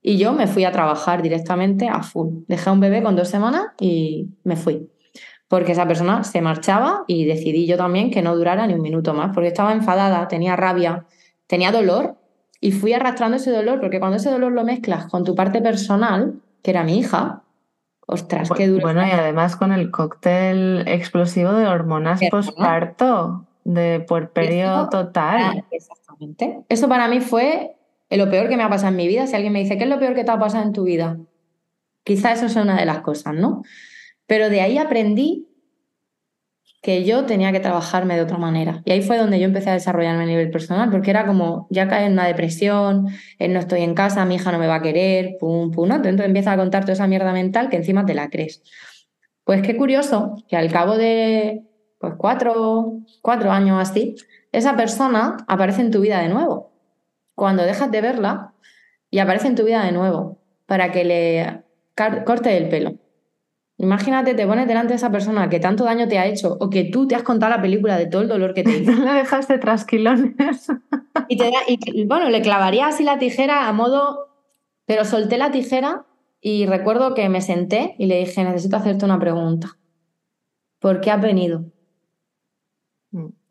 y 0.02 0.18
yo 0.18 0.34
me 0.34 0.48
fui 0.48 0.66
a 0.66 0.72
trabajar 0.72 1.22
directamente 1.22 1.88
a 1.88 2.02
full. 2.04 2.44
Dejé 2.48 2.70
a 2.70 2.74
un 2.74 2.80
bebé 2.80 3.04
con 3.04 3.16
dos 3.16 3.30
semanas 3.30 3.68
y 3.80 4.30
me 4.44 4.56
fui. 4.56 4.90
Porque 5.48 5.74
esa 5.74 5.88
persona 5.88 6.24
se 6.24 6.42
marchaba 6.42 7.04
y 7.08 7.26
decidí 7.26 7.68
yo 7.68 7.78
también 7.78 8.10
que 8.10 8.22
no 8.22 8.36
durara 8.36 8.66
ni 8.68 8.74
un 8.74 8.82
minuto 8.82 9.14
más, 9.14 9.32
porque 9.34 9.50
estaba 9.50 9.74
enfadada, 9.74 10.28
tenía 10.28 10.56
rabia, 10.56 11.06
tenía 11.46 11.72
dolor 11.72 12.16
y 12.62 12.72
fui 12.72 12.94
arrastrando 12.94 13.38
ese 13.38 13.52
dolor, 13.52 13.80
porque 13.82 14.00
cuando 14.00 14.18
ese 14.18 14.30
dolor 14.30 14.54
lo 14.54 14.64
mezclas 14.64 15.08
con 15.08 15.24
tu 15.24 15.36
parte 15.36 15.62
personal, 15.62 16.36
que 16.62 16.72
era 16.72 16.84
mi 16.84 17.00
hija, 17.00 17.44
ostras, 18.08 18.50
qué 18.56 18.68
duro. 18.68 18.82
Bueno, 18.82 19.06
y 19.06 19.12
además 19.12 19.56
con 19.56 19.72
el 19.72 19.92
cóctel 19.92 20.84
explosivo 20.88 21.52
de 21.54 21.68
hormonas 21.68 22.22
posparto, 22.30 23.46
de 23.64 24.00
puerperio 24.08 24.88
total. 24.90 25.64
Exactamente. 25.72 26.62
Eso 26.70 26.88
para 26.90 27.08
mí 27.08 27.20
fue 27.20 27.76
lo 28.10 28.30
peor 28.30 28.50
que 28.50 28.58
me 28.58 28.64
ha 28.64 28.70
pasado 28.70 28.90
en 28.90 28.98
mi 28.98 29.08
vida. 29.08 29.28
Si 29.28 29.36
alguien 29.36 29.54
me 29.54 29.60
dice, 29.60 29.78
¿qué 29.78 29.84
es 29.84 29.90
lo 29.90 30.00
peor 30.00 30.16
que 30.16 30.24
te 30.24 30.32
ha 30.32 30.40
pasado 30.40 30.64
en 30.64 30.74
tu 30.74 30.84
vida? 30.84 31.18
Quizá 32.04 32.34
eso 32.34 32.50
sea 32.50 32.64
una 32.64 32.78
de 32.78 32.86
las 32.86 33.02
cosas, 33.02 33.34
¿no? 33.36 33.64
Pero 34.26 34.50
de 34.50 34.62
ahí 34.62 34.78
aprendí 34.78 35.48
que 36.82 37.04
yo 37.04 37.26
tenía 37.26 37.52
que 37.52 37.60
trabajarme 37.60 38.16
de 38.16 38.22
otra 38.22 38.40
manera. 38.40 38.82
Y 38.86 38.92
ahí 38.92 39.02
fue 39.04 39.18
donde 39.18 39.40
yo 39.40 39.46
empecé 39.46 39.70
a 39.70 39.74
desarrollarme 39.74 40.24
a 40.24 40.26
nivel 40.26 40.50
personal, 40.50 40.90
porque 40.90 41.12
era 41.12 41.28
como, 41.28 41.68
ya 41.70 41.88
cae 41.88 42.08
en 42.08 42.14
una 42.14 42.26
depresión, 42.26 43.06
no 43.40 43.60
estoy 43.60 43.82
en 43.82 43.94
casa, 43.94 44.26
mi 44.26 44.36
hija 44.36 44.52
no 44.52 44.58
me 44.58 44.66
va 44.66 44.76
a 44.76 44.82
querer, 44.82 45.38
pum, 45.40 45.70
pum, 45.70 45.88
¿no? 45.88 45.96
Entonces 45.96 46.26
empiezas 46.26 46.56
a 46.56 46.58
contar 46.58 46.82
toda 46.82 46.94
esa 46.94 47.06
mierda 47.06 47.34
mental 47.34 47.70
que 47.70 47.78
encima 47.78 48.06
te 48.06 48.16
la 48.16 48.32
crees. 48.32 48.64
Pues 49.44 49.62
qué 49.62 49.78
curioso 49.78 50.36
que 50.48 50.58
al 50.58 50.72
cabo 50.72 50.98
de 50.98 51.64
pues 52.02 52.16
cuatro, 52.18 52.94
cuatro 53.22 53.52
años 53.52 53.78
así, 53.80 54.16
esa 54.52 54.76
persona 54.76 55.38
aparece 55.48 55.82
en 55.82 55.92
tu 55.92 56.02
vida 56.02 56.20
de 56.20 56.30
nuevo. 56.30 56.72
Cuando 57.36 57.64
dejas 57.64 57.92
de 57.92 58.02
verla 58.02 58.54
y 59.12 59.20
aparece 59.20 59.48
en 59.48 59.56
tu 59.56 59.64
vida 59.64 59.86
de 59.86 59.92
nuevo 59.92 60.40
para 60.66 60.92
que 60.92 61.06
le 61.06 61.64
corte 62.26 62.58
el 62.58 62.70
pelo. 62.70 62.96
Imagínate, 63.78 64.34
te 64.34 64.46
pones 64.46 64.68
delante 64.68 64.90
de 64.90 64.96
esa 64.96 65.12
persona 65.12 65.50
que 65.50 65.60
tanto 65.60 65.84
daño 65.84 66.08
te 66.08 66.18
ha 66.18 66.26
hecho 66.26 66.58
o 66.60 66.70
que 66.70 66.86
tú 66.86 67.08
te 67.08 67.16
has 67.16 67.24
contado 67.24 67.52
la 67.52 67.62
película 67.62 67.98
de 67.98 68.08
todo 68.08 68.24
el 68.24 68.28
dolor 68.28 68.54
que 68.54 68.64
te 68.64 68.78
hizo. 68.78 68.92
la 69.04 69.14
dejaste 69.14 69.60
trasquilones. 69.60 70.68
y, 71.28 71.38
te 71.38 71.52
y 71.68 72.06
bueno, 72.06 72.30
le 72.30 72.42
clavaría 72.42 72.88
así 72.88 73.04
la 73.04 73.20
tijera 73.20 73.68
a 73.68 73.74
modo. 73.74 74.28
Pero 74.86 75.06
solté 75.06 75.38
la 75.38 75.52
tijera 75.52 76.06
y 76.42 76.66
recuerdo 76.66 77.14
que 77.14 77.30
me 77.30 77.42
senté 77.42 77.96
y 77.98 78.08
le 78.08 78.18
dije: 78.20 78.44
Necesito 78.44 78.78
hacerte 78.78 79.06
una 79.06 79.20
pregunta. 79.20 79.78
¿Por 80.80 81.00
qué 81.00 81.12
has 81.12 81.22
venido? 81.22 81.66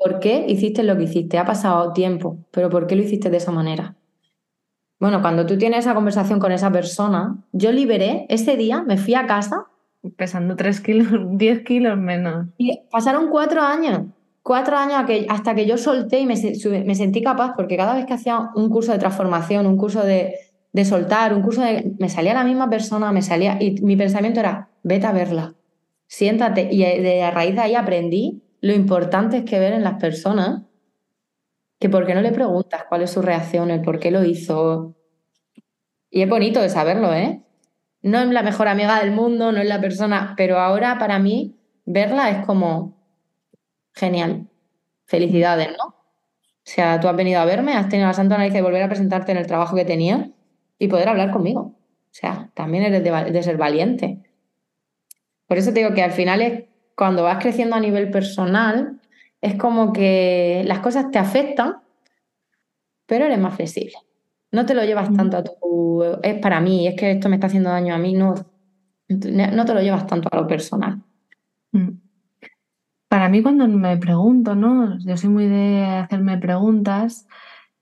¿Por 0.02 0.18
qué 0.18 0.46
hiciste 0.48 0.82
lo 0.82 0.96
que 0.96 1.04
hiciste? 1.04 1.38
Ha 1.38 1.44
pasado 1.44 1.92
tiempo, 1.92 2.38
pero 2.50 2.70
¿por 2.70 2.86
qué 2.86 2.96
lo 2.96 3.02
hiciste 3.02 3.30
de 3.30 3.36
esa 3.36 3.52
manera? 3.52 3.96
Bueno, 4.98 5.20
cuando 5.20 5.46
tú 5.46 5.58
tienes 5.58 5.80
esa 5.80 5.94
conversación 5.94 6.40
con 6.40 6.52
esa 6.52 6.72
persona, 6.72 7.36
yo 7.52 7.70
liberé, 7.72 8.26
ese 8.28 8.56
día 8.56 8.82
me 8.82 8.96
fui 8.96 9.14
a 9.14 9.26
casa 9.26 9.66
Pesando 10.16 10.56
3 10.56 10.80
kilos, 10.80 11.08
10 11.38 11.62
kilos 11.62 11.98
menos. 11.98 12.46
Y 12.56 12.80
pasaron 12.90 13.28
cuatro 13.28 13.60
años, 13.60 14.06
cuatro 14.42 14.76
años 14.76 15.04
hasta 15.28 15.54
que 15.54 15.66
yo 15.66 15.76
solté 15.76 16.20
y 16.20 16.26
me, 16.26 16.36
sentí 16.36 17.22
capaz, 17.22 17.52
porque 17.54 17.76
cada 17.76 17.94
vez 17.94 18.06
que 18.06 18.14
hacía 18.14 18.50
un 18.54 18.70
curso 18.70 18.92
de 18.92 18.98
transformación, 18.98 19.66
un 19.66 19.76
curso 19.76 20.02
de, 20.02 20.34
soltar, 20.84 21.34
un 21.34 21.42
curso 21.42 21.60
de... 21.60 21.92
Me 21.98 22.08
salía 22.08 22.32
la 22.32 22.44
misma 22.44 22.70
persona, 22.70 23.12
me 23.12 23.22
salía... 23.22 23.58
Y 23.60 23.82
mi 23.82 23.96
pensamiento 23.96 24.40
era, 24.40 24.70
vete 24.82 25.06
a 25.06 25.12
verla, 25.12 25.54
siéntate. 26.06 26.68
Y 26.72 26.78
de 26.78 27.22
a 27.22 27.30
raíz 27.30 27.54
de 27.54 27.60
ahí 27.60 27.74
aprendí 27.74 28.42
lo 28.60 28.72
importante 28.72 29.38
es 29.38 29.44
que 29.44 29.58
ver 29.58 29.72
en 29.72 29.84
las 29.84 29.94
personas 29.94 30.62
que 31.78 31.88
por 31.88 32.06
qué 32.06 32.14
no 32.14 32.20
le 32.20 32.32
preguntas 32.32 32.84
cuál 32.88 33.02
es 33.02 33.10
su 33.10 33.22
reacción, 33.22 33.70
el 33.70 33.80
por 33.80 33.98
qué 33.98 34.10
lo 34.10 34.24
hizo. 34.24 34.96
Y 36.10 36.22
es 36.22 36.28
bonito 36.28 36.60
de 36.60 36.68
saberlo, 36.68 37.14
¿eh? 37.14 37.42
no 38.02 38.18
es 38.20 38.28
la 38.28 38.42
mejor 38.42 38.68
amiga 38.68 39.00
del 39.00 39.12
mundo, 39.12 39.52
no 39.52 39.60
es 39.60 39.68
la 39.68 39.80
persona, 39.80 40.34
pero 40.36 40.58
ahora 40.58 40.98
para 40.98 41.18
mí 41.18 41.58
verla 41.84 42.30
es 42.30 42.46
como 42.46 42.98
genial. 43.92 44.48
Felicidades, 45.04 45.68
¿no? 45.76 45.88
O 45.88 46.72
sea, 46.72 47.00
tú 47.00 47.08
has 47.08 47.16
venido 47.16 47.40
a 47.40 47.44
verme, 47.44 47.74
has 47.74 47.88
tenido 47.88 48.06
la 48.06 48.14
santa 48.14 48.38
nariz 48.38 48.52
de 48.52 48.62
volver 48.62 48.82
a 48.82 48.88
presentarte 48.88 49.32
en 49.32 49.38
el 49.38 49.46
trabajo 49.46 49.74
que 49.74 49.84
tenía 49.84 50.30
y 50.78 50.88
poder 50.88 51.08
hablar 51.08 51.32
conmigo. 51.32 51.60
O 51.60 52.12
sea, 52.12 52.50
también 52.54 52.84
eres 52.84 53.02
de, 53.02 53.42
ser 53.42 53.56
valiente. 53.56 54.22
Por 55.46 55.58
eso 55.58 55.72
te 55.72 55.80
digo 55.80 55.94
que 55.94 56.02
al 56.02 56.12
final 56.12 56.42
es 56.42 56.64
cuando 57.00 57.22
vas 57.22 57.38
creciendo 57.42 57.76
a 57.76 57.80
nivel 57.80 58.10
personal, 58.10 59.00
es 59.40 59.54
como 59.54 59.90
que 59.90 60.62
las 60.66 60.80
cosas 60.80 61.10
te 61.10 61.18
afectan, 61.18 61.76
pero 63.06 63.24
eres 63.24 63.38
más 63.38 63.54
flexible. 63.54 63.94
No 64.52 64.66
te 64.66 64.74
lo 64.74 64.84
llevas 64.84 65.10
tanto 65.14 65.38
a 65.38 65.42
tu. 65.42 66.04
Es 66.22 66.38
para 66.40 66.60
mí, 66.60 66.86
es 66.86 66.96
que 66.96 67.12
esto 67.12 67.30
me 67.30 67.36
está 67.36 67.46
haciendo 67.46 67.70
daño 67.70 67.94
a 67.94 67.98
mí, 67.98 68.12
no. 68.12 68.34
No 69.08 69.64
te 69.64 69.72
lo 69.72 69.80
llevas 69.80 70.06
tanto 70.06 70.28
a 70.30 70.36
lo 70.36 70.46
personal. 70.46 71.00
Mm. 71.72 71.88
Para 73.08 73.30
mí 73.30 73.42
cuando 73.42 73.66
me 73.66 73.96
pregunto, 73.96 74.54
¿no? 74.54 74.98
Yo 74.98 75.16
soy 75.16 75.30
muy 75.30 75.48
de 75.48 75.82
hacerme 75.86 76.36
preguntas, 76.36 77.26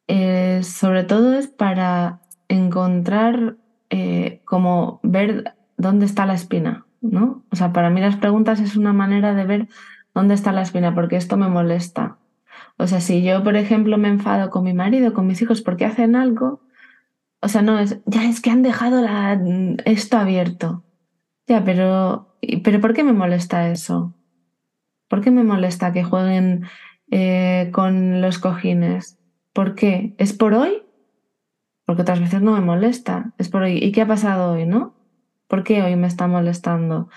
eh, 0.07 0.61
sobre 0.63 1.03
todo 1.03 1.35
es 1.35 1.49
para 1.49 2.21
encontrar, 2.47 3.57
eh, 3.91 4.43
como 4.45 5.01
ver 5.03 5.55
dónde 5.77 6.07
está 6.07 6.25
la 6.25 6.35
espina, 6.35 6.87
¿no? 7.01 7.45
O 7.51 7.57
sea, 7.57 7.73
para 7.73 7.91
mí 7.91 8.01
las 8.01 8.17
preguntas 8.17 8.61
es 8.61 8.77
una 8.77 8.93
manera 8.93 9.35
de 9.35 9.45
ver 9.45 9.69
dónde 10.15 10.35
está 10.35 10.53
la 10.53 10.63
espina, 10.63 10.95
porque 10.95 11.17
esto 11.17 11.37
me 11.37 11.49
molesta. 11.49 12.19
O 12.77 12.87
sea, 12.87 13.01
si 13.01 13.23
yo, 13.23 13.43
por 13.43 13.57
ejemplo, 13.57 13.99
me 13.99 14.09
enfado 14.09 14.51
con 14.51 14.65
mi 14.65 14.73
marido, 14.73 15.13
con 15.13 15.27
mis 15.27 15.43
hijos, 15.43 15.63
porque 15.63 15.85
hacen 15.85 16.17
algo, 16.17 16.61
o 17.41 17.49
sea, 17.49 17.63
no 17.63 17.79
es, 17.79 18.01
ya 18.07 18.29
es 18.29 18.41
que 18.41 18.51
han 18.51 18.63
dejado 18.63 19.01
la, 19.01 19.41
esto 19.85 20.19
abierto. 20.19 20.85
Ya, 21.47 21.65
pero, 21.65 22.37
pero 22.63 22.81
¿por 22.81 22.95
qué 22.95 23.05
me 23.05 23.13
molesta 23.13 23.71
eso? 23.71 24.15
¿Por 25.09 25.21
qué 25.23 25.31
me 25.31 25.45
molesta 25.45 25.93
que 25.93 26.05
jueguen 26.05 26.67
eh, 27.11 27.71
con 27.73 28.21
los 28.21 28.39
cojines? 28.39 29.19
¿Por 29.53 29.75
qué? 29.75 30.15
¿Es 30.19 30.33
por 30.33 30.55
hoy? 30.55 30.83
Porque 31.87 32.03
otras 32.03 32.21
veces 32.21 32.43
no 32.43 32.53
me 32.53 32.61
molesta. 32.61 33.33
Es 33.39 33.49
por 33.49 33.63
hoy. 33.63 33.79
¿Y 33.79 33.93
qué 33.93 34.03
ha 34.03 34.07
pasado 34.07 34.53
hoy, 34.53 34.67
no? 34.67 34.95
¿Por 35.49 35.65
qué 35.65 35.83
hoy 35.83 35.97
me 35.97 36.07
está 36.07 36.27
molestando? 36.27 37.09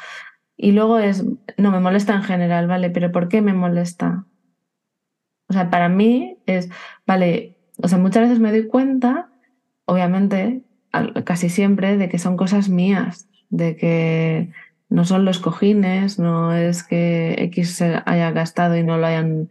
Y 0.58 0.72
luego 0.72 1.00
es, 1.00 1.26
no, 1.58 1.72
me 1.72 1.80
molesta 1.80 2.16
en 2.16 2.24
general, 2.24 2.68
¿vale? 2.68 2.90
Pero 2.90 3.12
¿por 3.12 3.28
qué 3.30 3.42
me 3.42 3.54
molesta? 3.54 4.26
O 5.48 5.54
sea, 5.54 5.70
para 5.70 5.90
mí 5.90 6.38
es, 6.46 6.70
vale, 7.06 7.58
o 7.78 7.88
sea, 7.88 7.98
muchas 7.98 8.24
veces 8.24 8.40
me 8.40 8.52
doy 8.52 8.68
cuenta, 8.68 9.30
obviamente, 9.86 10.62
casi 11.26 11.50
siempre, 11.50 11.98
de 11.98 12.10
que 12.10 12.20
son 12.20 12.38
cosas 12.38 12.70
mías, 12.70 13.28
de 13.50 13.76
que 13.76 14.50
no 14.90 15.06
son 15.06 15.26
los 15.26 15.40
cojines, 15.40 16.20
no 16.20 16.54
es 16.54 16.84
que 16.84 17.36
X 17.38 17.76
se 17.76 18.02
haya 18.06 18.32
gastado 18.32 18.78
y 18.78 18.84
no 18.84 18.98
lo 18.98 19.08
hayan 19.08 19.50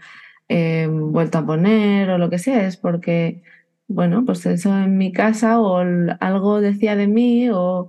eh, 0.48 0.88
vuelto 0.90 1.38
a 1.38 1.46
poner 1.46 2.10
o 2.10 2.18
lo 2.18 2.30
que 2.30 2.38
sea, 2.38 2.66
es 2.66 2.76
porque, 2.76 3.42
bueno, 3.88 4.24
pues 4.24 4.44
eso 4.46 4.76
en 4.78 4.98
mi 4.98 5.12
casa 5.12 5.60
o 5.60 5.78
algo 6.20 6.60
decía 6.60 6.94
de 6.96 7.08
mí 7.08 7.48
o 7.50 7.88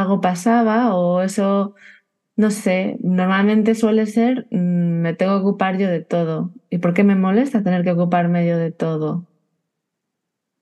algo 0.00 0.20
pasaba 0.20 0.94
o 0.94 1.22
eso, 1.22 1.74
no 2.36 2.50
sé, 2.50 2.98
normalmente 3.02 3.74
suele 3.74 4.06
ser, 4.06 4.46
mm, 4.50 4.56
me 5.02 5.14
tengo 5.14 5.36
que 5.38 5.48
ocupar 5.48 5.78
yo 5.78 5.88
de 5.88 6.02
todo. 6.02 6.52
¿Y 6.70 6.78
por 6.78 6.94
qué 6.94 7.04
me 7.04 7.16
molesta 7.16 7.62
tener 7.62 7.84
que 7.84 7.92
ocuparme 7.92 8.46
yo 8.46 8.58
de 8.58 8.72
todo? 8.72 9.26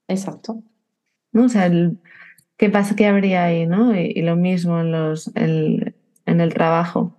Exacto. 0.07 0.63
¿No? 1.31 1.45
O 1.45 1.49
sea, 1.49 1.71
¿qué 2.57 2.69
pasa? 2.69 2.95
¿Qué 2.95 3.07
habría 3.07 3.45
ahí? 3.45 3.67
¿no? 3.67 3.95
Y, 3.95 4.21
lo 4.21 4.35
mismo 4.35 4.79
en 4.81 4.91
los, 4.91 5.31
el, 5.35 5.95
en 6.25 6.41
el 6.41 6.53
trabajo. 6.53 7.15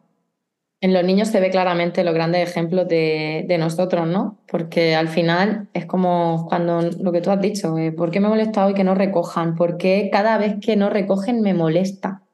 En 0.85 0.93
los 0.93 1.03
niños 1.03 1.28
se 1.28 1.41
ve 1.41 1.49
claramente 1.49 2.05
los 2.05 2.12
grandes 2.12 2.47
ejemplos 2.47 2.87
de, 2.87 3.57
nosotros, 3.59 4.07
¿no? 4.07 4.37
Porque 4.47 4.95
al 4.95 5.09
final 5.09 5.70
es 5.72 5.87
como 5.87 6.45
cuando 6.47 6.82
lo 6.82 7.11
que 7.11 7.22
tú 7.22 7.30
has 7.30 7.41
dicho, 7.41 7.78
eh, 7.78 7.91
¿por 7.91 8.11
qué 8.11 8.20
me 8.20 8.28
molesta 8.28 8.66
hoy 8.66 8.74
que 8.74 8.85
no 8.85 8.95
recojan? 8.95 9.55
¿Por 9.55 9.78
qué 9.78 10.11
cada 10.12 10.37
vez 10.37 10.57
que 10.61 10.76
no 10.76 10.91
recogen 10.91 11.41
me 11.41 11.55
molesta? 11.55 12.24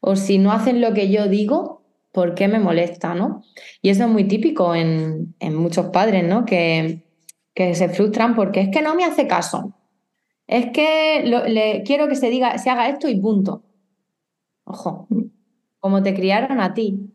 O 0.00 0.16
si 0.16 0.38
no 0.38 0.52
hacen 0.52 0.80
lo 0.80 0.94
que 0.94 1.10
yo 1.10 1.28
digo, 1.28 1.82
¿por 2.10 2.34
qué 2.34 2.48
me 2.48 2.58
molesta, 2.58 3.14
no? 3.14 3.42
Y 3.82 3.90
eso 3.90 4.04
es 4.04 4.08
muy 4.08 4.24
típico 4.24 4.74
en, 4.74 5.34
muchos 5.52 5.88
padres, 5.88 6.24
¿no? 6.24 6.46
Que, 6.46 7.04
se 7.54 7.88
frustran 7.90 8.34
porque 8.34 8.62
es 8.62 8.70
que 8.70 8.80
no 8.80 8.94
me 8.94 9.04
hace 9.04 9.26
caso. 9.26 9.74
Es 10.46 10.70
que 10.72 11.82
quiero 11.84 12.08
que 12.08 12.16
se 12.16 12.30
diga, 12.30 12.56
se 12.56 12.70
haga 12.70 12.88
esto 12.88 13.10
y 13.10 13.20
punto. 13.20 13.62
Ojo, 14.64 15.06
como 15.80 16.02
te 16.02 16.14
criaron 16.14 16.62
a 16.62 16.72
ti, 16.72 17.13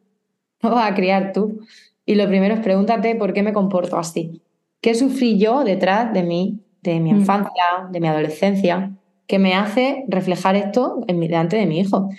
no 0.62 0.70
vas 0.76 0.92
a 0.92 0.96
criar 0.96 1.34
tú. 1.34 1.62
Y 2.06 2.16
lo 2.16 2.28
primero 2.28 2.56
es 2.56 2.62
pregúntate 2.62 3.16
por 3.16 3.34
qué 3.34 3.44
me 3.44 3.54
comporto 3.54 3.98
así. 3.98 4.42
¿Qué 4.82 4.96
sufrí 4.96 5.38
yo 5.38 5.64
detrás 5.64 6.14
de 6.14 6.24
mí, 6.24 6.60
de 6.82 7.00
mi 7.00 7.14
mm. 7.14 7.18
infancia, 7.18 7.64
de 7.92 8.00
mi 8.00 8.08
adolescencia, 8.08 8.92
que 9.28 9.38
me 9.38 9.54
hace 9.54 10.06
reflejar 10.08 10.56
esto 10.56 11.04
en, 11.08 11.20
delante 11.20 11.58
de 11.58 11.66
mi 11.66 11.80
hijo? 11.80 12.10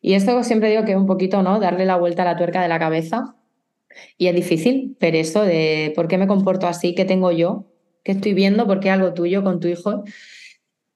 Y 0.00 0.14
esto 0.14 0.42
siempre 0.44 0.70
digo 0.70 0.84
que 0.84 0.92
es 0.92 0.96
un 0.96 1.06
poquito, 1.06 1.42
¿no? 1.42 1.58
Darle 1.58 1.86
la 1.86 1.96
vuelta 1.96 2.22
a 2.22 2.26
la 2.26 2.36
tuerca 2.36 2.62
de 2.62 2.68
la 2.68 2.78
cabeza. 2.78 3.34
Y 4.18 4.28
es 4.28 4.34
difícil, 4.34 4.96
pero 5.00 5.16
eso 5.16 5.42
de 5.42 5.92
por 5.96 6.06
qué 6.06 6.18
me 6.18 6.26
comporto 6.26 6.66
así, 6.66 6.94
qué 6.94 7.04
tengo 7.04 7.32
yo, 7.32 7.64
qué 8.04 8.12
estoy 8.12 8.34
viendo, 8.34 8.66
por 8.66 8.78
qué 8.78 8.90
algo 8.90 9.14
tuyo 9.14 9.42
con 9.42 9.58
tu 9.58 9.68
hijo, 9.68 10.04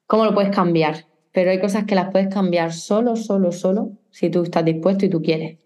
¿cómo 0.07 0.26
lo 0.26 0.35
puedes 0.35 0.55
cambiar? 0.55 1.07
Pero 1.33 1.51
hay 1.51 1.59
cosas 1.59 1.85
que 1.85 1.95
las 1.95 2.11
puedes 2.11 2.28
cambiar 2.28 2.72
solo, 2.72 3.16
solo, 3.16 3.53
solo 3.53 3.93
si 4.11 4.28
tú 4.31 4.43
estás 4.43 4.64
dispuesto 4.64 5.07
y 5.07 5.09
tú 5.09 5.22
quieres. 5.22 5.59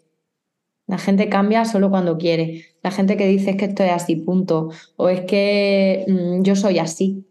La 0.87 0.99
gente 0.99 1.29
cambia 1.29 1.65
solo 1.65 1.91
cuando 1.91 2.19
quiere. 2.19 2.67
La 2.83 2.91
gente 2.91 3.17
que 3.17 3.27
dice 3.27 3.51
es 3.51 3.57
que 3.57 3.65
esto 3.67 3.83
es 3.83 3.93
así, 3.93 4.17
punto. 4.17 4.71
O 4.97 5.09
es 5.09 5.23
que 5.23 6.05
mm, 6.07 6.43
yo 6.43 6.57
soy 6.57 6.79
así. 6.79 7.27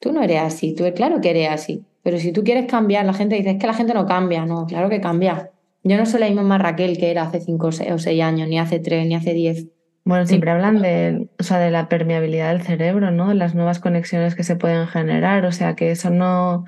Tú 0.00 0.12
no 0.12 0.22
eres 0.22 0.40
así, 0.40 0.74
tú 0.74 0.84
claro 0.94 1.20
que 1.20 1.30
eres 1.30 1.50
así. 1.50 1.84
Pero 2.02 2.18
si 2.18 2.32
tú 2.32 2.42
quieres 2.44 2.66
cambiar, 2.66 3.04
la 3.04 3.14
gente 3.14 3.36
dice 3.36 3.50
es 3.50 3.58
que 3.58 3.66
la 3.66 3.74
gente 3.74 3.94
no 3.94 4.06
cambia. 4.06 4.46
No, 4.46 4.66
claro 4.66 4.88
que 4.88 5.00
cambia. 5.00 5.50
Yo 5.84 5.96
no 5.96 6.06
soy 6.06 6.20
la 6.20 6.28
misma 6.28 6.58
Raquel 6.58 6.98
que 6.98 7.10
era 7.10 7.22
hace 7.22 7.40
cinco 7.40 7.68
o 7.68 7.98
seis 7.98 8.22
años, 8.22 8.48
ni 8.48 8.58
hace 8.58 8.78
tres, 8.80 9.06
ni 9.06 9.14
hace 9.14 9.34
diez. 9.34 9.66
Bueno, 10.04 10.26
siempre 10.26 10.50
hablan 10.50 10.80
de, 10.80 11.28
o 11.38 11.42
sea, 11.42 11.58
de 11.58 11.70
la 11.70 11.88
permeabilidad 11.88 12.52
del 12.52 12.62
cerebro, 12.62 13.10
¿no? 13.10 13.28
De 13.28 13.34
las 13.34 13.54
nuevas 13.54 13.78
conexiones 13.78 14.34
que 14.34 14.42
se 14.42 14.56
pueden 14.56 14.86
generar. 14.86 15.44
O 15.44 15.52
sea, 15.52 15.76
que 15.76 15.90
eso 15.90 16.10
no, 16.10 16.64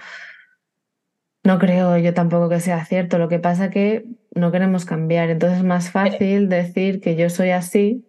no 1.42 1.58
creo 1.58 1.96
yo 1.96 2.12
tampoco 2.12 2.48
que 2.48 2.60
sea 2.60 2.84
cierto. 2.84 3.18
Lo 3.18 3.28
que 3.28 3.38
pasa 3.38 3.66
es 3.66 3.70
que 3.70 4.04
no 4.34 4.52
queremos 4.52 4.84
cambiar. 4.84 5.30
Entonces 5.30 5.58
es 5.58 5.64
más 5.64 5.90
fácil 5.90 6.48
decir 6.48 7.00
que 7.00 7.16
yo 7.16 7.30
soy 7.30 7.50
así 7.50 8.06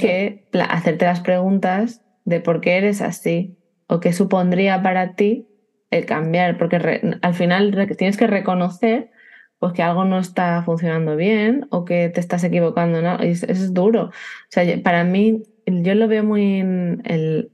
que 0.00 0.48
hacerte 0.68 1.04
las 1.04 1.20
preguntas 1.20 2.02
de 2.24 2.40
por 2.40 2.60
qué 2.60 2.76
eres 2.76 3.00
así 3.00 3.56
o 3.86 4.00
qué 4.00 4.12
supondría 4.12 4.82
para 4.82 5.14
ti 5.14 5.46
el 5.90 6.06
cambiar. 6.06 6.58
Porque 6.58 7.18
al 7.22 7.34
final 7.34 7.94
tienes 7.96 8.16
que 8.16 8.26
reconocer 8.26 9.10
pues, 9.58 9.72
que 9.72 9.82
algo 9.82 10.04
no 10.04 10.18
está 10.18 10.62
funcionando 10.64 11.16
bien 11.16 11.66
o 11.70 11.84
que 11.84 12.08
te 12.08 12.20
estás 12.20 12.42
equivocando. 12.42 13.00
¿no? 13.00 13.18
eso 13.20 13.46
es 13.46 13.72
duro. 13.72 14.06
O 14.06 14.12
sea, 14.48 14.82
para 14.82 15.04
mí, 15.04 15.42
yo 15.66 15.94
lo 15.94 16.08
veo 16.08 16.24
muy... 16.24 16.60
el, 17.04 17.52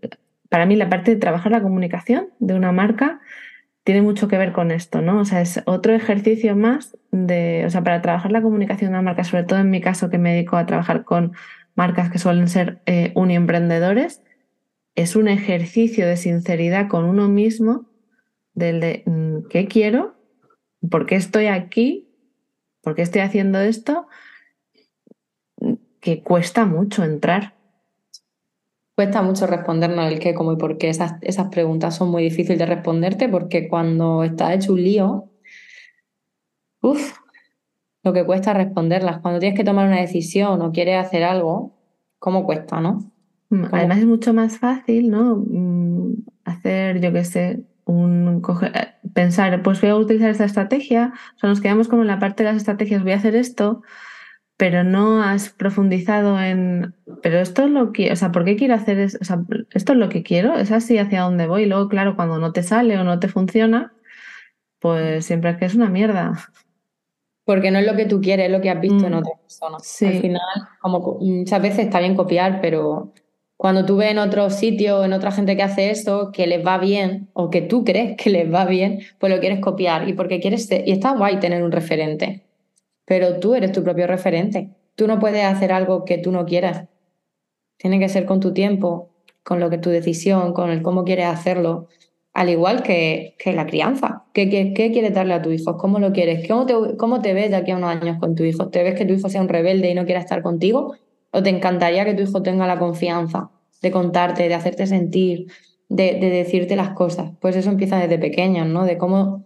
para 0.49 0.66
mí 0.66 0.76
la 0.76 0.90
parte 0.90 1.12
de 1.12 1.20
trabajar 1.20 1.53
la 1.53 1.62
comunicación 1.62 2.28
de 2.38 2.55
una 2.55 2.72
marca 2.72 3.20
tiene 3.85 4.03
mucho 4.03 4.28
que 4.28 4.39
ver 4.39 4.53
con 4.53 4.70
esto, 4.70 5.01
¿no? 5.01 5.20
O 5.20 5.24
sea, 5.24 5.41
es 5.41 5.62
otro 5.66 5.95
ejercicio 5.95 6.55
más 6.57 6.97
de, 7.11 7.64
o 7.66 7.70
sea, 7.70 7.83
para 7.83 8.01
trabajar 8.01 8.30
la 8.30 8.43
comunicación 8.43 8.91
de 8.91 8.99
una 8.99 9.03
marca, 9.03 9.24
sobre 9.24 9.45
todo 9.45 9.59
en 9.59 9.70
mi 9.70 9.80
caso 9.80 10.09
que 10.09 10.18
me 10.18 10.33
dedico 10.35 10.57
a 10.57 10.66
trabajar 10.66 11.05
con 11.05 11.33
marcas 11.74 12.11
que 12.11 12.18
suelen 12.18 12.49
ser 12.49 12.80
eh, 12.87 13.12
uniemprendedores, 13.14 14.22
es 14.95 15.16
un 15.16 15.28
ejercicio 15.28 16.07
de 16.07 16.16
sinceridad 16.16 16.89
con 16.89 17.05
uno 17.05 17.28
mismo, 17.28 17.87
del 18.55 18.80
de 18.80 19.03
mm, 19.07 19.49
qué 19.49 19.66
quiero, 19.66 20.14
por 20.91 21.07
qué 21.07 21.16
estoy 21.16 21.47
aquí, 21.47 22.09
por 22.83 22.95
qué 22.95 23.03
estoy 23.03 23.22
haciendo 23.22 23.61
esto, 23.61 24.07
que 26.01 26.22
cuesta 26.22 26.66
mucho 26.66 27.05
entrar. 27.05 27.55
Cuesta 28.95 29.22
mucho 29.22 29.47
respondernos 29.47 30.12
el 30.12 30.18
qué, 30.18 30.34
cómo 30.34 30.53
y 30.53 30.57
por 30.57 30.76
qué. 30.76 30.90
Esas, 30.90 31.14
esas 31.22 31.49
preguntas 31.49 31.97
son 31.97 32.11
muy 32.11 32.24
difíciles 32.24 32.59
de 32.59 32.66
responderte 32.66 33.28
porque 33.28 33.68
cuando 33.68 34.22
estás 34.22 34.55
hecho 34.55 34.74
un 34.74 34.82
lío, 34.82 35.30
uff, 36.82 37.18
lo 38.03 38.12
que 38.12 38.24
cuesta 38.26 38.53
responderlas. 38.53 39.20
Cuando 39.20 39.40
tienes 39.40 39.57
que 39.57 39.64
tomar 39.64 39.86
una 39.86 40.01
decisión 40.01 40.61
o 40.61 40.72
quieres 40.72 41.05
hacer 41.05 41.24
algo, 41.24 41.74
¿cómo 42.18 42.45
cuesta, 42.45 42.80
no? 42.80 43.12
Mm, 43.49 43.64
además 43.72 43.99
es 43.99 44.07
mucho 44.07 44.34
más 44.34 44.59
fácil, 44.59 45.11
¿no? 45.11 45.36
Mm, 45.36 46.24
hacer, 46.45 47.01
yo 47.01 47.12
qué 47.12 47.24
sé, 47.24 47.64
un 47.84 48.43
eh, 48.62 48.88
pensar, 49.14 49.62
pues 49.62 49.80
voy 49.80 49.90
a 49.90 49.97
utilizar 49.97 50.30
esta 50.30 50.45
estrategia. 50.45 51.12
O 51.36 51.38
sea, 51.38 51.49
nos 51.49 51.61
quedamos 51.61 51.88
como 51.88 52.03
en 52.03 52.09
la 52.09 52.18
parte 52.18 52.43
de 52.43 52.51
las 52.51 52.59
estrategias, 52.59 53.03
voy 53.03 53.12
a 53.12 53.16
hacer 53.16 53.36
esto 53.36 53.82
pero 54.57 54.84
no 54.84 55.22
has 55.22 55.50
profundizado 55.50 56.40
en, 56.40 56.94
pero 57.22 57.38
esto 57.38 57.64
es 57.64 57.70
lo 57.70 57.92
que, 57.92 58.12
o 58.12 58.16
sea, 58.16 58.30
¿por 58.30 58.44
qué 58.44 58.57
quiero 58.57 58.74
hacer 58.74 58.98
eso? 58.98 59.18
O 59.20 59.24
sea, 59.24 59.40
esto 59.72 59.92
es 59.92 59.98
lo 59.98 60.09
que 60.09 60.22
quiero, 60.22 60.57
es 60.57 60.70
así 60.70 60.98
hacia 60.98 61.22
dónde 61.22 61.46
voy. 61.46 61.62
Y 61.62 61.66
luego, 61.66 61.88
claro, 61.88 62.14
cuando 62.16 62.38
no 62.38 62.53
te 62.53 62.62
sale 62.62 62.98
o 62.98 63.05
no 63.05 63.18
te 63.18 63.28
funciona, 63.28 63.92
pues 64.78 65.24
siempre 65.26 65.50
es 65.50 65.57
que 65.57 65.64
es 65.64 65.74
una 65.74 65.88
mierda. 65.88 66.32
Porque 67.44 67.72
no 67.72 67.80
es 67.80 67.86
lo 67.86 67.96
que 67.96 68.07
tú 68.07 68.20
quieres, 68.20 68.46
es 68.46 68.53
lo 68.53 68.61
que 68.61 68.70
has 68.70 68.80
visto 68.80 69.05
en 69.07 69.14
mm. 69.14 69.16
otra 69.16 69.32
persona. 69.40 69.76
Al 69.78 70.20
final, 70.20 70.40
como 70.80 71.18
muchas 71.20 71.61
veces 71.61 71.80
está 71.80 71.98
bien 71.98 72.14
copiar, 72.14 72.61
pero 72.61 73.12
Cuando 73.62 73.86
tú 73.86 73.96
ves 73.96 74.11
en 74.11 74.18
otro 74.18 74.50
sitio, 74.50 75.05
en 75.05 75.12
otra 75.12 75.30
gente 75.30 75.57
que 75.57 75.62
hace 75.62 75.90
eso, 75.90 76.32
que 76.32 76.48
les 76.48 76.66
va 76.66 76.78
bien 76.78 77.28
o 77.32 77.48
que 77.48 77.62
tú 77.62 77.84
crees 77.84 78.16
que 78.16 78.28
les 78.28 78.53
va 78.53 78.64
bien, 78.64 79.03
pues 79.20 79.32
lo 79.32 79.38
quieres 79.38 79.61
copiar 79.61 80.09
y 80.09 80.14
porque 80.14 80.40
quieres 80.40 80.68
y 80.68 80.90
está 80.90 81.12
guay 81.16 81.38
tener 81.38 81.62
un 81.62 81.70
referente, 81.70 82.42
pero 83.13 83.41
tú 83.41 83.55
eres 83.55 83.73
tu 83.73 83.83
propio 83.85 84.07
referente. 84.07 84.71
Tú 84.95 85.07
no 85.07 85.19
puedes 85.19 85.45
hacer 85.45 85.71
algo 85.71 86.07
que 86.07 86.17
tú 86.17 86.33
no 86.33 86.47
quieras. 86.47 86.89
Tiene 87.77 87.99
que 87.99 88.09
ser 88.09 88.25
con 88.25 88.41
tu 88.41 88.55
tiempo, 88.55 89.11
con 89.43 89.61
lo 89.61 89.69
que 89.69 89.77
tu 89.77 89.91
decisión, 89.91 90.55
con 90.55 90.71
el 90.71 90.81
cómo 90.81 91.05
quieres 91.05 91.27
hacerlo, 91.27 91.89
al 92.33 92.49
igual 92.49 92.83
que, 92.83 93.37
que 93.39 93.53
la 93.53 93.67
crianza. 93.67 94.25
¿Qué, 94.33 94.49
¿Qué, 94.49 94.73
qué, 94.73 94.91
quieres 94.93 95.13
darle 95.13 95.35
a 95.35 95.43
tu 95.43 95.51
hijo? 95.51 95.77
¿Cómo 95.77 95.99
lo 95.99 96.13
quieres? 96.13 96.49
¿Cómo 96.49 96.65
te, 96.65 96.97
¿Cómo 96.97 97.21
te 97.21 97.35
ves 97.35 97.51
de 97.51 97.57
aquí 97.57 97.73
a 97.73 97.77
unos 97.77 97.91
años 97.91 98.19
con 98.19 98.35
tu 98.35 98.45
hijo? 98.45 98.71
¿Te 98.71 98.83
ves 98.83 98.95
que 98.95 99.05
tu 99.05 99.13
hijo 99.13 99.29
sea 99.29 99.43
un 99.43 99.51
rebelde 99.51 99.91
y 99.91 99.95
no 99.95 100.07
quiera 100.07 100.21
estar 100.21 100.41
contigo? 100.41 100.95
¿O 101.33 101.43
te 101.43 101.51
encantaría 101.51 102.07
que 102.07 102.15
tu 102.15 102.23
hijo 102.23 102.43
tenga 102.43 102.67
la 102.67 102.79
confianza 102.79 103.51
de 103.83 103.91
contarte, 103.91 104.49
de 104.49 104.55
hacerte 104.55 104.87
sentir, 104.87 105.49
de, 105.91 106.15
de 106.15 106.31
decirte 106.31 106.77
las 106.77 106.95
cosas? 106.95 107.33
Pues 107.43 107.57
eso 107.57 107.69
empieza 107.69 107.99
desde 107.99 108.19
pequeños, 108.19 108.67
¿no? 108.69 108.87
De 108.87 108.97
cómo 108.97 109.45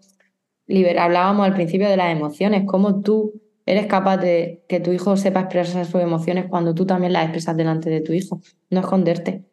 liberar. 0.68 1.06
Hablábamos 1.06 1.46
al 1.46 1.54
principio 1.54 1.88
de 1.88 1.96
las 1.96 2.12
emociones, 2.12 2.62
cómo 2.64 3.02
tú 3.02 3.42
eres 3.66 3.86
capaz 3.86 4.16
de 4.18 4.64
que 4.68 4.80
tu 4.80 4.92
hijo 4.92 5.16
sepa 5.16 5.40
expresar 5.40 5.84
sus 5.84 6.00
emociones 6.00 6.46
cuando 6.48 6.74
tú 6.74 6.86
también 6.86 7.12
las 7.12 7.24
expresas 7.24 7.56
delante 7.56 7.90
de 7.90 8.00
tu 8.00 8.12
hijo, 8.12 8.40
no 8.70 8.80
esconderte. 8.80 9.44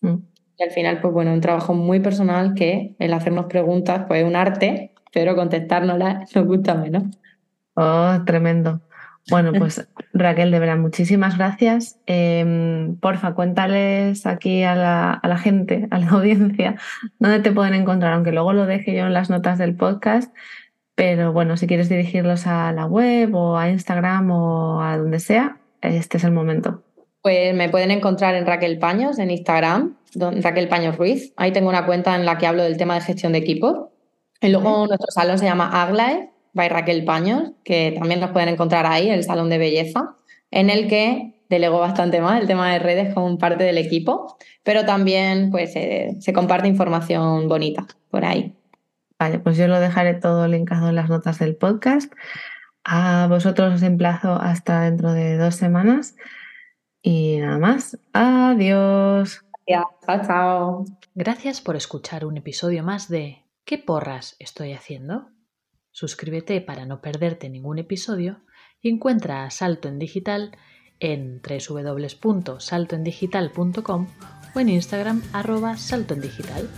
Mm. 0.00 0.16
Y 0.58 0.62
al 0.62 0.70
final, 0.70 1.00
pues 1.00 1.12
bueno, 1.12 1.34
un 1.34 1.42
trabajo 1.42 1.74
muy 1.74 2.00
personal 2.00 2.54
que 2.54 2.96
el 2.98 3.12
hacernos 3.12 3.44
preguntas, 3.46 4.06
pues 4.08 4.22
es 4.22 4.26
un 4.26 4.36
arte, 4.36 4.94
pero 5.12 5.36
contestárnoslas 5.36 6.34
nos 6.34 6.46
gusta 6.46 6.74
menos. 6.74 7.04
Oh, 7.74 8.18
tremendo. 8.24 8.80
Bueno, 9.28 9.52
pues 9.52 9.86
Raquel, 10.14 10.50
de 10.50 10.58
verdad, 10.58 10.78
muchísimas 10.78 11.36
gracias. 11.36 11.98
Em, 12.06 12.96
porfa, 12.96 13.34
cuéntales 13.34 14.24
aquí 14.24 14.62
a 14.62 14.74
la, 14.74 15.12
a 15.12 15.28
la, 15.28 15.36
gente, 15.36 15.88
a 15.90 15.98
la 15.98 16.08
audiencia, 16.10 16.76
dónde 17.18 17.40
te 17.40 17.52
pueden 17.52 17.74
encontrar, 17.74 18.14
aunque 18.14 18.32
luego 18.32 18.54
lo 18.54 18.64
deje 18.64 18.94
yo 18.94 19.06
en 19.06 19.12
las 19.12 19.28
notas 19.28 19.58
del 19.58 19.76
podcast. 19.76 20.32
Pero 20.96 21.32
bueno, 21.32 21.58
si 21.58 21.66
quieres 21.66 21.90
dirigirlos 21.90 22.46
a 22.46 22.72
la 22.72 22.86
web 22.86 23.34
o 23.34 23.56
a 23.56 23.70
Instagram 23.70 24.30
o 24.30 24.82
a 24.82 24.96
donde 24.96 25.20
sea, 25.20 25.58
este 25.82 26.16
es 26.16 26.24
el 26.24 26.32
momento. 26.32 26.82
Pues 27.20 27.54
me 27.54 27.68
pueden 27.68 27.90
encontrar 27.90 28.34
en 28.34 28.46
Raquel 28.46 28.78
Paños 28.78 29.18
en 29.18 29.30
Instagram, 29.30 29.96
Raquel 30.14 30.68
Paños 30.68 30.96
Ruiz. 30.96 31.34
Ahí 31.36 31.52
tengo 31.52 31.68
una 31.68 31.84
cuenta 31.84 32.16
en 32.16 32.24
la 32.24 32.38
que 32.38 32.46
hablo 32.46 32.62
del 32.62 32.78
tema 32.78 32.94
de 32.94 33.02
gestión 33.02 33.32
de 33.32 33.38
equipos. 33.38 33.88
Y 34.40 34.48
luego 34.48 34.86
nuestro 34.86 35.10
salón 35.10 35.38
se 35.38 35.44
llama 35.44 35.82
Aglae 35.82 36.30
by 36.54 36.68
Raquel 36.70 37.04
Paños, 37.04 37.50
que 37.62 37.94
también 37.98 38.20
nos 38.20 38.30
pueden 38.30 38.48
encontrar 38.48 38.86
ahí, 38.86 39.10
el 39.10 39.22
salón 39.24 39.50
de 39.50 39.58
belleza, 39.58 40.16
en 40.50 40.70
el 40.70 40.88
que 40.88 41.34
delego 41.50 41.78
bastante 41.78 42.20
más 42.22 42.40
el 42.40 42.46
tema 42.46 42.72
de 42.72 42.78
redes 42.78 43.12
como 43.14 43.36
parte 43.36 43.64
del 43.64 43.76
equipo, 43.76 44.38
pero 44.62 44.86
también 44.86 45.50
pues 45.50 45.76
eh, 45.76 46.16
se 46.20 46.32
comparte 46.32 46.68
información 46.68 47.48
bonita 47.48 47.86
por 48.10 48.24
ahí. 48.24 48.54
Vale, 49.18 49.38
pues 49.38 49.56
yo 49.56 49.68
lo 49.68 49.80
dejaré 49.80 50.14
todo 50.14 50.46
linkado 50.46 50.88
en 50.88 50.94
las 50.94 51.08
notas 51.08 51.38
del 51.38 51.56
podcast. 51.56 52.12
A 52.84 53.26
vosotros 53.28 53.74
os 53.74 53.82
emplazo 53.82 54.34
hasta 54.34 54.82
dentro 54.82 55.12
de 55.12 55.36
dos 55.36 55.54
semanas. 55.54 56.16
Y 57.02 57.38
nada 57.38 57.58
más. 57.58 57.98
Adiós. 58.12 59.44
Chao, 59.66 60.22
chao. 60.26 60.84
Gracias 61.14 61.60
por 61.60 61.76
escuchar 61.76 62.24
un 62.24 62.36
episodio 62.36 62.82
más 62.82 63.08
de 63.08 63.46
¿Qué 63.66 63.76
porras 63.78 64.36
estoy 64.38 64.72
haciendo? 64.72 65.28
Suscríbete 65.90 66.60
para 66.60 66.86
no 66.86 67.00
perderte 67.00 67.48
ningún 67.48 67.80
episodio 67.80 68.42
y 68.80 68.90
encuentra 68.90 69.44
a 69.44 69.50
Salto 69.50 69.88
en 69.88 69.98
Digital 69.98 70.56
en 71.00 71.42
www.saltoendigital.com 71.42 74.06
o 74.54 74.60
en 74.60 74.68
Instagram 74.68 75.20
arroba 75.32 75.76
saltoendigital. 75.76 76.70